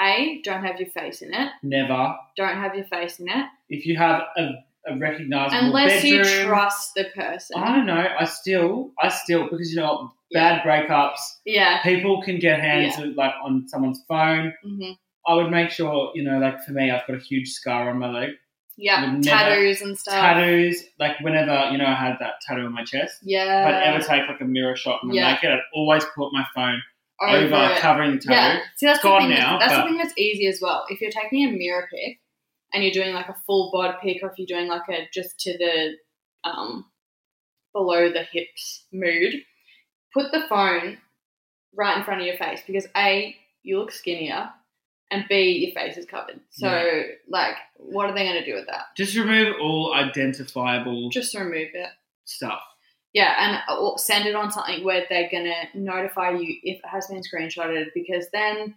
A, 0.00 0.40
don't 0.44 0.64
have 0.64 0.80
your 0.80 0.88
face 0.88 1.20
in 1.20 1.34
it. 1.34 1.50
Never. 1.62 2.16
Don't 2.36 2.56
have 2.56 2.74
your 2.74 2.86
face 2.86 3.20
in 3.20 3.28
it. 3.28 3.46
If 3.68 3.84
you 3.86 3.96
have 3.96 4.22
a, 4.36 4.52
a 4.86 4.96
recognizable 4.96 5.66
Unless 5.66 6.04
you 6.04 6.24
trust 6.24 6.92
the 6.94 7.04
person. 7.14 7.56
I 7.60 7.76
don't 7.76 7.86
know. 7.86 8.06
I 8.18 8.24
still, 8.24 8.90
I 9.00 9.08
still, 9.08 9.44
because 9.48 9.70
you 9.72 9.76
know, 9.80 10.12
bad 10.32 10.62
breakups, 10.62 11.18
Yeah. 11.44 11.82
people 11.82 12.22
can 12.22 12.38
get 12.38 12.60
hands 12.60 12.96
like 13.16 13.32
on 13.44 13.68
someone's 13.68 14.02
phone. 14.08 14.54
hmm 14.62 14.92
I 15.24 15.34
would 15.34 15.52
make 15.52 15.70
sure, 15.70 16.10
you 16.16 16.24
know, 16.24 16.38
like 16.40 16.60
for 16.64 16.72
me, 16.72 16.90
I've 16.90 17.06
got 17.06 17.14
a 17.14 17.20
huge 17.20 17.50
scar 17.50 17.88
on 17.90 17.98
my 17.98 18.10
leg, 18.10 18.30
Yeah. 18.76 19.02
Never- 19.12 19.22
Tattoos 19.22 19.80
and 19.80 19.96
stuff. 19.96 20.14
tattoos. 20.14 20.82
Like 20.98 21.20
whenever, 21.20 21.68
you 21.70 21.78
know, 21.78 21.86
I 21.86 21.94
had 21.94 22.16
that 22.18 22.40
tattoo 22.44 22.62
on 22.66 22.72
my 22.72 22.82
chest. 22.82 23.18
Yeah. 23.22 23.60
If 23.62 23.66
I'd 23.68 23.82
ever 23.94 23.98
take 24.04 24.26
like 24.28 24.40
a 24.40 24.44
mirror 24.44 24.74
shot 24.74 24.98
and 25.04 25.14
Yeah. 25.14 25.32
naked, 25.34 25.50
I'd 25.52 25.60
always 25.74 26.04
put 26.16 26.32
my 26.32 26.44
phone 26.56 26.82
Over 27.20 27.54
over, 27.54 27.74
covering 27.78 28.12
the 28.14 28.18
tattoo. 28.18 28.32
Yeah. 28.34 28.60
See, 28.74 28.86
that's 28.86 29.00
gone 29.00 29.20
thing. 29.22 29.30
now, 29.30 29.60
that's 29.60 29.72
the 29.74 29.78
but- 29.82 29.86
thing 29.86 29.98
that's 29.98 30.14
easy 30.18 30.48
as 30.48 30.58
well. 30.60 30.84
If 30.88 31.00
you're 31.00 31.12
taking 31.12 31.46
a 31.48 31.52
mirror 31.52 31.88
pic 31.94 32.18
and 32.72 32.82
you're 32.82 32.92
doing 32.92 33.14
like 33.14 33.28
a 33.28 33.36
full 33.46 33.70
bod 33.72 33.96
pic, 34.02 34.18
or 34.22 34.30
if 34.30 34.38
you're 34.38 34.46
doing 34.46 34.68
like 34.68 34.88
a 34.88 35.08
just 35.12 35.38
to 35.40 35.56
the 35.58 35.96
um 36.48 36.86
below 37.72 38.10
the 38.12 38.22
hips 38.32 38.84
mood, 38.92 39.34
put 40.12 40.30
the 40.32 40.42
phone 40.48 40.98
right 41.74 41.96
in 41.96 42.04
front 42.04 42.20
of 42.20 42.26
your 42.26 42.36
face 42.36 42.60
because 42.66 42.86
a 42.96 43.34
you 43.62 43.78
look 43.78 43.92
skinnier, 43.92 44.50
and 45.10 45.24
B, 45.28 45.72
your 45.74 45.80
face 45.80 45.96
is 45.96 46.06
covered. 46.06 46.40
So, 46.50 47.02
like, 47.28 47.54
what 47.76 48.08
are 48.10 48.14
they 48.14 48.24
going 48.24 48.42
to 48.42 48.44
do 48.44 48.54
with 48.54 48.66
that? 48.66 48.86
Just 48.96 49.14
remove 49.16 49.54
all 49.60 49.94
identifiable 49.94 51.10
Just 51.10 51.34
remove 51.34 51.68
it. 51.74 51.90
stuff. 52.24 52.60
Yeah, 53.12 53.34
and 53.68 53.78
or 53.78 53.98
send 53.98 54.26
it 54.26 54.34
on 54.34 54.50
something 54.50 54.82
where 54.82 55.04
they're 55.10 55.28
gonna 55.30 55.68
notify 55.74 56.30
you 56.30 56.56
if 56.62 56.78
it 56.78 56.88
has 56.88 57.08
been 57.08 57.20
screenshotted 57.20 57.88
because 57.94 58.26
then 58.32 58.74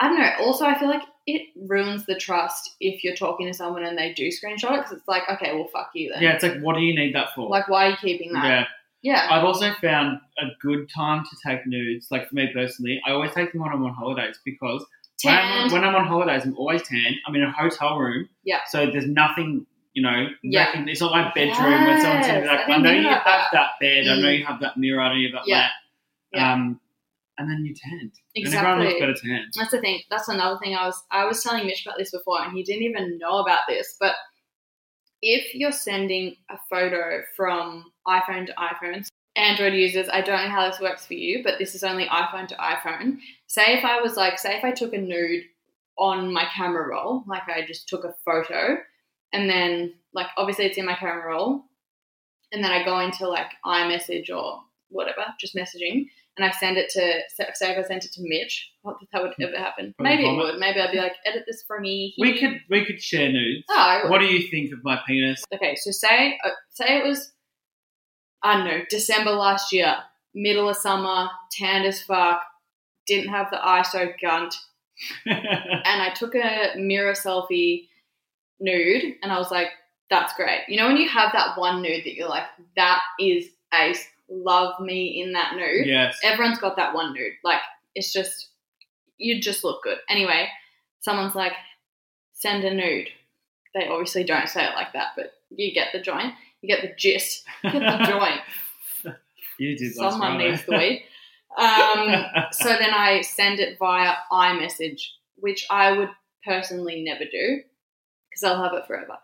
I 0.00 0.08
don't 0.08 0.18
know. 0.18 0.30
Also, 0.46 0.64
I 0.64 0.78
feel 0.78 0.88
like 0.88 1.02
it 1.26 1.42
ruins 1.68 2.06
the 2.06 2.14
trust 2.14 2.74
if 2.80 3.02
you're 3.04 3.16
talking 3.16 3.46
to 3.48 3.54
someone 3.54 3.84
and 3.84 3.98
they 3.98 4.12
do 4.14 4.28
screenshot 4.28 4.72
it 4.72 4.76
because 4.82 4.92
it's 4.92 5.08
like, 5.08 5.24
okay, 5.28 5.54
well, 5.54 5.68
fuck 5.72 5.90
you 5.94 6.10
then. 6.12 6.22
Yeah, 6.22 6.32
it's 6.34 6.42
like, 6.42 6.60
what 6.60 6.74
do 6.76 6.80
you 6.82 6.94
need 6.98 7.14
that 7.14 7.28
for? 7.34 7.48
Like, 7.48 7.68
why 7.68 7.86
are 7.86 7.90
you 7.90 7.96
keeping 8.00 8.32
that? 8.32 8.44
yeah. 8.44 8.64
Yeah. 9.00 9.28
I've 9.30 9.44
also 9.44 9.72
found 9.80 10.18
a 10.40 10.46
good 10.60 10.90
time 10.90 11.24
to 11.24 11.36
take 11.46 11.66
nudes. 11.68 12.08
Like 12.10 12.28
for 12.28 12.34
me 12.34 12.48
personally, 12.52 13.00
I 13.06 13.12
always 13.12 13.32
take 13.32 13.52
them 13.52 13.60
when 13.62 13.70
I'm 13.72 13.84
on 13.84 13.94
holidays 13.94 14.38
because 14.44 14.84
when 15.22 15.34
I'm, 15.36 15.64
on, 15.66 15.72
when 15.72 15.84
I'm 15.84 15.94
on 15.94 16.04
holidays, 16.06 16.42
I'm 16.44 16.56
always 16.56 16.82
tanned. 16.82 17.14
I'm 17.26 17.34
in 17.36 17.42
a 17.44 17.52
hotel 17.52 17.96
room, 17.98 18.28
Yeah. 18.44 18.58
So 18.68 18.86
there's 18.90 19.06
nothing, 19.06 19.66
you 19.94 20.02
know, 20.02 20.26
Yeah. 20.42 20.66
wrecking- 20.66 20.88
it's 20.88 21.00
not 21.00 21.12
my 21.12 21.30
bedroom 21.32 21.84
where 21.84 22.00
someone's 22.00 22.26
Yes, 22.26 22.44
I 22.44 22.46
like, 22.46 22.60
I, 22.60 22.66
didn't 22.66 22.82
know 22.82 22.90
you 22.90 23.08
have 23.08 23.22
that. 23.24 23.46
that 23.52 23.70
bed, 23.80 24.08
I 24.08 24.16
know 24.20 24.26
Mm. 24.28 24.38
you 24.38 24.44
have 24.46 24.60
that 24.60 24.76
mirror, 24.76 25.00
I 25.00 25.08
know 25.10 25.14
you 25.14 25.28
have 25.28 25.44
that 25.44 25.48
Yeah. 25.48 25.56
lamp. 25.58 25.72
Yeah. 26.32 26.52
Um, 26.52 26.80
and 27.38 27.48
then 27.50 27.64
you 27.64 27.74
tanned. 27.74 28.12
And 28.34 28.46
everyone 28.54 28.82
Exactly. 28.82 28.86
looks 28.86 29.00
better 29.20 29.28
tanned. 29.36 29.52
That's 29.56 29.70
the 29.70 29.80
thing. 29.80 30.02
That's 30.10 30.28
another 30.28 30.58
thing 30.58 30.74
I 30.74 30.86
was 30.86 31.02
I 31.10 31.24
was 31.24 31.42
telling 31.42 31.66
Mitch 31.66 31.86
about 31.86 31.98
this 31.98 32.10
before, 32.10 32.42
and 32.42 32.52
he 32.56 32.62
didn't 32.62 32.82
even 32.82 33.18
know 33.18 33.38
about 33.38 33.60
this. 33.68 33.96
But 33.98 34.14
if 35.22 35.54
you're 35.54 35.72
sending 35.72 36.36
a 36.50 36.56
photo 36.70 37.22
from 37.36 37.84
iPhone 38.06 38.46
to 38.46 38.54
iPhone, 38.54 39.06
Android 39.36 39.74
users, 39.74 40.08
I 40.12 40.20
don't 40.20 40.42
know 40.42 40.50
how 40.50 40.68
this 40.68 40.80
works 40.80 41.06
for 41.06 41.14
you, 41.14 41.42
but 41.42 41.58
this 41.58 41.74
is 41.74 41.84
only 41.84 42.06
iPhone 42.06 42.48
to 42.48 42.56
iPhone. 42.56 43.18
Say 43.46 43.78
if 43.78 43.84
I 43.84 44.00
was 44.00 44.16
like, 44.16 44.38
say 44.38 44.56
if 44.56 44.64
I 44.64 44.72
took 44.72 44.92
a 44.92 44.98
nude 44.98 45.44
on 45.96 46.32
my 46.32 46.44
camera 46.54 46.88
roll, 46.88 47.24
like 47.26 47.48
I 47.48 47.64
just 47.66 47.88
took 47.88 48.04
a 48.04 48.14
photo, 48.24 48.78
and 49.32 49.48
then 49.48 49.94
like 50.12 50.28
obviously 50.36 50.66
it's 50.66 50.78
in 50.78 50.86
my 50.86 50.94
camera 50.94 51.28
roll, 51.28 51.64
and 52.52 52.62
then 52.64 52.72
I 52.72 52.84
go 52.84 52.98
into 53.00 53.28
like 53.28 53.50
iMessage 53.64 54.30
or 54.30 54.62
whatever, 54.90 55.24
just 55.38 55.54
messaging, 55.54 56.06
and 56.38 56.44
I 56.44 56.52
send 56.52 56.76
it 56.76 56.88
to 56.90 57.00
say 57.34 57.72
if 57.72 57.78
I 57.78 57.82
sent 57.86 58.04
it 58.04 58.12
to 58.12 58.20
Mitch, 58.22 58.70
not 58.84 59.00
that 59.00 59.08
that 59.12 59.22
would 59.22 59.34
ever 59.40 59.58
happen. 59.58 59.92
Probably 59.98 60.16
Maybe 60.16 60.28
it 60.28 60.30
vomit. 60.30 60.44
would. 60.54 60.60
Maybe 60.60 60.80
I'd 60.80 60.92
be 60.92 60.98
like, 60.98 61.16
edit 61.26 61.42
this 61.46 61.64
for 61.66 61.80
me. 61.80 62.14
We 62.18 62.38
could 62.38 62.60
we 62.70 62.84
could 62.84 63.02
share 63.02 63.30
nudes. 63.30 63.64
Oh, 63.68 63.76
I 63.76 64.02
would. 64.02 64.10
What 64.10 64.20
do 64.20 64.26
you 64.26 64.48
think 64.48 64.72
of 64.72 64.84
my 64.84 65.00
penis? 65.06 65.42
Okay, 65.52 65.74
so 65.74 65.90
say 65.90 66.38
uh, 66.44 66.50
say 66.70 66.98
it 66.98 67.04
was 67.04 67.32
I 68.42 68.56
don't 68.56 68.66
know 68.66 68.80
December 68.88 69.32
last 69.32 69.72
year, 69.72 69.96
middle 70.32 70.68
of 70.68 70.76
summer, 70.76 71.28
tanned 71.50 71.84
as 71.86 72.00
fuck, 72.00 72.40
didn't 73.08 73.30
have 73.30 73.50
the 73.50 73.56
ISO 73.56 74.12
gunt, 74.22 74.54
and 75.26 76.02
I 76.02 76.10
took 76.14 76.36
a 76.36 76.74
mirror 76.76 77.14
selfie 77.14 77.88
nude, 78.60 79.14
and 79.22 79.32
I 79.32 79.38
was 79.38 79.50
like, 79.50 79.68
"That's 80.08 80.34
great." 80.34 80.60
You 80.68 80.76
know 80.76 80.86
when 80.86 80.98
you 80.98 81.08
have 81.08 81.32
that 81.32 81.58
one 81.58 81.82
nude 81.82 82.04
that 82.04 82.14
you're 82.14 82.28
like, 82.28 82.44
"That 82.76 83.00
is 83.18 83.46
ace." 83.74 84.06
Love 84.30 84.78
me 84.80 85.22
in 85.24 85.32
that 85.32 85.54
nude. 85.56 85.86
yes. 85.86 86.18
Everyone's 86.22 86.58
got 86.58 86.76
that 86.76 86.94
one 86.94 87.12
nude. 87.14 87.32
Like 87.44 87.60
it's 87.94 88.12
just 88.12 88.48
you 89.16 89.40
just 89.40 89.64
look 89.64 89.82
good. 89.82 89.98
Anyway, 90.08 90.48
someone's 91.00 91.34
like, 91.34 91.52
send 92.34 92.62
a 92.64 92.72
nude. 92.74 93.08
They 93.74 93.86
obviously 93.88 94.24
don't 94.24 94.48
say 94.48 94.64
it 94.64 94.74
like 94.74 94.92
that, 94.92 95.08
but 95.16 95.32
you 95.50 95.72
get 95.74 95.88
the 95.92 96.00
joint. 96.00 96.34
You 96.62 96.74
get 96.74 96.82
the 96.82 96.94
gist. 96.96 97.44
You 97.64 97.72
get 97.72 97.98
the 97.98 98.06
joint. 98.06 98.40
You 99.58 99.76
did 99.76 99.92
Someone 99.94 100.36
Friday. 100.36 100.50
needs 100.50 100.64
the 100.66 100.72
weed. 100.76 101.04
Um, 101.56 102.24
so 102.52 102.68
then 102.68 102.94
I 102.94 103.22
send 103.22 103.58
it 103.58 103.76
via 103.76 104.14
iMessage, 104.30 105.00
which 105.36 105.66
I 105.68 105.90
would 105.92 106.10
personally 106.46 107.02
never 107.02 107.24
do 107.24 107.62
because 108.30 108.44
I'll 108.44 108.62
have 108.62 108.74
it 108.74 108.86
forever. 108.86 109.16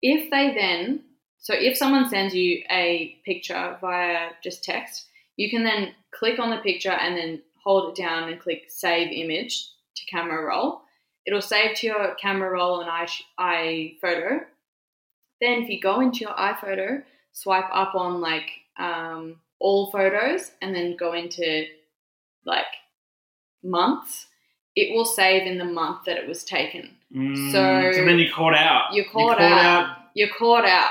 If 0.00 0.30
they 0.30 0.54
then, 0.54 1.02
so 1.40 1.54
if 1.54 1.76
someone 1.76 2.08
sends 2.08 2.34
you 2.34 2.62
a 2.70 3.16
picture 3.24 3.76
via 3.80 4.30
just 4.42 4.62
text, 4.62 5.06
you 5.36 5.48
can 5.50 5.64
then 5.64 5.94
click 6.12 6.38
on 6.38 6.50
the 6.50 6.58
picture 6.58 6.90
and 6.90 7.16
then 7.16 7.42
hold 7.64 7.90
it 7.90 8.00
down 8.02 8.28
and 8.28 8.40
click 8.40 8.64
save 8.68 9.10
image 9.10 9.68
to 9.96 10.04
camera 10.06 10.44
roll. 10.44 10.82
It'll 11.26 11.42
save 11.42 11.76
to 11.78 11.86
your 11.86 12.14
camera 12.16 12.50
roll 12.50 12.80
and 12.80 12.90
i 12.90 13.06
iPhoto. 13.38 14.40
Then 15.40 15.62
if 15.62 15.68
you 15.68 15.80
go 15.80 16.00
into 16.00 16.20
your 16.20 16.34
iPhoto, 16.34 17.02
swipe 17.32 17.68
up 17.72 17.94
on 17.94 18.20
like 18.20 18.50
um, 18.78 19.36
all 19.58 19.90
photos 19.90 20.52
and 20.60 20.74
then 20.74 20.96
go 20.98 21.12
into 21.14 21.64
like 22.44 22.66
months, 23.62 24.26
it 24.76 24.94
will 24.94 25.04
save 25.04 25.46
in 25.46 25.58
the 25.58 25.64
month 25.64 26.04
that 26.06 26.16
it 26.16 26.28
was 26.28 26.44
taken. 26.44 26.96
Mm, 27.14 27.52
So- 27.52 27.92
so 27.98 28.04
then 28.04 28.18
you're 28.18 28.32
caught 28.32 28.54
out. 28.54 28.92
You're 28.94 29.04
You 29.04 29.10
caught 29.10 29.40
out. 29.40 29.96
You're 30.14 30.28
caught 30.38 30.64
out. 30.64 30.90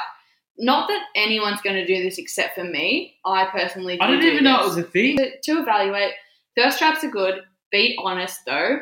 Not 0.61 0.87
that 0.89 1.01
anyone's 1.15 1.61
going 1.61 1.77
to 1.77 1.85
do 1.85 2.03
this 2.03 2.17
except 2.17 2.55
for 2.55 2.63
me. 2.65 3.15
I 3.25 3.45
personally 3.45 3.95
do 3.97 4.03
I 4.03 4.07
didn't 4.07 4.21
do 4.23 4.27
even 4.31 4.43
know 4.43 4.61
it 4.61 4.65
was 4.65 4.77
a 4.77 4.83
thing. 4.83 5.17
to, 5.17 5.31
to 5.41 5.51
evaluate. 5.61 6.11
Thirst 6.57 6.77
traps 6.79 7.03
are 7.03 7.09
good. 7.09 7.41
Be 7.71 7.97
honest 8.03 8.41
though. 8.45 8.79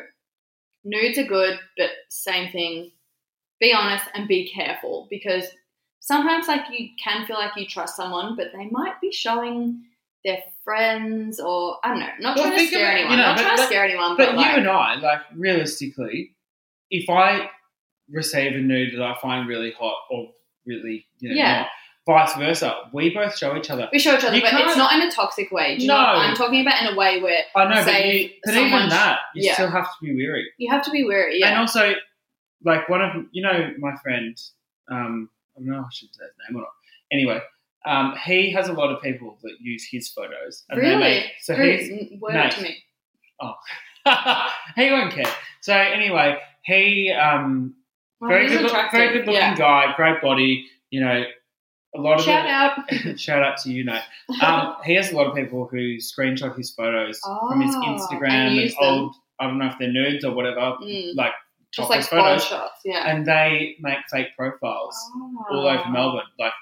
Nudes 0.84 1.18
are 1.18 1.24
good, 1.24 1.60
but 1.78 1.90
same 2.10 2.52
thing. 2.52 2.92
Be 3.60 3.74
honest 3.74 4.06
and 4.16 4.28
be 4.28 4.50
careful 4.54 5.08
because 5.10 5.46
sometimes 6.00 6.48
like 6.48 6.62
you 6.72 6.90
can 7.04 7.26
feel 7.28 7.36
like 7.38 7.52
you 7.58 7.66
trust 7.68 7.96
someone, 7.96 8.36
but 8.36 8.48
they 8.54 8.68
might 8.72 9.00
be 9.02 9.12
showing 9.12 9.84
their 10.26 10.40
friends 10.64 11.40
or 11.40 11.78
I 11.84 11.90
don't 11.90 12.00
know. 12.00 12.08
Not 12.20 12.38
Well, 12.38 12.46
trying 12.48 12.60
to 12.60 12.66
scare 12.68 12.82
about- 12.88 12.94
anyone. 12.98 13.12
you 13.12 13.18
know, 13.18 13.24
not 13.26 13.36
but- 13.38 13.44
trying 13.44 13.58
to 13.58 13.64
scare 13.64 13.84
anyone, 13.86 14.18
but, 14.18 14.26
But 14.28 14.36
like, 14.36 14.52
you 14.52 14.58
and 14.62 14.68
I, 14.70 14.96
like 14.96 15.22
realistically, 15.36 16.36
if 16.90 17.10
I 17.10 17.50
receive 18.10 18.54
a 18.54 18.60
nude 18.60 18.94
that 18.98 19.04
I 19.04 19.16
find 19.22 19.48
really 19.48 19.72
hot 19.78 19.98
or 20.10 20.30
really, 20.68 21.08
you 21.20 21.30
know, 21.30 21.36
Yeah. 21.36 21.60
not, 21.62 21.68
vice 22.06 22.36
versa, 22.36 22.90
we 22.94 23.14
both 23.14 23.38
show 23.38 23.56
each 23.58 23.70
other. 23.70 23.90
we 23.92 24.00
show 24.00 24.16
each 24.16 24.24
other, 24.24 24.36
you 24.36 24.42
but 24.42 24.54
it's 24.54 24.78
not 24.78 24.94
in 24.94 25.02
a 25.08 25.12
toxic 25.12 25.52
way. 25.52 25.76
Do 25.76 25.82
you 25.84 25.88
know 25.88 25.98
No. 25.98 26.04
what 26.04 26.18
I'm 26.30 26.36
talking 26.36 26.62
about? 26.62 26.82
In 26.82 26.94
a 26.94 26.96
way 26.96 27.22
where 27.22 27.44
I 27.56 27.66
know, 27.66 27.84
but, 27.84 28.06
you, 28.06 28.30
but 28.46 28.54
even 28.56 28.90
that, 28.90 29.20
you 29.36 29.48
yeah. 29.48 29.54
still 29.54 29.70
have 29.70 29.86
to 29.86 30.06
be 30.06 30.16
wary. 30.16 30.50
you 30.58 30.72
have 30.72 30.84
to 30.84 30.92
be 30.92 31.04
wary. 31.04 31.40
Yeah. 31.40 31.50
And 31.50 31.58
also, 31.60 31.94
like 32.64 32.88
one 32.90 33.02
of 33.02 33.26
you 33.32 33.42
know 33.44 33.72
my 33.80 33.96
friend, 34.04 34.38
um, 34.90 35.30
I 35.56 35.60
don't 35.60 35.70
know 35.70 35.80
if 35.80 35.86
I 35.86 35.90
should 35.92 36.14
say 36.14 36.24
his 36.24 36.34
name 36.50 36.58
or 36.58 36.62
not. 36.62 36.70
Anyway, 37.12 37.42
um, 37.86 38.16
he 38.26 38.52
has 38.52 38.68
a 38.68 38.74
lot 38.74 38.92
of 38.92 39.02
people 39.02 39.38
that 39.44 39.56
use 39.60 39.88
his 39.90 40.10
photos. 40.10 40.64
And 40.70 40.80
really? 40.80 40.98
make, 40.98 41.26
so 41.42 41.56
he's. 41.56 41.90
Word 42.20 42.34
nice. 42.34 42.56
to 42.56 42.62
me. 42.64 42.78
Oh, 43.40 43.54
he 44.76 44.90
won't 44.92 45.14
care. 45.14 45.32
So 45.62 45.74
anyway, 45.74 46.38
he 46.64 47.12
um 47.12 47.76
Well, 48.20 48.30
very 48.30 48.48
good, 48.48 48.62
look, 48.64 48.92
very 48.92 49.10
good 49.14 49.20
looking 49.28 49.34
yeah. 49.34 49.56
guy, 49.56 49.94
great 49.96 50.22
body. 50.22 50.68
You 50.90 51.02
know, 51.02 51.24
a 51.96 52.00
lot 52.02 52.20
of 52.20 52.26
Shout 52.26 52.48
out. 52.48 52.80
shout 53.20 53.44
out 53.44 53.58
to 53.60 53.72
you, 53.72 53.84
Nate. 53.86 54.02
Um, 54.42 54.76
he 54.86 54.94
has 54.96 55.12
a 55.12 55.16
lot 55.16 55.28
of 55.28 55.36
people 55.36 55.68
who 55.70 55.98
screenshot 55.98 56.56
his 56.58 56.72
photos 56.72 57.20
from 57.20 57.62
his 57.62 57.76
Oh, 57.76 57.82
Instagram 57.88 58.30
and 58.32 58.60
and, 58.60 58.74
old. 58.82 59.16
I 59.40 59.46
don't 59.48 59.60
know 59.60 59.68
if 59.68 59.76
they're 59.80 59.92
nudes 59.92 60.26
or 60.26 60.34
whatever, 60.34 60.60
Mm. 60.82 61.16
like 61.16 61.34
Just 61.74 61.90
like 61.90 62.04
photos, 62.06 62.44
shots. 62.46 62.80
Yeah. 62.86 63.08
and 63.08 63.26
they 63.26 63.76
make 63.82 64.00
fake 64.12 64.28
profiles 64.38 64.96
all 65.52 65.68
over 65.68 65.84
Oh. 65.86 65.92
Melbourne. 65.92 66.24
Like 66.40 66.54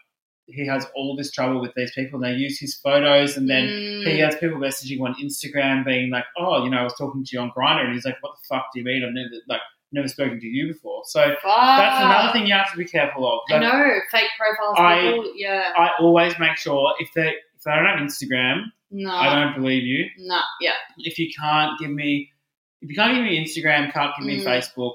he 0.48 0.68
has 0.68 0.86
all 0.96 1.16
this 1.16 1.32
trouble 1.32 1.60
with 1.62 1.74
these 1.76 1.92
people. 1.94 2.22
and 2.24 2.34
They 2.36 2.38
use 2.38 2.60
his 2.60 2.76
photos, 2.76 3.38
and 3.38 3.50
then 3.50 3.66
Mm. 3.68 4.08
he 4.12 4.20
has 4.20 4.36
people 4.36 4.58
messaging 4.60 5.02
on 5.02 5.16
Instagram, 5.16 5.86
being 5.86 6.12
like, 6.12 6.26
"Oh, 6.38 6.64
you 6.64 6.70
know, 6.70 6.78
I 6.80 6.84
was 6.84 6.96
talking 6.96 7.24
to 7.24 7.30
you 7.34 7.40
on 7.42 7.52
Grindr," 7.52 7.86
and 7.86 7.94
he's 7.94 8.06
like, 8.06 8.18
"What 8.22 8.34
the 8.36 8.46
fuck 8.56 8.68
do 8.74 8.80
you 8.80 8.86
mean? 8.86 9.04
I've 9.04 9.14
never 9.14 9.30
like 9.48 9.62
never 9.92 10.08
spoken 10.08 10.40
to 10.40 10.48
you 10.48 10.68
before." 10.74 11.04
So 11.06 11.20
that's 11.20 12.04
another 12.04 12.34
thing 12.34 12.48
you 12.48 12.54
have 12.54 12.72
to 12.72 12.78
be 12.78 12.86
careful 12.86 13.28
of. 13.32 13.40
I 13.52 13.60
know 13.60 14.00
fake 14.12 14.30
profiles. 14.38 14.76
I- 14.80 15.02
people, 15.12 15.34
yeah. 15.36 15.72
I 15.78 15.92
always 16.00 16.38
make 16.40 16.58
sure 16.58 16.94
if 17.00 17.10
they 17.14 17.30
if 17.56 17.62
they 17.66 17.72
don't 17.72 17.86
have 17.86 18.00
Instagram, 18.00 18.64
No. 18.92 19.12
I 19.12 19.34
don't 19.44 19.56
believe 19.62 19.84
you. 19.84 20.06
No. 20.20 20.40
Yeah. 20.62 20.74
If 21.00 21.18
you 21.20 21.30
can't 21.40 21.78
give 21.80 21.90
me, 21.92 22.32
if 22.82 22.90
you 22.90 22.96
can't 22.96 23.16
give 23.16 23.24
me 23.24 23.44
Instagram, 23.44 23.92
can't 23.92 24.12
give 24.18 24.26
me 24.28 24.42
Mm. 24.42 24.46
Facebook, 24.46 24.94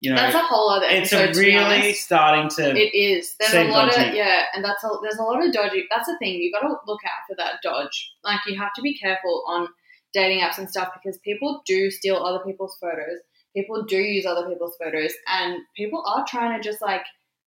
you 0.00 0.10
know, 0.10 0.16
That's 0.16 0.34
a 0.34 0.40
whole 0.40 0.68
other 0.68 0.86
it's 0.88 1.12
a 1.12 1.28
really 1.32 1.56
honest. 1.56 2.00
starting 2.04 2.48
to. 2.56 2.76
It 2.76 2.92
is. 2.92 3.34
There's 3.38 3.54
a 3.54 3.70
lot 3.70 3.88
of 3.96 4.14
yeah, 4.14 4.46
and 4.52 4.64
that's 4.64 4.82
a 4.84 4.88
there's 5.02 5.16
a 5.18 5.22
lot 5.22 5.44
of 5.44 5.52
dodgy. 5.52 5.86
That's 5.90 6.06
the 6.06 6.16
thing. 6.18 6.34
you've 6.42 6.52
got 6.52 6.66
to 6.66 6.74
look 6.86 7.00
out 7.04 7.22
for 7.28 7.36
that 7.36 7.60
dodge. 7.62 8.12
Like 8.24 8.40
you 8.46 8.58
have 8.60 8.72
to 8.74 8.82
be 8.82 8.98
careful 8.98 9.44
on 9.46 9.68
dating 10.12 10.40
apps 10.40 10.58
and 10.58 10.68
stuff 10.68 10.88
because 10.92 11.18
people 11.18 11.62
do 11.64 11.90
steal 11.90 12.16
other 12.16 12.44
people's 12.44 12.76
photos. 12.80 13.20
People 13.54 13.82
do 13.84 13.96
use 13.98 14.24
other 14.26 14.48
people's 14.48 14.76
photos, 14.82 15.12
and 15.28 15.60
people 15.76 16.02
are 16.06 16.24
trying 16.26 16.56
to 16.60 16.62
just 16.68 16.80
like 16.82 17.02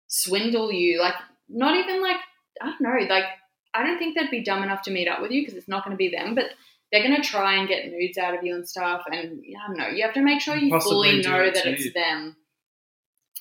swindle 0.08 0.72
you. 0.72 1.00
Like 1.00 1.16
not 1.50 1.76
even 1.76 2.02
like 2.02 2.18
I 2.62 2.66
don't 2.68 2.82
know. 2.82 2.98
Like 3.10 3.26
I 3.74 3.84
don't 3.84 3.98
think 4.00 4.18
they'd 4.18 4.32
be 4.32 4.44
dumb 4.44 4.64
enough 4.64 4.82
to 4.84 4.92
meet 4.92 5.08
up 5.08 5.22
with 5.22 5.32
you 5.32 5.42
because 5.42 5.56
it's 5.56 5.68
not 5.68 5.84
going 5.84 5.94
to 5.96 5.98
be 5.98 6.10
them, 6.10 6.36
but. 6.36 6.46
They're 6.92 7.04
gonna 7.04 7.22
try 7.22 7.58
and 7.60 7.68
get 7.68 7.86
nudes 7.92 8.18
out 8.18 8.34
of 8.36 8.44
you 8.44 8.56
and 8.56 8.68
stuff, 8.68 9.04
and 9.06 9.14
I 9.16 9.22
don't 9.68 9.78
know. 9.78 9.90
You 9.90 10.04
have 10.06 10.16
to 10.16 10.24
make 10.24 10.42
sure 10.42 10.56
you 10.56 10.72
Possibly 10.72 10.92
fully 10.92 11.22
know 11.22 11.40
it 11.44 11.54
that 11.54 11.64
too. 11.66 11.70
it's 11.78 11.94
them. 11.94 12.36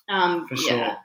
Um, 0.07 0.47
For 0.47 0.55
yeah. 0.55 0.61
sure. 0.89 0.97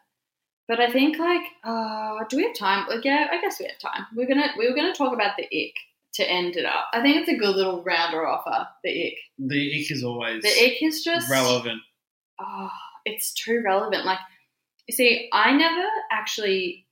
But 0.68 0.82
I 0.82 0.92
think 0.92 1.18
like, 1.20 1.42
uh, 1.64 2.20
do 2.30 2.36
we 2.36 2.44
have 2.44 2.54
time? 2.54 2.86
Like, 2.90 3.06
yeah, 3.06 3.28
I 3.32 3.40
guess 3.40 3.62
we 3.62 3.66
have 3.68 3.78
time. 3.80 4.08
We're 4.14 4.28
gonna 4.28 4.48
we 4.58 4.68
were 4.70 4.76
gonna 4.76 4.94
talk 4.94 5.14
about 5.14 5.38
the 5.38 5.44
ick 5.46 5.76
to 6.16 6.30
end 6.30 6.56
it 6.56 6.66
up. 6.66 6.86
I 6.94 7.02
think 7.02 7.18
it's 7.18 7.30
a 7.30 7.38
good 7.38 7.56
little 7.56 7.84
rounder 7.84 8.26
offer. 8.28 8.68
The 8.84 9.08
ick. 9.08 9.18
the 9.40 9.82
ick 9.82 9.92
is 9.92 10.04
always 10.04 10.44
The 10.44 10.50
ick 10.50 10.82
is 10.82 11.04
just 11.04 11.30
relevant. 11.30 11.82
oh, 12.40 12.70
it's 13.06 13.34
too 13.34 13.62
relevant. 13.66 14.06
Like, 14.06 14.20
you 14.88 14.96
see, 14.96 15.30
I 15.34 15.52
never 15.56 15.86
actually 16.12 16.86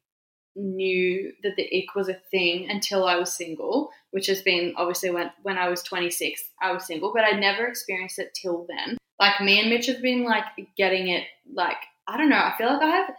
knew 0.55 1.31
that 1.43 1.55
the 1.55 1.63
ick 1.63 1.95
was 1.95 2.09
a 2.09 2.19
thing 2.29 2.69
until 2.69 3.05
I 3.05 3.15
was 3.15 3.33
single, 3.33 3.89
which 4.11 4.27
has 4.27 4.41
been 4.41 4.73
obviously 4.75 5.09
when 5.09 5.31
when 5.43 5.57
I 5.57 5.69
was 5.69 5.81
26, 5.83 6.41
I 6.61 6.71
was 6.73 6.85
single, 6.85 7.13
but 7.13 7.23
I 7.23 7.39
never 7.39 7.65
experienced 7.67 8.19
it 8.19 8.33
till 8.33 8.65
then. 8.67 8.97
Like 9.19 9.39
me 9.39 9.59
and 9.59 9.69
Mitch 9.69 9.85
have 9.85 10.01
been 10.01 10.23
like 10.23 10.45
getting 10.77 11.07
it 11.09 11.23
like 11.53 11.77
I 12.07 12.17
don't 12.17 12.29
know, 12.29 12.35
I 12.37 12.53
feel 12.57 12.67
like 12.73 12.81
I 12.81 12.87
have 12.89 13.13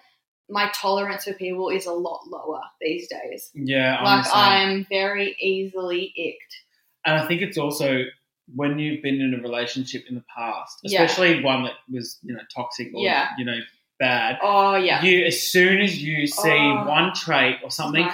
my 0.53 0.71
tolerance 0.75 1.25
for 1.25 1.33
people 1.33 1.69
is 1.71 1.87
a 1.87 1.93
lot 1.93 2.21
lower 2.29 2.61
these 2.81 3.09
days. 3.09 3.51
Yeah, 3.55 3.97
I'm 3.99 4.05
like. 4.05 4.27
I'm 4.33 4.87
very 4.89 5.37
easily 5.41 6.13
icked. 6.17 6.55
and 7.05 7.17
I 7.21 7.27
think 7.27 7.43
it's 7.43 7.59
also 7.59 8.05
when 8.55 8.79
you've 8.79 9.03
been 9.03 9.21
in 9.21 9.35
a 9.35 9.43
relationship 9.43 10.05
in 10.09 10.15
the 10.15 10.25
past, 10.37 10.79
Yeah. 10.83 11.03
especially 11.03 11.43
one 11.43 11.63
that 11.65 11.75
was 11.91 12.19
you 12.23 12.35
know 12.35 12.43
toxic 12.55 12.89
or 12.95 13.03
Yeah. 13.03 13.29
you 13.39 13.45
know 13.45 13.59
bad. 13.99 14.39
Oh 14.43 14.75
yeah. 14.77 15.03
You 15.03 15.25
as 15.27 15.41
soon 15.43 15.81
as 15.81 16.03
you 16.03 16.27
see 16.27 16.51
Oh. 16.51 16.85
one 16.87 17.13
trait 17.15 17.57
or 17.65 17.71
something, 17.71 18.09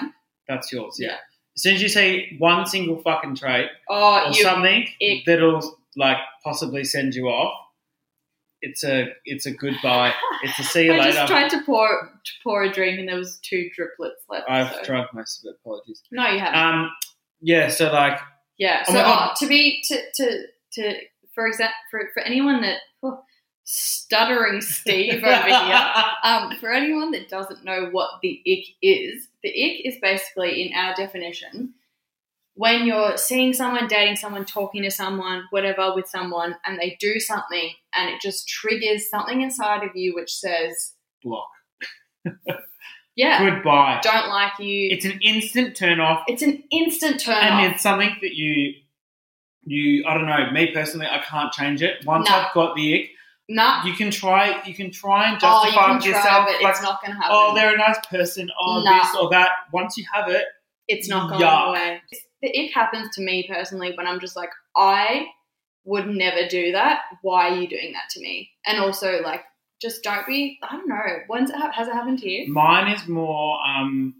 that's 0.49 0.73
yours. 0.73 0.97
Yeah. 0.99 1.09
Yeah. 1.09 1.17
As 1.57 1.63
soon 1.63 1.75
as 1.75 1.83
you 1.83 1.89
see 1.89 2.37
one 2.39 2.67
single 2.67 2.99
fucking 3.03 3.35
trait 3.35 3.69
Oh, 3.89 4.27
or 4.27 4.29
you 4.29 4.43
something 4.43 4.87
that'll 5.27 5.77
like 5.97 6.19
possibly 6.45 6.85
send 6.85 7.15
you 7.15 7.29
off, 7.29 7.53
it's 8.61 8.85
a 8.85 9.09
it's 9.25 9.47
a 9.47 9.51
goodbye. 9.51 10.13
It's 10.43 10.57
a 10.59 10.63
see 10.63 10.85
you 10.85 10.93
I 10.93 10.99
later. 10.99 11.09
I 11.09 11.13
just 11.13 11.33
tried 11.33 11.49
to 11.49 11.63
pour 11.65 11.89
to 11.89 12.33
pour 12.45 12.63
a 12.63 12.73
drink 12.73 13.01
and 13.01 13.09
there 13.09 13.17
was 13.17 13.39
two 13.39 13.69
driplets 13.77 14.23
left. 14.29 14.49
I've 14.49 14.73
so- 14.73 14.85
drunk 14.85 15.09
most 15.13 15.45
of 15.45 15.51
it. 15.51 15.57
Apologies. 15.61 16.03
No, 16.13 16.29
you 16.29 16.39
haven't. 16.39 16.61
Um, 16.61 16.91
yeah. 17.41 17.69
So 17.69 17.91
like, 17.91 18.21
yeah. 18.57 18.85
oh 18.87 18.93
So 18.93 18.99
uh, 19.01 19.35
to 19.35 19.47
be 19.49 19.83
to 19.89 20.01
to 20.15 20.43
to 20.75 20.95
for 21.35 21.47
example 21.49 21.75
for 21.91 22.03
for 22.15 22.23
anyone 22.23 22.63
that 22.63 22.79
oh, 23.03 23.21
stuttering 23.65 24.61
Steve 24.63 25.23
over 25.23 25.43
here. 25.45 26.05
Um, 26.23 26.57
for 26.59 26.73
anyone 26.73 27.11
that 27.11 27.29
doesn't 27.29 27.65
know 27.65 27.89
what 27.91 28.11
the 28.23 28.41
ick 28.47 28.65
is, 28.81 29.29
the 29.43 29.51
ick 29.51 29.81
is 29.85 29.97
basically, 30.01 30.63
in 30.63 30.73
our 30.75 30.95
definition, 30.95 31.75
when 32.59 32.87
you're 32.87 33.17
seeing 33.17 33.53
someone, 33.53 33.87
dating 33.87 34.17
someone, 34.17 34.45
talking 34.45 34.83
to 34.83 34.91
someone, 34.91 35.45
whatever, 35.51 35.95
with 35.95 36.09
someone, 36.09 36.57
and 36.67 36.77
they 36.79 36.97
do 36.99 37.21
something 37.21 37.71
and 37.95 38.11
it 38.11 38.21
just 38.21 38.49
triggers 38.49 39.09
something 39.09 39.41
inside 39.43 39.85
of 39.85 39.91
you 39.95 40.13
which 40.15 40.33
says, 40.35 40.95
block. 41.23 41.47
yeah, 43.17 43.49
Goodbye. 43.49 44.01
don't 44.03 44.29
like 44.29 44.59
you. 44.59 44.89
It's 44.91 45.05
an 45.05 45.21
instant 45.23 45.77
turn 45.77 46.01
off. 46.01 46.25
It's 46.27 46.43
an 46.43 46.65
instant 46.73 47.21
turn 47.21 47.37
and 47.37 47.55
off. 47.55 47.61
And 47.65 47.73
it's 47.75 47.83
something 47.83 48.11
that 48.23 48.35
you 48.35 48.75
you 49.65 50.05
I 50.09 50.15
don't 50.15 50.27
know 50.27 50.51
me 50.51 50.73
personally 50.73 51.07
I 51.07 51.23
can't 51.23 51.53
change 51.53 51.83
it 51.83 52.05
once 52.07 52.29
No. 52.29 52.35
I've 52.37 52.55
got 52.55 52.75
the 52.75 52.95
ick 53.03 53.11
Nah. 53.51 53.85
you 53.85 53.93
can 53.95 54.11
try 54.11 54.63
you 54.65 54.75
can 54.75 54.91
try 54.91 55.29
and 55.31 55.39
Oh, 55.43 55.65
you 55.65 55.71
justify 55.73 55.87
can 55.89 56.01
try, 56.01 56.09
yourself 56.11 56.47
but 56.49 56.63
like 56.63 56.71
it's 56.75 56.83
not 56.83 57.03
going 57.03 57.13
to 57.13 57.19
oh, 57.19 57.23
happen. 57.23 57.37
oh 57.37 57.55
they're 57.55 57.75
a 57.75 57.77
nice 57.77 57.99
person 58.11 58.49
oh 58.61 58.83
Nah. 58.83 59.03
this 59.03 59.15
or 59.17 59.31
that 59.31 59.51
once 59.73 59.97
you 59.99 60.05
have 60.13 60.29
it 60.31 60.45
it's 60.87 61.09
not 61.09 61.29
going 61.29 61.43
Yuck. 61.43 61.69
away. 61.69 62.03
The 62.43 62.49
ick 62.49 62.73
happens 62.73 63.15
to 63.15 63.23
me 63.23 63.47
personally 63.49 63.93
when 63.97 64.07
I'm 64.07 64.21
just 64.21 64.37
like, 64.37 64.51
I 64.77 65.27
would 65.85 66.07
never 66.07 66.47
do 66.49 66.73
that. 66.73 67.01
Why 67.23 67.49
are 67.49 67.57
you 67.57 67.69
doing 67.69 67.93
that 67.93 68.11
to 68.11 68.21
me? 68.21 68.51
And 68.67 68.79
also, 68.79 69.21
like, 69.23 69.43
just 69.81 70.03
don't 70.03 70.27
be. 70.27 70.59
I 70.63 70.77
don't 70.77 70.89
know. 70.89 71.19
When's 71.29 71.51
it 71.51 71.57
ha- 71.57 71.73
has 71.73 71.89
it 71.89 71.95
happened 71.95 72.19
to 72.21 72.29
you? 72.29 72.53
mine 72.53 72.93
is 72.93 73.07
more 73.09 73.59
um 73.67 74.15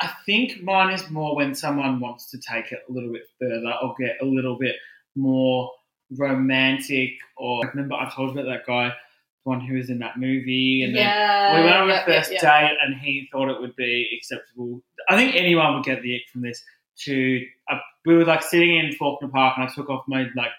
I 0.00 0.10
think 0.26 0.62
mine 0.62 0.94
is 0.94 1.10
more 1.10 1.34
when 1.34 1.54
someone 1.54 1.98
wants 1.98 2.30
to 2.30 2.38
take 2.38 2.70
it 2.70 2.80
a 2.88 2.92
little 2.92 3.12
bit 3.12 3.22
further 3.40 3.72
or 3.82 3.94
get 3.98 4.18
a 4.20 4.24
little 4.24 4.56
bit 4.56 4.76
more 5.16 5.72
romantic 6.16 7.10
or 7.36 7.64
I 7.64 7.68
remember 7.70 7.94
I 7.96 8.10
told 8.14 8.34
you 8.34 8.40
about 8.40 8.50
that 8.50 8.66
guy 8.66 8.88
the 8.88 9.48
one 9.50 9.60
who 9.60 9.76
was 9.76 9.90
in 9.90 9.98
that 9.98 10.18
movie 10.18 10.84
and 10.84 10.94
then 10.94 11.56
we 11.56 11.64
went 11.64 11.76
on 11.76 11.88
yeah, 11.88 12.02
a 12.02 12.06
first 12.06 12.30
yeah, 12.30 12.38
yeah. 12.42 12.68
date 12.68 12.76
and 12.84 12.94
he 13.00 13.28
thought 13.32 13.50
it 13.50 13.60
would 13.60 13.74
be 13.76 14.08
acceptable. 14.16 14.82
I 15.08 15.16
think 15.16 15.34
anyone 15.34 15.74
would 15.74 15.84
get 15.84 16.02
the 16.02 16.14
ick 16.16 16.22
from 16.32 16.42
this. 16.42 16.62
To 17.04 17.46
uh, 17.70 17.78
we 18.04 18.16
were 18.16 18.24
like 18.24 18.42
sitting 18.42 18.76
in 18.76 18.90
Fawkner 19.00 19.30
Park 19.30 19.54
and 19.56 19.68
I 19.68 19.72
took 19.72 19.88
off 19.88 20.04
my 20.08 20.26
like 20.34 20.50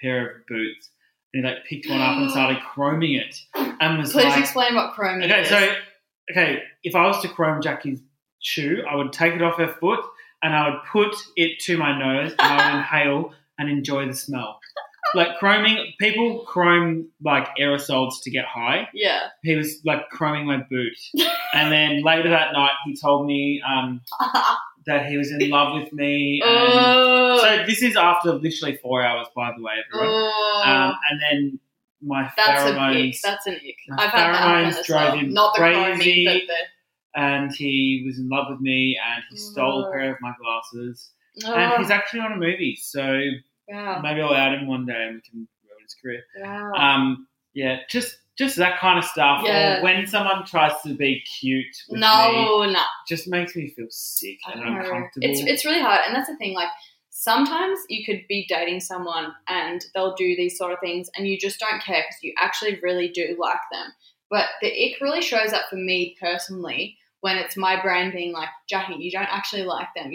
pair 0.00 0.30
of 0.30 0.46
boots 0.46 0.90
and 1.32 1.44
he 1.44 1.50
like 1.50 1.64
picked 1.64 1.88
one 1.88 2.00
up 2.00 2.16
and 2.18 2.30
started 2.30 2.58
chroming 2.74 3.20
it 3.20 3.36
and 3.80 3.98
was 3.98 4.14
like. 4.14 4.24
Please 4.24 4.30
like, 4.30 4.40
explain 4.40 4.74
what 4.74 4.92
chrome 4.94 5.22
okay, 5.22 5.42
is. 5.42 5.48
so 5.48 5.74
okay, 6.30 6.62
if 6.82 6.94
I 6.94 7.06
was 7.06 7.20
to 7.22 7.28
chrome 7.28 7.62
Jackie's 7.62 8.00
shoe, 8.40 8.82
I 8.88 8.96
would 8.96 9.12
take 9.12 9.34
it 9.34 9.42
off 9.42 9.58
her 9.58 9.68
foot 9.68 10.00
and 10.42 10.54
I 10.54 10.70
would 10.70 10.80
put 10.90 11.14
it 11.36 11.58
to 11.60 11.76
my 11.76 11.98
nose 11.98 12.32
and 12.32 12.40
I 12.40 12.70
would 12.70 12.78
inhale 12.78 13.34
and 13.58 13.68
enjoy 13.68 14.06
the 14.06 14.14
smell. 14.14 14.58
Like 15.14 15.38
chroming, 15.40 15.96
people 15.98 16.44
chrome 16.46 17.08
like 17.22 17.48
aerosols 17.58 18.22
to 18.22 18.30
get 18.30 18.44
high 18.44 18.88
yeah. 18.94 19.28
he 19.42 19.56
was 19.56 19.80
like 19.84 20.08
chroming 20.10 20.44
my 20.44 20.58
boot. 20.58 20.96
and 21.52 21.72
then 21.72 22.02
later 22.02 22.30
that 22.30 22.52
night, 22.52 22.72
he 22.84 22.96
told 22.96 23.26
me 23.26 23.60
um, 23.66 24.00
that 24.86 25.06
he 25.06 25.16
was 25.16 25.30
in 25.30 25.50
love 25.50 25.80
with 25.80 25.92
me. 25.92 26.40
And 26.46 26.72
oh, 26.72 27.38
so 27.42 27.64
this 27.66 27.82
is 27.82 27.96
after 27.96 28.32
literally 28.34 28.76
four 28.76 29.02
hours, 29.04 29.26
by 29.36 29.52
the 29.56 29.62
way, 29.62 29.72
everyone. 29.92 30.14
oh. 30.14 30.62
Um, 30.64 30.94
and 31.10 31.20
then 31.20 31.58
my 32.02 32.30
that's 32.36 32.70
an 32.70 32.76
ick. 32.78 33.14
That's 33.22 33.46
an 33.46 33.54
ick. 33.54 33.76
my 33.88 34.04
I've 34.04 34.10
had 34.10 34.32
that 34.34 34.74
pheromones 34.74 34.84
drove 34.86 35.00
well. 35.02 35.16
him 35.18 35.32
Not 35.34 35.54
the 35.54 35.58
crazy. 35.60 36.24
chroming, 36.26 36.40
but 36.46 37.20
and 37.22 37.52
he 37.54 38.04
was 38.06 38.18
in 38.18 38.28
love 38.28 38.46
with 38.50 38.60
me, 38.60 38.98
and 39.14 39.22
he 39.30 39.36
stole 39.36 39.84
a 39.84 39.88
Oh. 39.88 39.92
pair 39.92 40.12
of 40.14 40.18
my 40.20 40.32
glasses. 40.40 41.10
the. 41.36 41.52
And 41.54 41.72
Oh, 41.74 41.78
he's 41.78 41.90
actually 41.90 42.20
on 42.20 42.32
a 42.32 42.36
movie, 42.36 42.76
so 42.80 43.20
wow. 43.68 44.00
maybe 44.02 44.20
I'll 44.22 44.34
add 44.34 44.58
him 44.58 44.66
one 44.66 44.86
day 44.86 44.94
and 45.06 45.14
we 45.16 45.20
can 45.20 45.46
ruin 45.64 45.82
his 45.82 45.94
career. 46.02 46.22
Wow. 46.38 46.72
Um, 46.72 47.26
yeah, 47.54 47.80
just 47.88 48.16
just 48.40 48.56
that 48.56 48.80
kind 48.80 48.98
of 48.98 49.04
stuff. 49.04 49.42
Yeah. 49.44 49.78
Or 49.78 49.82
when 49.84 50.06
someone 50.06 50.46
tries 50.46 50.72
to 50.86 50.94
be 50.94 51.20
cute 51.20 51.76
with 51.90 51.96
me, 51.96 52.00
no, 52.00 52.64
no. 52.64 52.80
just 53.06 53.28
makes 53.28 53.54
me 53.54 53.68
feel 53.68 53.86
sick 53.90 54.38
and 54.50 54.62
uncomfortable. 54.62 55.10
It's 55.20 55.40
it's 55.42 55.64
really 55.66 55.82
hard, 55.82 56.00
and 56.06 56.16
that's 56.16 56.28
the 56.28 56.36
thing. 56.36 56.54
Like 56.54 56.70
sometimes 57.10 57.78
you 57.90 58.02
could 58.04 58.22
be 58.28 58.46
dating 58.48 58.80
someone 58.80 59.32
and 59.46 59.84
they'll 59.94 60.14
do 60.14 60.34
these 60.36 60.56
sort 60.56 60.72
of 60.72 60.78
things, 60.80 61.10
and 61.14 61.28
you 61.28 61.38
just 61.38 61.60
don't 61.60 61.82
care 61.82 62.02
because 62.02 62.22
you 62.22 62.32
actually 62.38 62.80
really 62.82 63.08
do 63.08 63.36
like 63.38 63.60
them. 63.70 63.92
But 64.30 64.46
the 64.62 64.68
ick 64.68 65.00
really 65.02 65.20
shows 65.20 65.52
up 65.52 65.64
for 65.68 65.76
me 65.76 66.16
personally 66.18 66.96
when 67.20 67.36
it's 67.36 67.58
my 67.58 67.80
brain 67.82 68.10
being 68.10 68.32
like, 68.32 68.48
Jackie, 68.68 68.94
you 68.94 69.10
don't 69.10 69.24
actually 69.24 69.64
like 69.64 69.88
them. 69.94 70.14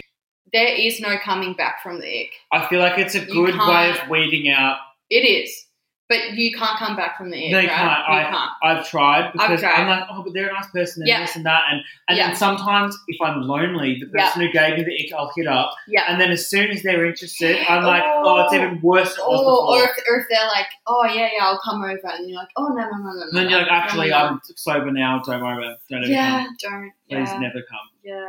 There 0.52 0.74
is 0.74 1.00
no 1.00 1.16
coming 1.18 1.54
back 1.54 1.80
from 1.80 2.00
the 2.00 2.22
ick. 2.22 2.32
I 2.50 2.66
feel 2.66 2.80
like 2.80 2.98
it's 2.98 3.14
a 3.14 3.24
good 3.24 3.56
way 3.56 3.90
of 3.90 4.08
weeding 4.08 4.48
out. 4.48 4.78
It 5.10 5.24
is, 5.24 5.65
but 6.08 6.32
you 6.34 6.56
can't 6.56 6.78
come 6.78 6.94
back 6.94 7.16
from 7.18 7.30
the 7.30 7.36
ick. 7.46 7.50
No, 7.52 7.58
you 7.58 7.68
right? 7.68 7.76
can't. 7.76 8.08
You 8.08 8.14
I- 8.14 8.22
can't. 8.30 8.50
I've 8.62 8.88
tried 8.88 9.32
because 9.32 9.60
tried. 9.60 9.72
I'm 9.80 9.88
like, 9.88 10.08
oh, 10.10 10.22
but 10.22 10.32
they're 10.34 10.48
a 10.48 10.52
nice 10.52 10.70
person 10.70 11.02
and 11.02 11.08
Yeah. 11.08 11.20
this 11.20 11.34
and 11.36 11.44
that, 11.46 11.62
and 11.70 11.80
and 12.08 12.16
Yeah. 12.18 12.28
then 12.28 12.36
sometimes 12.36 12.96
if 13.08 13.20
I'm 13.20 13.42
lonely, 13.42 13.98
the 14.00 14.06
person 14.06 14.42
who 14.42 14.52
gave 14.52 14.78
me 14.78 14.84
the 14.84 14.94
ick, 15.04 15.12
I'll 15.12 15.32
hit 15.36 15.46
up, 15.46 15.72
Yeah. 15.88 16.04
and 16.08 16.20
then 16.20 16.30
as 16.30 16.48
soon 16.48 16.70
as 16.70 16.82
they're 16.82 17.04
interested, 17.04 17.58
I'm 17.68 17.82
like, 17.84 18.02
oh, 18.06 18.44
it's 18.44 18.52
even 18.54 18.80
worse 18.80 19.16
was 19.18 19.40
Or, 19.40 19.76
or, 19.78 19.82
if, 19.84 19.90
or 20.08 20.20
if 20.20 20.26
they're 20.30 20.46
like, 20.46 20.66
oh 20.86 21.04
yeah, 21.06 21.28
yeah, 21.36 21.44
I'll 21.44 21.60
come 21.64 21.82
over, 21.82 21.98
and 22.04 22.28
you're 22.28 22.38
like, 22.38 22.48
oh 22.56 22.68
no, 22.68 22.74
no, 22.74 22.90
no, 22.90 22.96
no, 22.98 23.12
no. 23.12 23.22
and 23.22 23.36
then 23.36 23.48
you're 23.50 23.58
like, 23.60 23.68
no, 23.68 23.74
actually, 23.74 24.10
no, 24.10 24.18
no. 24.18 24.24
I'm 24.26 24.40
sober 24.56 24.90
now. 24.92 25.22
Don't 25.24 25.42
worry 25.42 25.56
about 25.58 25.72
it. 25.72 25.78
Don't 25.90 26.04
ever 26.04 26.12
yeah, 26.12 26.44
come. 26.44 26.56
don't, 26.62 26.92
Please 27.10 27.28
yeah. 27.32 27.38
never 27.38 27.62
come. 27.68 27.88
Yeah. 28.04 28.28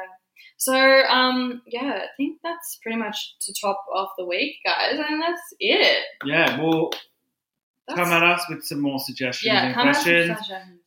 So, 0.60 0.74
um, 0.76 1.62
yeah, 1.68 2.00
I 2.04 2.08
think 2.18 2.40
that's 2.44 2.80
pretty 2.82 2.98
much 2.98 3.36
to 3.42 3.54
top 3.62 3.86
off 3.94 4.10
the 4.18 4.26
week, 4.26 4.56
guys, 4.66 4.94
and 4.94 5.22
that's 5.22 5.42
it. 5.60 6.04
Yeah, 6.26 6.60
well, 6.60 6.90
That's, 7.88 8.00
come 8.00 8.12
at 8.12 8.24
us 8.24 8.46
with 8.50 8.64
some 8.66 8.82
more 8.82 9.00
suggestions 9.00 9.48
yeah, 9.48 9.66
and 9.68 9.74
come 9.76 9.88
at 9.88 9.96
us 9.98 10.06
with 10.06 10.38
questions. 10.38 10.80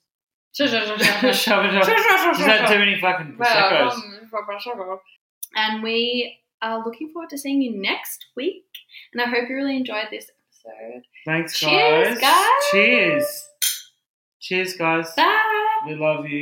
Is 2.40 2.46
that 2.46 2.68
too 2.68 2.78
many 2.78 3.01
fucking 3.01 3.36
Well, 3.38 3.48
proseccos? 3.48 3.92
um, 3.92 4.28
And 5.57 5.82
we 5.82 6.38
are 6.62 6.84
looking 6.84 7.11
forward 7.11 7.30
to 7.30 7.38
seeing 7.38 7.62
you 7.62 7.80
next 7.80 8.26
week, 8.36 8.64
and 9.12 9.22
I 9.22 9.26
hope 9.26 9.48
you 9.48 9.57
really 9.57 9.76
enjoyed 9.76 10.07
this 10.11 10.30
episode. 10.30 11.05
Thanks, 11.24 11.61
guys. 11.61 11.70
Cheers, 11.70 12.18
guys. 12.18 12.46
Cheers. 12.70 13.48
Cheers, 14.40 14.74
guys. 14.76 15.14
Bye. 15.16 15.76
We 15.86 15.94
love 15.94 16.26
you. 16.26 16.38